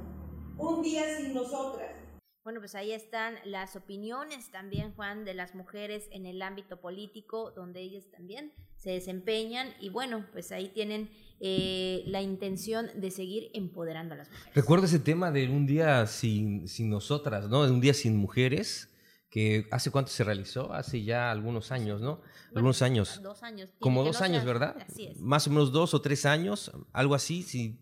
Un 0.57 0.81
día 0.81 1.17
sin 1.17 1.33
nosotras, 1.33 1.91
bueno, 2.43 2.59
pues 2.59 2.75
ahí 2.75 2.91
están 2.91 3.35
las 3.45 3.75
opiniones 3.75 4.49
también, 4.51 4.93
Juan, 4.93 5.25
de 5.25 5.33
las 5.33 5.55
mujeres 5.55 6.07
en 6.11 6.25
el 6.25 6.41
ámbito 6.41 6.79
político, 6.79 7.51
donde 7.51 7.81
ellas 7.81 8.05
también 8.11 8.53
se 8.75 8.91
desempeñan 8.91 9.73
y 9.79 9.89
bueno, 9.89 10.25
pues 10.31 10.51
ahí 10.51 10.69
tienen 10.69 11.09
eh, 11.41 12.03
la 12.07 12.21
intención 12.21 12.89
de 12.95 13.11
seguir 13.11 13.49
empoderando 13.53 14.13
a 14.13 14.17
las 14.17 14.29
mujeres. 14.29 14.55
Recuerdo 14.55 14.85
ese 14.85 14.99
tema 14.99 15.31
de 15.31 15.49
un 15.49 15.65
día 15.65 16.07
sin, 16.07 16.67
sin 16.67 16.89
nosotras, 16.89 17.49
¿no? 17.49 17.65
De 17.65 17.71
un 17.71 17.81
día 17.81 17.93
sin 17.93 18.15
mujeres, 18.15 18.89
que 19.29 19.67
hace 19.71 19.91
cuánto 19.91 20.11
se 20.11 20.23
realizó, 20.23 20.73
hace 20.73 21.03
ya 21.03 21.29
algunos 21.31 21.71
años, 21.71 22.01
¿no? 22.01 22.21
algunos 22.55 22.81
años. 22.81 23.21
Dos 23.21 23.43
años. 23.43 23.69
Como 23.79 24.03
dos 24.03 24.21
años, 24.21 24.43
¿verdad? 24.43 24.75
Así 24.87 25.07
es. 25.07 25.19
Más 25.19 25.45
o 25.47 25.51
menos 25.51 25.71
dos 25.71 25.93
o 25.93 26.01
tres 26.01 26.25
años, 26.25 26.71
algo 26.93 27.13
así, 27.15 27.43
si 27.43 27.79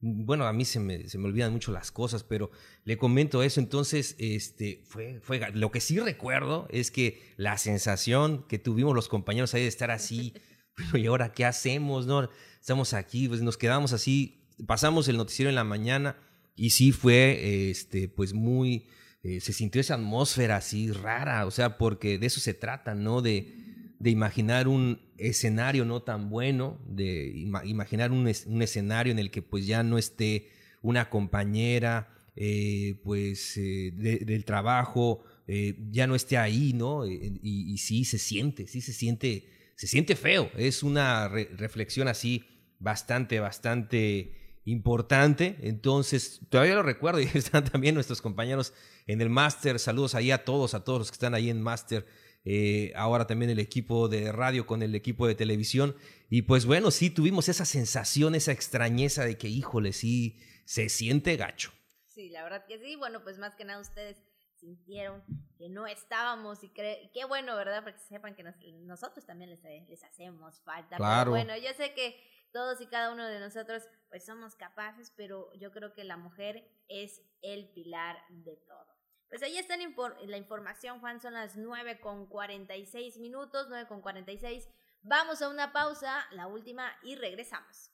bueno, 0.00 0.46
a 0.46 0.52
mí 0.52 0.64
se 0.64 0.78
me, 0.78 1.08
se 1.08 1.18
me, 1.18 1.26
olvidan 1.26 1.52
mucho 1.52 1.72
las 1.72 1.90
cosas, 1.90 2.22
pero 2.22 2.50
le 2.84 2.96
comento 2.96 3.42
eso. 3.42 3.60
Entonces, 3.60 4.14
este, 4.18 4.82
fue, 4.86 5.20
fue, 5.20 5.40
lo 5.52 5.70
que 5.70 5.80
sí 5.80 5.98
recuerdo 5.98 6.68
es 6.70 6.90
que 6.90 7.34
la 7.36 7.58
sensación 7.58 8.46
que 8.48 8.58
tuvimos 8.58 8.94
los 8.94 9.08
compañeros 9.08 9.54
ahí 9.54 9.62
de 9.62 9.68
estar 9.68 9.90
así, 9.90 10.34
pero 10.74 10.98
¿y 10.98 11.06
ahora 11.06 11.32
qué 11.32 11.44
hacemos? 11.44 12.06
No? 12.06 12.28
Estamos 12.60 12.94
aquí, 12.94 13.28
pues 13.28 13.42
nos 13.42 13.56
quedamos 13.56 13.92
así, 13.92 14.46
pasamos 14.66 15.08
el 15.08 15.16
noticiero 15.16 15.48
en 15.48 15.56
la 15.56 15.64
mañana 15.64 16.16
y 16.54 16.70
sí 16.70 16.92
fue, 16.92 17.70
este, 17.70 18.08
pues 18.08 18.34
muy, 18.34 18.88
eh, 19.22 19.40
se 19.40 19.52
sintió 19.52 19.80
esa 19.80 19.94
atmósfera 19.94 20.56
así 20.56 20.92
rara, 20.92 21.46
o 21.46 21.50
sea, 21.50 21.76
porque 21.76 22.18
de 22.18 22.26
eso 22.26 22.40
se 22.40 22.54
trata, 22.54 22.94
¿no? 22.94 23.20
De, 23.20 23.67
de 23.98 24.10
imaginar 24.10 24.68
un 24.68 25.00
escenario 25.16 25.84
no 25.84 26.02
tan 26.02 26.30
bueno, 26.30 26.78
de 26.86 27.32
imaginar 27.64 28.12
un, 28.12 28.28
escenario 28.28 29.12
en 29.12 29.18
el 29.18 29.30
que 29.30 29.42
pues 29.42 29.66
ya 29.66 29.82
no 29.82 29.98
esté 29.98 30.48
una 30.82 31.10
compañera 31.10 32.08
eh, 32.36 33.00
pues 33.02 33.56
eh, 33.56 33.90
del 33.92 34.44
trabajo, 34.44 35.24
eh, 35.48 35.76
ya 35.90 36.06
no 36.06 36.14
esté 36.14 36.36
ahí, 36.36 36.72
¿no? 36.72 37.04
Y, 37.06 37.76
sí 37.78 38.04
se 38.04 38.18
siente, 38.18 38.68
sí 38.68 38.80
se 38.80 38.92
siente, 38.92 39.48
se 39.74 39.88
siente 39.88 40.14
feo. 40.14 40.50
Es 40.56 40.84
una 40.84 41.28
reflexión 41.28 42.06
así 42.06 42.44
bastante, 42.78 43.40
bastante 43.40 44.60
importante. 44.64 45.56
Entonces, 45.62 46.40
todavía 46.48 46.74
lo 46.74 46.84
recuerdo 46.84 47.20
y 47.20 47.24
están 47.34 47.64
también 47.64 47.94
nuestros 47.96 48.22
compañeros 48.22 48.72
en 49.08 49.20
el 49.20 49.30
máster. 49.30 49.80
Saludos 49.80 50.14
ahí 50.14 50.30
a 50.30 50.44
todos, 50.44 50.74
a 50.74 50.84
todos 50.84 51.00
los 51.00 51.10
que 51.10 51.16
están 51.16 51.34
ahí 51.34 51.50
en 51.50 51.60
máster 51.60 52.06
eh, 52.44 52.92
ahora 52.96 53.26
también 53.26 53.50
el 53.50 53.58
equipo 53.58 54.08
de 54.08 54.32
radio 54.32 54.66
con 54.66 54.82
el 54.82 54.94
equipo 54.94 55.26
de 55.26 55.34
televisión. 55.34 55.96
Y 56.30 56.42
pues 56.42 56.66
bueno, 56.66 56.90
sí 56.90 57.10
tuvimos 57.10 57.48
esa 57.48 57.64
sensación, 57.64 58.34
esa 58.34 58.52
extrañeza 58.52 59.24
de 59.24 59.36
que, 59.36 59.48
híjole, 59.48 59.92
sí, 59.92 60.40
se 60.64 60.88
siente 60.88 61.36
gacho. 61.36 61.72
Sí, 62.06 62.30
la 62.30 62.42
verdad 62.42 62.64
que 62.66 62.78
sí. 62.78 62.96
Bueno, 62.96 63.22
pues 63.22 63.38
más 63.38 63.54
que 63.54 63.64
nada 63.64 63.80
ustedes 63.80 64.16
sintieron 64.58 65.22
que 65.56 65.68
no 65.68 65.86
estábamos 65.86 66.62
y 66.64 66.70
qué 66.70 67.24
bueno, 67.26 67.56
¿verdad? 67.56 67.82
Porque 67.82 67.98
sepan 67.98 68.34
que 68.34 68.42
nosotros 68.42 69.24
también 69.24 69.50
les, 69.50 69.62
les, 69.88 70.02
hacemos 70.04 70.60
falta. 70.62 70.96
Claro. 70.96 71.30
bueno, 71.30 71.56
yo 71.56 71.72
sé 71.76 71.94
que 71.94 72.16
todos 72.52 72.80
y 72.80 72.86
cada 72.86 73.12
uno 73.12 73.26
de 73.26 73.40
nosotros 73.40 73.82
pues 74.08 74.24
somos 74.24 74.54
capaces, 74.54 75.12
pero 75.16 75.52
yo 75.54 75.70
creo 75.72 75.94
que 75.94 76.04
la 76.04 76.16
mujer 76.16 76.68
es 76.88 77.22
el 77.42 77.68
pilar 77.72 78.16
de 78.30 78.56
todo. 78.56 78.87
Pues 79.28 79.42
ahí 79.42 79.58
está 79.58 79.76
la 79.76 80.36
información, 80.38 81.00
Juan, 81.00 81.20
son 81.20 81.34
las 81.34 81.56
9 81.56 82.00
con 82.00 82.26
46 82.26 83.18
minutos, 83.18 83.66
9 83.68 83.86
con 83.86 84.00
46. 84.00 84.68
Vamos 85.02 85.42
a 85.42 85.50
una 85.50 85.72
pausa, 85.72 86.26
la 86.32 86.46
última, 86.46 86.90
y 87.02 87.14
regresamos. 87.14 87.92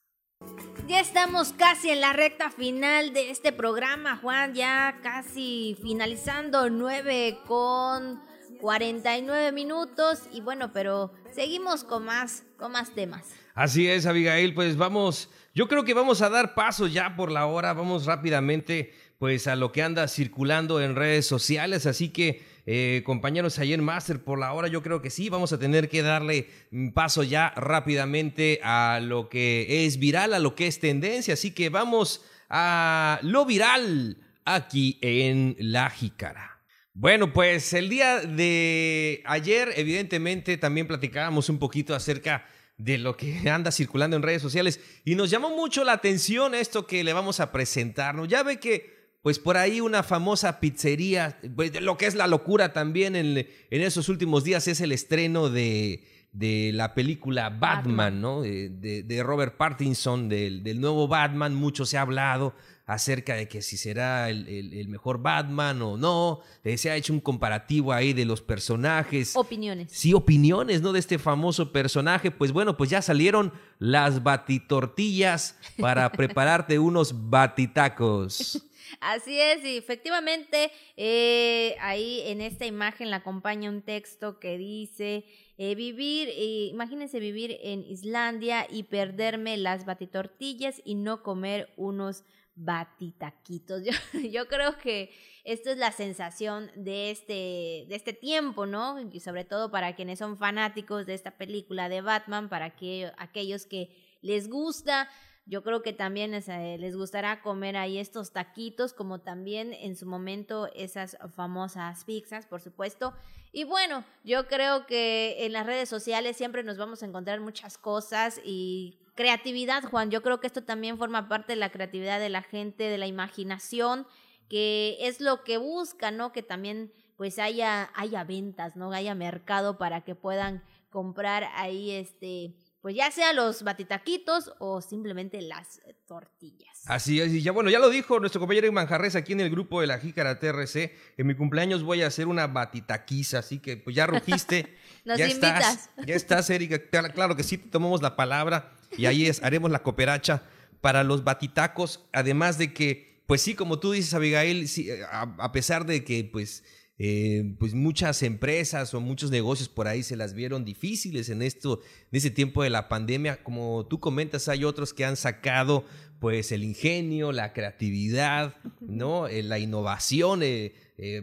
Ya 0.87 1.01
estamos 1.01 1.53
casi 1.53 1.91
en 1.91 2.01
la 2.01 2.13
recta 2.13 2.51
final 2.51 3.13
de 3.13 3.31
este 3.31 3.53
programa, 3.53 4.17
Juan, 4.19 4.55
ya 4.55 5.01
casi 5.03 5.77
finalizando 5.83 6.71
9 6.71 7.41
con 7.47 8.23
49 8.61 9.53
minutos 9.53 10.29
y 10.31 10.41
bueno, 10.41 10.73
pero 10.73 11.13
seguimos 11.33 11.85
con 11.85 12.05
más, 12.05 12.45
con 12.59 12.73
más 12.73 12.95
temas. 12.95 13.44
Así 13.55 13.87
es, 13.87 14.05
Abigail, 14.05 14.53
pues 14.53 14.77
vamos, 14.77 15.31
yo 15.55 15.69
creo 15.69 15.85
que 15.85 15.95
vamos 15.95 16.23
a 16.23 16.29
dar 16.29 16.55
paso 16.55 16.89
ya 16.89 17.15
por 17.15 17.31
la 17.31 17.47
hora, 17.47 17.73
vamos 17.73 18.05
rápidamente 18.05 18.93
pues 19.19 19.47
a 19.47 19.55
lo 19.55 19.71
que 19.71 19.81
anda 19.81 20.09
circulando 20.09 20.81
en 20.81 20.97
redes 20.97 21.27
sociales. 21.27 21.87
Así 21.87 22.09
que, 22.09 22.43
eh, 22.67 23.03
compañeros, 23.07 23.61
ayer 23.61 23.81
Master, 23.81 24.25
por 24.25 24.41
la 24.41 24.53
hora 24.53 24.67
yo 24.67 24.83
creo 24.83 25.01
que 25.01 25.09
sí, 25.09 25.29
vamos 25.29 25.53
a 25.53 25.59
tener 25.61 25.89
que 25.89 26.03
darle 26.03 26.49
paso 26.95 27.23
ya 27.23 27.53
rápidamente 27.55 28.59
a 28.65 28.99
lo 29.01 29.29
que 29.29 29.87
es 29.87 29.99
viral, 29.99 30.35
a 30.35 30.41
lo 30.41 30.57
que 30.57 30.67
es 30.67 30.81
tendencia. 30.81 31.35
Así 31.35 31.53
que 31.53 31.69
vamos 31.69 32.25
a 32.51 33.21
lo 33.23 33.47
viral 33.47 34.19
aquí 34.45 34.99
en 35.01 35.55
La 35.61 35.91
Jícara. 35.91 36.61
Bueno, 36.93 37.33
pues 37.33 37.73
el 37.73 37.89
día 37.89 38.21
de 38.21 39.23
ayer, 39.27 39.73
evidentemente, 39.77 40.57
también 40.57 40.87
platicábamos 40.87 41.49
un 41.49 41.59
poquito 41.59 41.95
acerca 41.95 42.47
de 42.77 42.99
lo 42.99 43.17
que 43.17 43.49
anda 43.51 43.71
circulando 43.71 44.17
en 44.17 44.23
redes 44.23 44.43
sociales. 44.43 44.81
Y 45.05 45.15
nos 45.15 45.31
llamó 45.31 45.51
mucho 45.51 45.85
la 45.85 45.93
atención 45.93 46.55
esto 46.55 46.87
que 46.87 47.05
le 47.05 47.13
vamos 47.13 47.41
a 47.41 47.53
presentar. 47.53 48.15
¿no? 48.15 48.25
Ya 48.25 48.43
ve 48.43 48.59
que, 48.59 49.19
pues 49.23 49.39
por 49.39 49.57
ahí 49.57 49.81
una 49.81 50.03
famosa 50.03 50.61
pizzería, 50.61 51.39
pues, 51.55 51.81
lo 51.81 51.97
que 51.97 52.07
es 52.07 52.15
la 52.15 52.27
locura 52.27 52.73
también 52.73 53.17
en, 53.17 53.39
en 53.39 53.83
esos 53.83 54.09
últimos 54.09 54.45
días 54.45 54.69
es 54.69 54.81
el 54.81 54.93
estreno 54.93 55.49
de, 55.49 56.05
de 56.35 56.73
la 56.75 56.95
película 56.95 57.49
Batman, 57.49 58.21
¿no? 58.21 58.43
De, 58.43 58.69
de, 58.69 59.23
Robert 59.23 59.57
Pattinson, 59.57 60.29
del, 60.29 60.65
del, 60.65 60.81
nuevo 60.81 61.07
Batman. 61.07 61.55
Mucho 61.55 61.87
se 61.87 61.97
ha 61.97 62.03
hablado 62.03 62.55
acerca 62.87 63.35
de 63.35 63.49
que 63.49 63.63
si 63.63 63.77
será 63.77 64.29
el, 64.29 64.89
mejor 64.89 65.23
Batman 65.23 65.81
o 65.83 65.97
no. 65.97 66.41
Eh, 66.63 66.77
se 66.77 66.91
ha 66.91 66.97
hecho 66.97 67.13
un 67.13 67.21
comparativo 67.21 67.93
ahí 67.93 68.13
de 68.13 68.25
los 68.25 68.43
personajes. 68.43 69.35
Opiniones. 69.37 69.91
Sí, 69.91 70.13
opiniones, 70.13 70.83
¿no? 70.83 70.93
De 70.93 70.99
este 70.99 71.19
famoso 71.19 71.73
personaje. 71.73 72.31
Pues 72.31 72.53
bueno, 72.53 72.77
pues 72.77 72.91
ya 72.91 73.01
salieron 73.01 73.53
las 73.79 74.23
batitortillas 74.23 75.57
para 75.79 76.11
prepararte 76.13 76.79
unos 76.79 77.31
batitacos. 77.31 78.63
Así 79.01 79.41
es, 79.41 79.65
y 79.65 79.77
efectivamente, 79.77 80.71
eh, 80.97 81.75
ahí 81.81 82.21
en 82.27 82.41
esta 82.41 82.65
imagen 82.65 83.11
la 83.11 83.17
acompaña 83.17 83.69
un 83.71 83.83
texto 83.83 84.39
que 84.39 84.57
dice, 84.57 85.25
eh, 85.59 85.75
vivir, 85.75 86.29
imagínense 86.71 87.19
vivir 87.19 87.59
en 87.63 87.83
Islandia 87.83 88.69
y 88.71 88.85
perderme 88.85 89.57
las 89.57 89.85
batitortillas 89.85 90.81
y 90.85 90.95
no 90.95 91.23
comer 91.23 91.73
unos 91.77 92.25
batitaquitos. 92.57 93.83
Yo, 93.85 93.93
yo 94.21 94.49
creo 94.49 94.79
que 94.79 95.11
esta 95.45 95.73
es 95.73 95.79
la 95.79 95.93
sensación 95.93 96.71
de 96.77 97.11
este, 97.11 97.87
de 97.89 97.95
este 97.95 98.13
tiempo, 98.13 98.67
¿no? 98.67 98.99
Y 99.01 99.21
sobre 99.21 99.45
todo 99.45 99.71
para 99.71 99.95
quienes 99.95 100.19
son 100.19 100.39
fanáticos 100.39 101.07
de 101.07 101.15
esta 101.15 101.33
película 101.33 101.89
de 101.89 102.01
Batman, 102.01 102.49
para 102.49 102.67
aquellos 102.67 103.67
que 103.67 103.91
les 104.23 104.49
gusta. 104.49 105.09
Yo 105.47 105.63
creo 105.63 105.83
que 105.83 105.93
también 105.93 106.33
eh, 106.33 106.79
les 106.79 106.97
gustará 106.97 107.43
comer 107.43 107.77
ahí 107.77 107.99
estos 107.99 108.33
taquitos, 108.33 108.95
como 108.95 109.21
también 109.21 109.75
en 109.75 109.95
su 109.95 110.07
momento 110.07 110.71
esas 110.75 111.19
famosas 111.35 112.05
pizzas, 112.05 112.47
por 112.47 112.63
supuesto. 112.63 113.13
Y 113.53 113.65
bueno, 113.65 114.05
yo 114.25 114.49
creo 114.49 114.87
que 114.87 115.45
en 115.45 115.53
las 115.53 115.67
redes 115.67 115.91
sociales 115.91 116.39
siempre 116.39 116.65
nos 116.65 116.79
vamos 116.79 117.03
a 117.03 117.07
encontrar 117.07 117.41
muchas 117.41 117.77
cosas 117.77 118.41
y 118.43 118.99
Creatividad, 119.15 119.85
Juan. 119.85 120.11
Yo 120.11 120.23
creo 120.23 120.41
que 120.41 120.47
esto 120.47 120.65
también 120.65 120.99
forma 120.99 121.29
parte 121.29 121.53
de 121.53 121.57
la 121.57 121.71
creatividad 121.71 122.19
de 122.19 122.29
la 122.29 122.43
gente, 122.43 122.85
de 122.85 122.99
la 122.99 123.07
imaginación, 123.07 124.07
que 124.49 124.97
es 125.01 125.21
lo 125.21 125.45
que 125.45 125.57
busca, 125.59 126.11
¿no? 126.11 126.33
Que 126.33 126.43
también 126.43 126.93
pues 127.17 127.39
haya, 127.39 127.91
haya 127.95 128.25
ventas, 128.25 128.77
¿no? 128.77 128.93
Haya 128.93 129.15
mercado 129.15 129.79
para 129.79 130.03
que 130.03 130.15
puedan 130.15 130.63
comprar 130.91 131.45
ahí 131.55 131.93
este 131.93 132.55
pues 132.85 132.95
ya 132.95 133.11
sea 133.11 133.33
los 133.33 133.63
batitaquitos 133.63 134.53
o 134.59 134.83
simplemente 134.83 135.41
las 135.41 135.81
tortillas. 136.07 136.83
Así 136.85 137.19
es, 137.19 137.33
y 137.33 137.41
ya 137.41 137.51
bueno, 137.51 137.71
ya 137.71 137.79
lo 137.79 137.89
dijo 137.89 138.21
nuestro 138.21 138.41
compañero 138.41 138.71
Manjarres 138.73 139.17
aquí 139.17 139.33
en 139.33 139.41
el 139.41 139.49
grupo 139.49 139.81
de 139.81 139.87
la 139.87 139.99
Jícara 139.99 140.39
TRC, 140.39 140.93
en 141.17 141.27
mi 141.27 141.35
cumpleaños 141.35 141.83
voy 141.83 142.03
a 142.03 142.09
hacer 142.09 142.27
una 142.27 142.47
batitaquiza, 142.47 143.39
así 143.39 143.59
que 143.59 143.79
pues 143.79 143.97
ya 143.97 144.07
rugiste. 144.07 144.77
Nos 145.07 145.17
ya 145.19 145.29
invitas. 145.29 145.89
Estás, 145.89 146.07
ya 146.07 146.15
estás, 146.15 146.51
Erika, 146.51 146.79
claro 147.11 147.35
que 147.35 147.43
sí, 147.43 147.57
tomamos 147.57 148.03
la 148.03 148.17
palabra 148.17 148.71
y 148.97 149.07
ahí 149.07 149.27
es, 149.27 149.43
haremos 149.43 149.71
la 149.71 149.83
cooperacha 149.83 150.43
para 150.81 151.03
los 151.03 151.25
batitacos, 151.25 152.05
además 152.13 152.59
de 152.59 152.73
que, 152.73 153.23
pues 153.27 153.41
sí, 153.41 153.55
como 153.55 153.79
tú 153.79 153.93
dices, 153.93 154.13
Abigail, 154.15 154.69
a, 155.11 155.51
pesar 155.53 155.87
de 155.87 156.05
que 156.05 156.29
pues, 156.31 156.63
eh, 156.99 157.55
pues 157.59 157.73
muchas 157.73 158.23
empresas 158.23 158.93
o 158.93 159.01
muchos 159.01 159.31
negocios 159.31 159.69
por 159.69 159.89
ahí 159.89 160.03
se 160.03 160.15
las 160.15 160.35
vieron 160.35 160.65
difíciles 160.65 161.31
en 161.31 161.41
esto, 161.41 161.81
en 162.13 162.19
ese 162.19 162.31
tiempo 162.31 162.63
de 162.63 162.71
la 162.71 162.89
pandemia, 162.89 163.43
como 163.43 163.87
tú 163.87 163.99
comentas, 163.99 164.49
hay 164.49 164.65
otros 164.65 164.93
que 164.93 165.05
han 165.05 165.17
sacado 165.17 165.87
pues 166.21 166.53
el 166.53 166.63
ingenio, 166.65 167.33
la 167.33 167.53
creatividad, 167.53 168.55
¿no? 168.81 169.27
Eh, 169.27 169.43
la 169.43 169.59
innovación, 169.59 170.41
eh, 170.43 170.73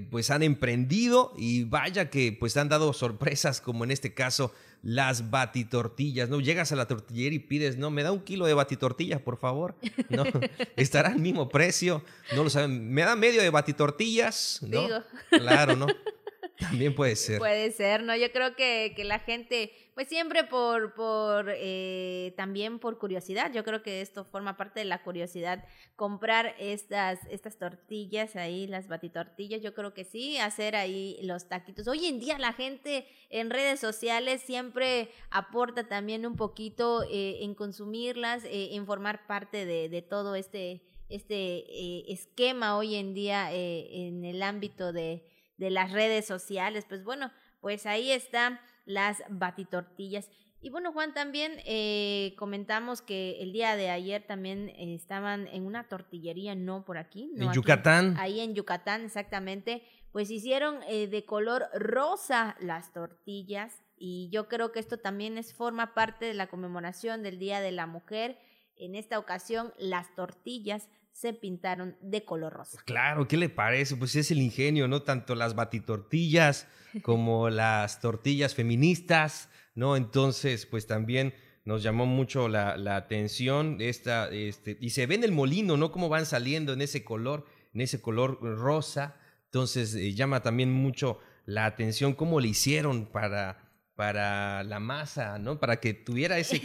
pues 0.09 0.31
han 0.31 0.43
emprendido 0.43 1.33
y 1.37 1.63
vaya 1.63 2.09
que 2.09 2.35
pues 2.37 2.57
han 2.57 2.69
dado 2.69 2.93
sorpresas 2.93 3.61
como 3.61 3.83
en 3.83 3.91
este 3.91 4.13
caso 4.13 4.53
las 4.83 5.29
batitortillas, 5.29 6.29
¿no? 6.29 6.39
Llegas 6.39 6.71
a 6.71 6.75
la 6.75 6.87
tortillería 6.87 7.35
y 7.35 7.39
pides, 7.39 7.77
no, 7.77 7.91
me 7.91 8.03
da 8.03 8.11
un 8.11 8.23
kilo 8.23 8.45
de 8.45 8.53
batitortillas, 8.53 9.21
por 9.21 9.37
favor, 9.37 9.75
¿no? 10.09 10.23
Estará 10.75 11.09
al 11.09 11.19
mismo 11.19 11.49
precio, 11.49 12.03
no 12.35 12.43
lo 12.43 12.49
saben, 12.49 12.91
me 12.91 13.03
da 13.03 13.15
medio 13.15 13.41
de 13.41 13.49
batitortillas, 13.49 14.59
¿no? 14.63 14.81
Digo. 14.81 15.03
Claro, 15.29 15.75
¿no? 15.75 15.87
También 16.59 16.95
puede 16.95 17.15
ser. 17.15 17.39
Puede 17.39 17.71
ser, 17.71 18.03
¿no? 18.03 18.15
Yo 18.15 18.31
creo 18.31 18.55
que, 18.55 18.93
que 18.95 19.03
la 19.03 19.19
gente, 19.19 19.71
pues 19.93 20.07
siempre 20.07 20.43
por, 20.43 20.93
por 20.93 21.47
eh, 21.49 22.33
también 22.37 22.79
por 22.79 22.97
curiosidad, 22.97 23.51
yo 23.53 23.63
creo 23.63 23.83
que 23.83 24.01
esto 24.01 24.23
forma 24.25 24.57
parte 24.57 24.79
de 24.79 24.85
la 24.85 25.03
curiosidad, 25.03 25.63
comprar 25.95 26.55
estas, 26.59 27.19
estas 27.29 27.57
tortillas 27.57 28.35
ahí, 28.35 28.67
las 28.67 28.87
batitortillas, 28.87 29.61
yo 29.61 29.73
creo 29.73 29.93
que 29.93 30.05
sí, 30.05 30.37
hacer 30.37 30.75
ahí 30.75 31.19
los 31.23 31.49
taquitos. 31.49 31.87
Hoy 31.87 32.05
en 32.05 32.19
día 32.19 32.39
la 32.39 32.53
gente 32.53 33.05
en 33.29 33.49
redes 33.49 33.79
sociales 33.79 34.41
siempre 34.41 35.09
aporta 35.29 35.87
también 35.87 36.25
un 36.25 36.35
poquito 36.35 37.03
eh, 37.03 37.43
en 37.43 37.55
consumirlas, 37.55 38.43
eh, 38.45 38.75
en 38.75 38.85
formar 38.85 39.27
parte 39.27 39.65
de, 39.65 39.89
de 39.89 40.01
todo 40.01 40.35
este, 40.35 40.83
este 41.09 42.11
esquema 42.11 42.77
hoy 42.77 42.95
en 42.95 43.13
día 43.13 43.51
en 43.51 44.23
el 44.23 44.41
ámbito 44.43 44.93
de 44.93 45.27
de 45.61 45.69
las 45.69 45.91
redes 45.91 46.25
sociales. 46.25 46.85
Pues 46.89 47.03
bueno, 47.03 47.31
pues 47.61 47.85
ahí 47.85 48.11
están 48.11 48.59
las 48.85 49.23
batitortillas. 49.29 50.29
Y 50.63 50.69
bueno, 50.69 50.91
Juan, 50.93 51.13
también 51.13 51.53
eh, 51.65 52.35
comentamos 52.37 53.01
que 53.01 53.41
el 53.41 53.51
día 53.51 53.75
de 53.75 53.89
ayer 53.89 54.23
también 54.27 54.69
estaban 54.69 55.47
en 55.47 55.65
una 55.65 55.87
tortillería, 55.87 56.53
no 56.53 56.85
por 56.85 56.99
aquí. 56.99 57.31
en 57.35 57.51
Yucatán. 57.51 58.15
Ahí 58.19 58.39
en 58.39 58.53
Yucatán, 58.53 59.03
exactamente. 59.03 59.81
Pues 60.11 60.29
hicieron 60.29 60.79
eh, 60.87 61.07
de 61.07 61.25
color 61.25 61.65
rosa 61.73 62.55
las 62.59 62.93
tortillas 62.93 63.81
y 63.97 64.29
yo 64.31 64.47
creo 64.47 64.71
que 64.71 64.79
esto 64.79 64.97
también 64.97 65.37
es 65.37 65.53
forma 65.53 65.95
parte 65.95 66.25
de 66.25 66.33
la 66.33 66.47
conmemoración 66.47 67.23
del 67.23 67.39
Día 67.39 67.59
de 67.59 67.71
la 67.71 67.87
Mujer. 67.87 68.37
En 68.75 68.93
esta 68.93 69.17
ocasión, 69.17 69.73
las 69.79 70.13
tortillas 70.15 70.89
se 71.11 71.33
pintaron 71.33 71.95
de 72.01 72.23
color 72.25 72.53
rosa. 72.53 72.79
Claro, 72.85 73.27
¿qué 73.27 73.37
le 73.37 73.49
parece? 73.49 73.95
Pues 73.95 74.15
es 74.15 74.31
el 74.31 74.41
ingenio, 74.41 74.87
¿no? 74.87 75.03
Tanto 75.03 75.35
las 75.35 75.55
batitortillas 75.55 76.67
como 77.03 77.49
las 77.49 77.99
tortillas 77.99 78.55
feministas, 78.55 79.49
¿no? 79.75 79.95
Entonces, 79.95 80.65
pues 80.65 80.87
también 80.87 81.33
nos 81.63 81.83
llamó 81.83 82.05
mucho 82.05 82.47
la, 82.47 82.73
atención 82.95 83.77
esta, 83.79 84.29
este, 84.29 84.77
y 84.79 84.91
se 84.91 85.05
ve 85.05 85.15
en 85.15 85.23
el 85.23 85.31
molino, 85.31 85.77
¿no? 85.77 85.91
Cómo 85.91 86.09
van 86.09 86.25
saliendo 86.25 86.73
en 86.73 86.81
ese 86.81 87.03
color, 87.03 87.45
en 87.73 87.81
ese 87.81 88.01
color 88.01 88.39
rosa. 88.41 89.15
Entonces, 89.45 89.93
eh, 89.95 90.13
llama 90.13 90.41
también 90.41 90.71
mucho 90.71 91.19
la 91.45 91.65
atención 91.65 92.13
cómo 92.13 92.39
le 92.39 92.47
hicieron 92.49 93.05
para 93.05 93.71
para 94.01 94.63
la 94.63 94.79
masa, 94.79 95.37
¿no? 95.37 95.59
Para 95.59 95.79
que 95.79 95.93
tuviera 95.93 96.39
ese 96.39 96.59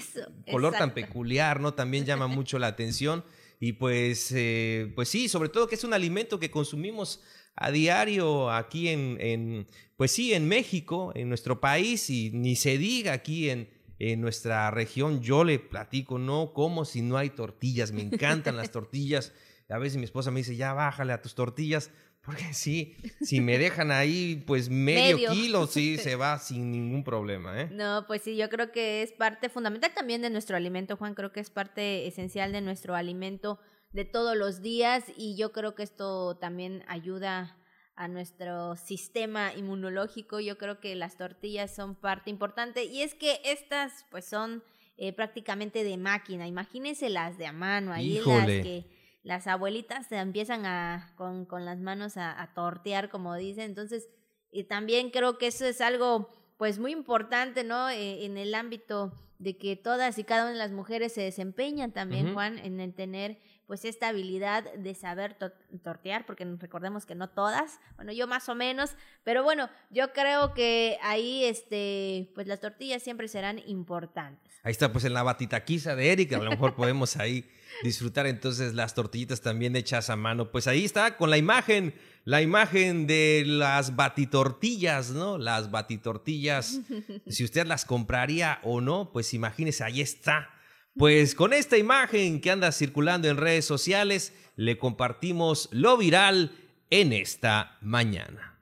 color 0.50 0.72
tan 0.72 0.94
peculiar, 0.94 1.60
¿no? 1.60 1.74
También 1.74 2.06
llama 2.06 2.28
mucho 2.28 2.58
la 2.58 2.68
atención. 2.68 3.24
Y 3.60 3.72
pues, 3.72 4.32
eh, 4.34 4.92
pues 4.94 5.08
sí, 5.08 5.28
sobre 5.28 5.48
todo 5.48 5.66
que 5.66 5.76
es 5.76 5.84
un 5.84 5.94
alimento 5.94 6.38
que 6.38 6.50
consumimos 6.50 7.22
a 7.54 7.70
diario 7.70 8.50
aquí 8.50 8.88
en, 8.88 9.16
en, 9.20 9.66
pues 9.96 10.10
sí, 10.10 10.34
en 10.34 10.46
México, 10.46 11.12
en 11.14 11.28
nuestro 11.28 11.60
país, 11.60 12.10
y 12.10 12.30
ni 12.32 12.54
se 12.54 12.76
diga 12.76 13.14
aquí 13.14 13.48
en, 13.48 13.68
en 13.98 14.20
nuestra 14.20 14.70
región, 14.70 15.22
yo 15.22 15.42
le 15.42 15.58
platico, 15.58 16.18
no 16.18 16.52
como 16.52 16.84
si 16.84 17.00
no 17.00 17.16
hay 17.16 17.30
tortillas, 17.30 17.92
me 17.92 18.02
encantan 18.02 18.56
las 18.56 18.70
tortillas. 18.72 19.32
A 19.68 19.78
veces 19.78 19.98
mi 19.98 20.04
esposa 20.04 20.30
me 20.30 20.40
dice, 20.40 20.56
ya 20.56 20.72
bájale 20.72 21.12
a 21.12 21.20
tus 21.20 21.34
tortillas, 21.34 21.90
porque 22.26 22.54
sí, 22.54 22.96
si 23.20 23.40
me 23.40 23.56
dejan 23.58 23.92
ahí, 23.92 24.42
pues 24.46 24.68
medio, 24.68 25.30
kilo, 25.30 25.66
sí, 25.66 25.96
se 25.98 26.16
va 26.16 26.38
sin 26.38 26.72
ningún 26.72 27.04
problema, 27.04 27.60
¿eh? 27.60 27.68
No, 27.70 28.04
pues 28.06 28.22
sí, 28.22 28.36
yo 28.36 28.48
creo 28.48 28.72
que 28.72 29.02
es 29.02 29.12
parte 29.12 29.48
fundamental 29.48 29.92
también 29.94 30.22
de 30.22 30.30
nuestro 30.30 30.56
alimento, 30.56 30.96
Juan. 30.96 31.14
Creo 31.14 31.32
que 31.32 31.40
es 31.40 31.50
parte 31.50 32.06
esencial 32.06 32.52
de 32.52 32.60
nuestro 32.60 32.94
alimento 32.94 33.60
de 33.92 34.04
todos 34.04 34.36
los 34.36 34.60
días 34.60 35.04
y 35.16 35.36
yo 35.36 35.52
creo 35.52 35.74
que 35.74 35.82
esto 35.82 36.36
también 36.36 36.84
ayuda 36.88 37.56
a 37.94 38.08
nuestro 38.08 38.76
sistema 38.76 39.54
inmunológico. 39.54 40.38
Yo 40.40 40.58
creo 40.58 40.80
que 40.80 40.94
las 40.96 41.16
tortillas 41.16 41.74
son 41.74 41.94
parte 41.94 42.30
importante 42.30 42.84
y 42.84 43.02
es 43.02 43.14
que 43.14 43.40
estas 43.44 44.04
pues 44.10 44.26
son 44.26 44.62
eh, 44.96 45.12
prácticamente 45.12 45.82
de 45.82 45.96
máquina. 45.96 46.46
Imagínense 46.46 47.08
las 47.08 47.38
de 47.38 47.46
a 47.46 47.52
mano, 47.52 47.92
ahí 47.92 48.20
las 48.24 48.46
que 48.46 48.95
las 49.26 49.48
abuelitas 49.48 50.06
se 50.06 50.18
empiezan 50.18 50.66
a, 50.66 51.12
con, 51.16 51.46
con 51.46 51.64
las 51.64 51.80
manos 51.80 52.16
a, 52.16 52.48
tortear, 52.54 53.10
como 53.10 53.34
dicen. 53.34 53.64
Entonces, 53.64 54.08
y 54.52 54.64
también 54.64 55.10
creo 55.10 55.36
que 55.36 55.48
eso 55.48 55.66
es 55.66 55.80
algo 55.80 56.30
pues 56.56 56.78
muy 56.78 56.92
importante, 56.92 57.64
¿no? 57.64 57.90
Eh, 57.90 58.24
en 58.24 58.38
el 58.38 58.54
ámbito 58.54 59.12
de 59.40 59.58
que 59.58 59.74
todas 59.74 60.16
y 60.18 60.24
cada 60.24 60.42
una 60.42 60.52
de 60.52 60.58
las 60.58 60.70
mujeres 60.70 61.12
se 61.12 61.22
desempeñan 61.22 61.90
también, 61.90 62.34
Juan, 62.34 62.60
en 62.60 62.78
el 62.78 62.94
tener 62.94 63.38
pues 63.66 63.84
esta 63.84 64.08
habilidad 64.08 64.62
de 64.74 64.94
saber 64.94 65.36
tortear, 65.82 66.24
porque 66.24 66.44
recordemos 66.44 67.04
que 67.04 67.16
no 67.16 67.28
todas, 67.28 67.80
bueno, 67.96 68.12
yo 68.12 68.28
más 68.28 68.48
o 68.48 68.54
menos, 68.54 68.94
pero 69.24 69.42
bueno, 69.42 69.68
yo 69.90 70.12
creo 70.12 70.54
que 70.54 70.98
ahí, 71.02 71.44
este, 71.44 72.30
pues 72.36 72.46
las 72.46 72.60
tortillas 72.60 73.02
siempre 73.02 73.26
serán 73.26 73.58
importantes. 73.66 74.45
Ahí 74.66 74.72
está, 74.72 74.90
pues 74.90 75.04
en 75.04 75.14
la 75.14 75.22
batitaquiza 75.22 75.94
de 75.94 76.10
Erika, 76.10 76.38
a 76.38 76.42
lo 76.42 76.50
mejor 76.50 76.74
podemos 76.74 77.16
ahí 77.16 77.44
disfrutar 77.84 78.26
entonces 78.26 78.74
las 78.74 78.94
tortillitas 78.94 79.40
también 79.40 79.76
hechas 79.76 80.10
a 80.10 80.16
mano. 80.16 80.50
Pues 80.50 80.66
ahí 80.66 80.84
está, 80.84 81.16
con 81.16 81.30
la 81.30 81.38
imagen, 81.38 81.94
la 82.24 82.42
imagen 82.42 83.06
de 83.06 83.44
las 83.46 83.94
batitortillas, 83.94 85.10
¿no? 85.10 85.38
Las 85.38 85.70
batitortillas, 85.70 86.80
si 87.28 87.44
usted 87.44 87.64
las 87.64 87.84
compraría 87.84 88.58
o 88.64 88.80
no, 88.80 89.12
pues 89.12 89.34
imagínese, 89.34 89.84
ahí 89.84 90.00
está 90.00 90.50
pues 90.96 91.36
con 91.36 91.52
esta 91.52 91.76
imagen 91.76 92.40
que 92.40 92.50
anda 92.50 92.72
circulando 92.72 93.28
en 93.28 93.36
redes 93.36 93.66
sociales, 93.66 94.32
le 94.56 94.78
compartimos 94.78 95.68
lo 95.70 95.96
viral 95.96 96.52
en 96.90 97.12
esta 97.12 97.76
mañana. 97.82 98.55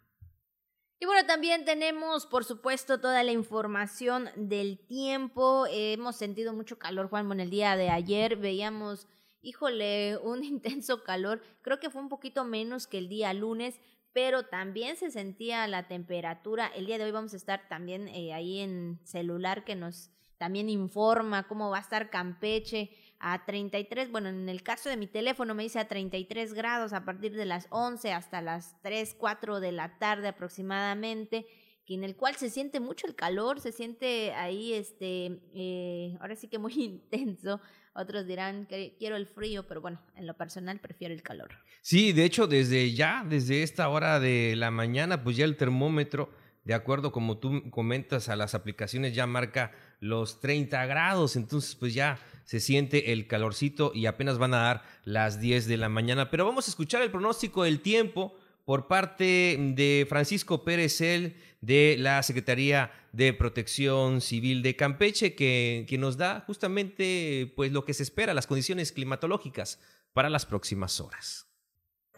Y 1.05 1.07
bueno, 1.07 1.26
también 1.26 1.66
tenemos, 1.66 2.24
por 2.24 2.46
supuesto, 2.46 2.98
toda 2.98 3.22
la 3.22 3.30
información 3.30 4.30
del 4.36 4.78
tiempo. 4.78 5.66
hemos 5.70 6.16
sentido 6.16 6.55
mucho 6.55 6.78
calor, 6.78 7.11
Juan, 7.11 7.30
en 7.30 7.40
el 7.40 7.50
día 7.50 7.76
de 7.76 7.90
ayer 7.90 8.36
veíamos, 8.36 9.07
híjole, 9.42 10.16
un 10.16 10.42
intenso 10.44 11.05
calor. 11.05 11.42
Creo 11.61 11.78
que 11.78 11.90
fue 11.90 12.00
un 12.00 12.09
poquito 12.09 12.44
menos 12.44 12.86
que 12.86 12.96
el 12.96 13.11
día 13.11 13.34
lunes, 13.34 13.78
pero 14.14 14.44
también 14.44 14.96
se 14.96 15.11
sentía 15.11 15.68
la 15.68 15.88
temperatura. 15.88 16.68
El 16.68 16.86
día 16.86 16.96
de 16.96 17.05
hoy 17.05 17.11
vamos 17.11 17.34
a 17.34 17.36
estar 17.36 17.68
también 17.68 18.09
eh, 18.09 18.32
ahí 18.32 18.61
en 18.61 18.98
celular 19.05 19.66
que 19.66 19.74
nos 19.74 20.09
también 20.38 20.70
informa 20.70 21.46
cómo 21.46 21.68
va 21.68 21.76
a 21.76 21.82
estar 21.82 22.09
Campeche 22.09 22.90
a 23.26 23.42
33, 23.46 24.12
bueno, 24.12 24.28
en 24.28 24.50
el 24.50 24.62
caso 24.62 24.90
de 24.90 24.98
mi 24.98 25.06
teléfono 25.06 25.54
me 25.54 25.62
dice 25.62 25.78
a 25.78 25.88
33 25.88 26.52
grados 26.52 26.92
a 26.92 27.06
partir 27.06 27.34
de 27.34 27.46
las 27.46 27.68
11 27.70 28.12
hasta 28.12 28.42
las 28.42 28.76
3, 28.82 29.16
4 29.18 29.60
de 29.60 29.72
la 29.72 29.98
tarde 29.98 30.28
aproximadamente, 30.28 31.46
que 31.86 31.94
en 31.94 32.04
el 32.04 32.16
cual 32.16 32.36
se 32.36 32.50
siente 32.50 32.80
mucho 32.80 33.06
el 33.06 33.14
calor, 33.14 33.60
se 33.60 33.72
siente 33.72 34.34
ahí, 34.34 34.74
este, 34.74 35.40
eh, 35.54 36.18
ahora 36.20 36.36
sí 36.36 36.48
que 36.48 36.58
muy 36.58 36.74
intenso. 36.78 37.62
Otros 37.94 38.26
dirán 38.26 38.66
que 38.66 38.94
quiero 38.98 39.16
el 39.16 39.26
frío, 39.26 39.66
pero 39.66 39.80
bueno, 39.80 40.02
en 40.16 40.26
lo 40.26 40.34
personal 40.36 40.78
prefiero 40.80 41.14
el 41.14 41.22
calor. 41.22 41.48
Sí, 41.80 42.12
de 42.12 42.26
hecho, 42.26 42.46
desde 42.46 42.92
ya, 42.92 43.24
desde 43.26 43.62
esta 43.62 43.88
hora 43.88 44.20
de 44.20 44.54
la 44.54 44.70
mañana, 44.70 45.24
pues 45.24 45.38
ya 45.38 45.46
el 45.46 45.56
termómetro, 45.56 46.28
de 46.64 46.74
acuerdo 46.74 47.10
como 47.10 47.38
tú 47.38 47.70
comentas 47.70 48.28
a 48.28 48.36
las 48.36 48.54
aplicaciones, 48.54 49.14
ya 49.14 49.26
marca 49.26 49.72
los 50.01 50.40
30 50.40 50.84
grados, 50.86 51.36
entonces 51.36 51.74
pues 51.74 51.95
ya 51.95 52.18
se 52.45 52.61
siente 52.61 53.12
el 53.12 53.26
calorcito 53.26 53.92
y 53.95 54.07
apenas 54.07 54.38
van 54.38 54.55
a 54.55 54.59
dar 54.59 54.82
las 55.05 55.40
10 55.40 55.66
de 55.66 55.76
la 55.76 55.88
mañana. 55.88 56.30
Pero 56.30 56.45
vamos 56.45 56.66
a 56.68 56.70
escuchar 56.70 57.03
el 57.03 57.11
pronóstico 57.11 57.64
del 57.64 57.80
tiempo 57.80 58.36
por 58.64 58.86
parte 58.86 59.57
de 59.59 60.07
Francisco 60.09 60.64
Pérez 60.64 61.01
El 61.01 61.36
de 61.61 61.97
la 61.99 62.22
Secretaría 62.22 62.92
de 63.12 63.32
Protección 63.32 64.20
Civil 64.20 64.62
de 64.62 64.76
Campeche, 64.76 65.34
que, 65.34 65.86
que 65.88 65.99
nos 65.99 66.16
da 66.16 66.45
justamente 66.47 67.53
pues 67.57 67.72
lo 67.72 67.84
que 67.84 67.95
se 67.95 68.03
espera, 68.03 68.34
las 68.34 68.47
condiciones 68.47 68.92
climatológicas 68.92 69.80
para 70.12 70.30
las 70.30 70.47
próximas 70.47 71.01
horas. 71.01 71.43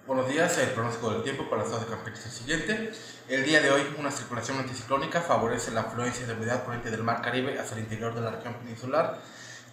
Buenos 0.07 0.28
días, 0.28 0.57
el 0.59 0.70
pronóstico 0.70 1.11
del 1.11 1.24
tiempo 1.24 1.50
para 1.50 1.62
el 1.62 1.66
estado 1.66 1.84
de 1.84 1.90
Campeche 1.90 2.20
es 2.20 2.26
el 2.26 2.30
siguiente. 2.30 2.92
El 3.28 3.44
día 3.44 3.61
de 3.61 3.72
hoy, 3.72 3.82
una 3.98 4.12
circulación 4.12 4.57
anticiclónica 4.57 5.20
favorece 5.20 5.72
la 5.72 5.80
afluencia 5.80 6.24
de 6.24 6.34
humedad 6.34 6.62
proveniente 6.62 6.92
del 6.92 7.02
Mar 7.02 7.22
Caribe 7.22 7.59
hacia 7.59 7.76
el 7.76 7.82
interior 7.82 8.14
de 8.14 8.20
la 8.20 8.30
región 8.30 8.54
peninsular. 8.54 9.18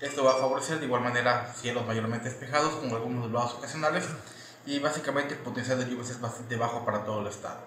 Esto 0.01 0.23
va 0.23 0.31
a 0.31 0.37
favorecer 0.37 0.79
de 0.79 0.87
igual 0.87 1.03
manera 1.03 1.53
cielos 1.55 1.85
mayormente 1.85 2.29
despejados 2.29 2.73
con 2.77 2.89
algunos 2.89 3.27
nublados 3.27 3.53
ocasionales 3.53 4.05
y 4.65 4.79
básicamente 4.79 5.35
el 5.35 5.41
potencial 5.41 5.77
de 5.77 5.85
lluvias 5.85 6.09
es 6.09 6.19
bastante 6.19 6.55
bajo 6.55 6.83
para 6.83 7.05
todo 7.05 7.21
el 7.21 7.27
estado. 7.27 7.59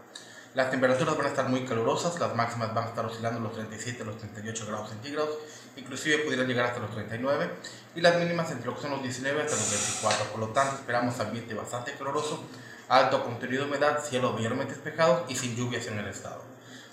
Las 0.56 0.70
temperaturas 0.70 1.18
van 1.18 1.26
a 1.26 1.28
estar 1.28 1.50
muy 1.50 1.66
calurosas, 1.66 2.18
las 2.18 2.34
máximas 2.34 2.72
van 2.72 2.84
a 2.84 2.88
estar 2.88 3.04
oscilando 3.04 3.40
los 3.40 3.52
37 3.52 4.02
a 4.02 4.06
los 4.06 4.16
38 4.16 4.64
grados 4.66 4.88
centígrados, 4.88 5.36
inclusive 5.76 6.20
pudieran 6.24 6.46
llegar 6.46 6.64
hasta 6.64 6.80
los 6.80 6.92
39, 6.92 7.50
y 7.94 8.00
las 8.00 8.16
mínimas 8.18 8.50
entre 8.50 8.64
lo 8.64 8.74
que 8.74 8.80
son 8.80 8.92
los 8.92 9.02
19 9.02 9.42
hasta 9.42 9.54
los 9.54 9.70
24. 9.70 10.24
Por 10.32 10.40
lo 10.40 10.48
tanto, 10.54 10.76
esperamos 10.76 11.20
ambiente 11.20 11.52
bastante 11.52 11.92
caluroso 11.92 12.42
alto 12.88 13.22
contenido 13.22 13.64
de 13.64 13.68
humedad, 13.68 14.02
cielos 14.02 14.32
mayormente 14.32 14.72
despejados 14.72 15.30
y 15.30 15.36
sin 15.36 15.54
lluvias 15.56 15.88
en 15.88 15.98
el 15.98 16.06
estado. 16.06 16.40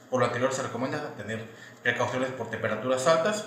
Por 0.10 0.20
lo 0.20 0.26
anterior 0.26 0.52
se 0.52 0.64
recomienda 0.64 1.16
tener 1.16 1.48
precauciones 1.82 2.32
por 2.32 2.50
temperaturas 2.50 3.08
altas 3.08 3.46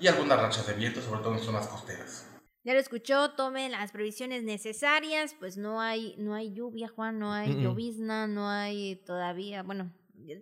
y 0.00 0.06
algunas 0.06 0.40
rachas 0.40 0.66
de 0.66 0.72
viento, 0.72 1.02
sobre 1.02 1.20
todo 1.20 1.34
en 1.34 1.40
zonas 1.40 1.66
costeras. 1.66 2.37
Ya 2.68 2.74
lo 2.74 2.80
escuchó, 2.80 3.30
tomen 3.30 3.72
las 3.72 3.92
previsiones 3.92 4.42
necesarias, 4.42 5.34
pues 5.38 5.56
no 5.56 5.80
hay, 5.80 6.14
no 6.18 6.34
hay 6.34 6.52
lluvia, 6.52 6.86
Juan, 6.88 7.18
no 7.18 7.32
hay 7.32 7.54
llovizna, 7.62 8.26
no 8.26 8.46
hay 8.46 8.96
todavía, 9.06 9.62
bueno, 9.62 9.90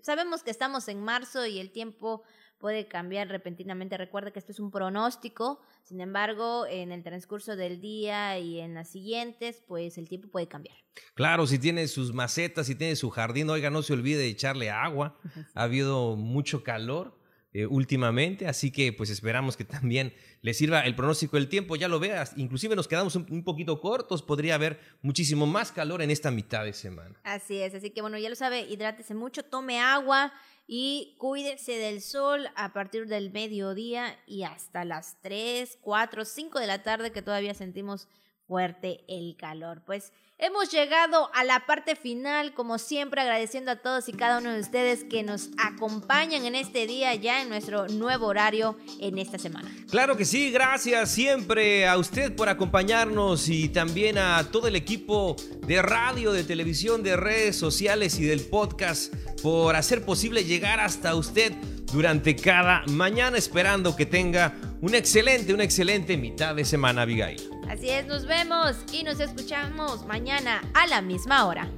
sabemos 0.03 0.43
que 0.43 0.51
estamos 0.51 0.89
en 0.89 1.05
marzo 1.05 1.47
y 1.47 1.61
el 1.61 1.71
tiempo 1.71 2.25
puede 2.59 2.89
cambiar 2.89 3.29
repentinamente. 3.29 3.97
Recuerda 3.97 4.33
que 4.33 4.41
esto 4.41 4.51
es 4.51 4.59
un 4.59 4.73
pronóstico, 4.73 5.61
sin 5.85 6.01
embargo, 6.01 6.67
en 6.67 6.91
el 6.91 7.05
transcurso 7.05 7.55
del 7.55 7.81
día 7.81 8.37
y 8.41 8.59
en 8.59 8.75
las 8.75 8.91
siguientes, 8.91 9.63
pues 9.65 9.97
el 9.97 10.09
tiempo 10.09 10.29
puede 10.29 10.49
cambiar. 10.49 10.79
Claro, 11.15 11.47
si 11.47 11.61
tiene 11.61 11.87
sus 11.87 12.13
macetas, 12.13 12.67
si 12.67 12.75
tiene 12.75 12.97
su 12.97 13.09
jardín, 13.11 13.51
oiga, 13.51 13.71
no 13.71 13.83
se 13.83 13.93
olvide 13.93 14.19
de 14.19 14.27
echarle 14.27 14.69
agua. 14.69 15.17
Ha 15.55 15.63
habido 15.63 16.17
mucho 16.17 16.65
calor. 16.65 17.17
Eh, 17.59 17.65
últimamente, 17.65 18.47
así 18.47 18.71
que 18.71 18.93
pues 18.93 19.09
esperamos 19.09 19.57
que 19.57 19.65
también 19.65 20.13
le 20.43 20.53
sirva 20.53 20.83
el 20.83 20.95
pronóstico 20.95 21.39
del 21.39 21.49
tiempo, 21.49 21.75
ya 21.75 21.89
lo 21.89 21.99
veas, 21.99 22.35
inclusive 22.37 22.77
nos 22.77 22.87
quedamos 22.87 23.17
un, 23.17 23.45
poquito 23.45 23.81
cortos, 23.81 24.21
podría 24.21 24.57
haber 24.57 24.79
muchísimo 25.01 25.47
más 25.47 25.73
calor 25.73 26.03
en 26.03 26.11
esta 26.11 26.31
mitad 26.31 26.67
de 26.67 26.75
semana. 26.75 27.19
Así 27.25 27.57
es, 27.57 27.75
así 27.75 27.89
que 27.89 28.03
bueno, 28.03 28.19
ya 28.19 28.29
lo 28.29 28.35
sabe, 28.35 28.67
hidrátese 28.69 29.15
mucho, 29.15 29.43
tome 29.43 29.81
agua, 29.81 30.35
y 30.67 31.15
cuídese 31.17 31.79
del 31.79 32.03
sol 32.03 32.47
a 32.57 32.75
partir 32.75 33.07
del 33.07 33.31
mediodía 33.31 34.19
y 34.27 34.43
hasta 34.43 34.85
las 34.85 35.17
3, 35.23 35.79
4, 35.81 36.27
5 36.27 36.59
de 36.61 36.67
la 36.67 36.83
tarde 36.83 37.11
que 37.11 37.23
todavía 37.23 37.55
sentimos 37.55 38.07
fuerte 38.47 39.01
el 39.09 39.37
calor. 39.37 39.83
Pues 39.85 40.13
hemos 40.39 40.71
llegado 40.71 41.31
a 41.35 41.45
la 41.45 41.67
parte 41.67 41.97
final, 41.97 42.55
como 42.55 42.79
siempre 42.79 43.21
agradeciendo 43.21 43.71
a 43.71 43.77
todos 43.77 44.09
y 44.09 44.13
cada 44.13 44.39
uno 44.39 44.53
de 44.53 44.61
ustedes 44.61 45.05
que 45.05 45.23
nos 45.23 45.51
acompañan 45.59 46.45
en 46.45 46.55
este 46.55 46.87
día 46.87 47.15
ya 47.15 47.43
en 47.43 47.49
nuestro 47.49 47.89
nuevo 47.89 48.27
horario 48.27 48.77
en 49.01 49.19
esta 49.19 49.39
semana. 49.39 49.71
Claro 49.91 50.17
que 50.17 50.25
sí, 50.25 50.51
gracias 50.51 51.11
siempre 51.11 51.87
a 51.89 51.97
usted 51.97 52.35
por 52.35 52.49
acompañarnos 52.49 53.49
y 53.49 53.69
también 53.69 54.19
a 54.19 54.51
todo 54.51 54.69
el 54.69 54.77
equipo 54.77 55.37
de 55.67 55.83
radio, 55.83 56.33
de 56.33 56.45
televisión, 56.45 57.03
de 57.03 57.17
redes 57.17 57.57
sociales 57.57 58.19
y 58.19 58.25
del 58.25 58.43
podcast 58.43 59.15
por 59.43 59.77
hacer 59.77 60.05
posible 60.05 60.45
llegar 60.45 60.81
hasta 60.81 61.15
usted 61.15 61.53
durante 61.93 62.37
cada 62.37 62.83
mañana, 62.89 63.39
esperando 63.39 63.97
que 63.97 64.07
tenga 64.07 64.55
un 64.81 64.95
excelente, 64.95 65.55
una 65.55 65.65
excelente 65.65 66.17
mitad 66.17 66.55
de 66.55 66.65
semana, 66.65 67.03
Abigail. 67.03 67.56
Así 67.69 67.91
es, 67.91 68.07
nos 68.07 68.27
vemos 68.27 68.77
y 68.93 69.03
nos 69.03 69.19
escuchamos 69.21 70.07
mañana 70.07 70.63
a 70.75 70.87
la 70.87 71.03
misma 71.03 71.47
hora. 71.47 71.69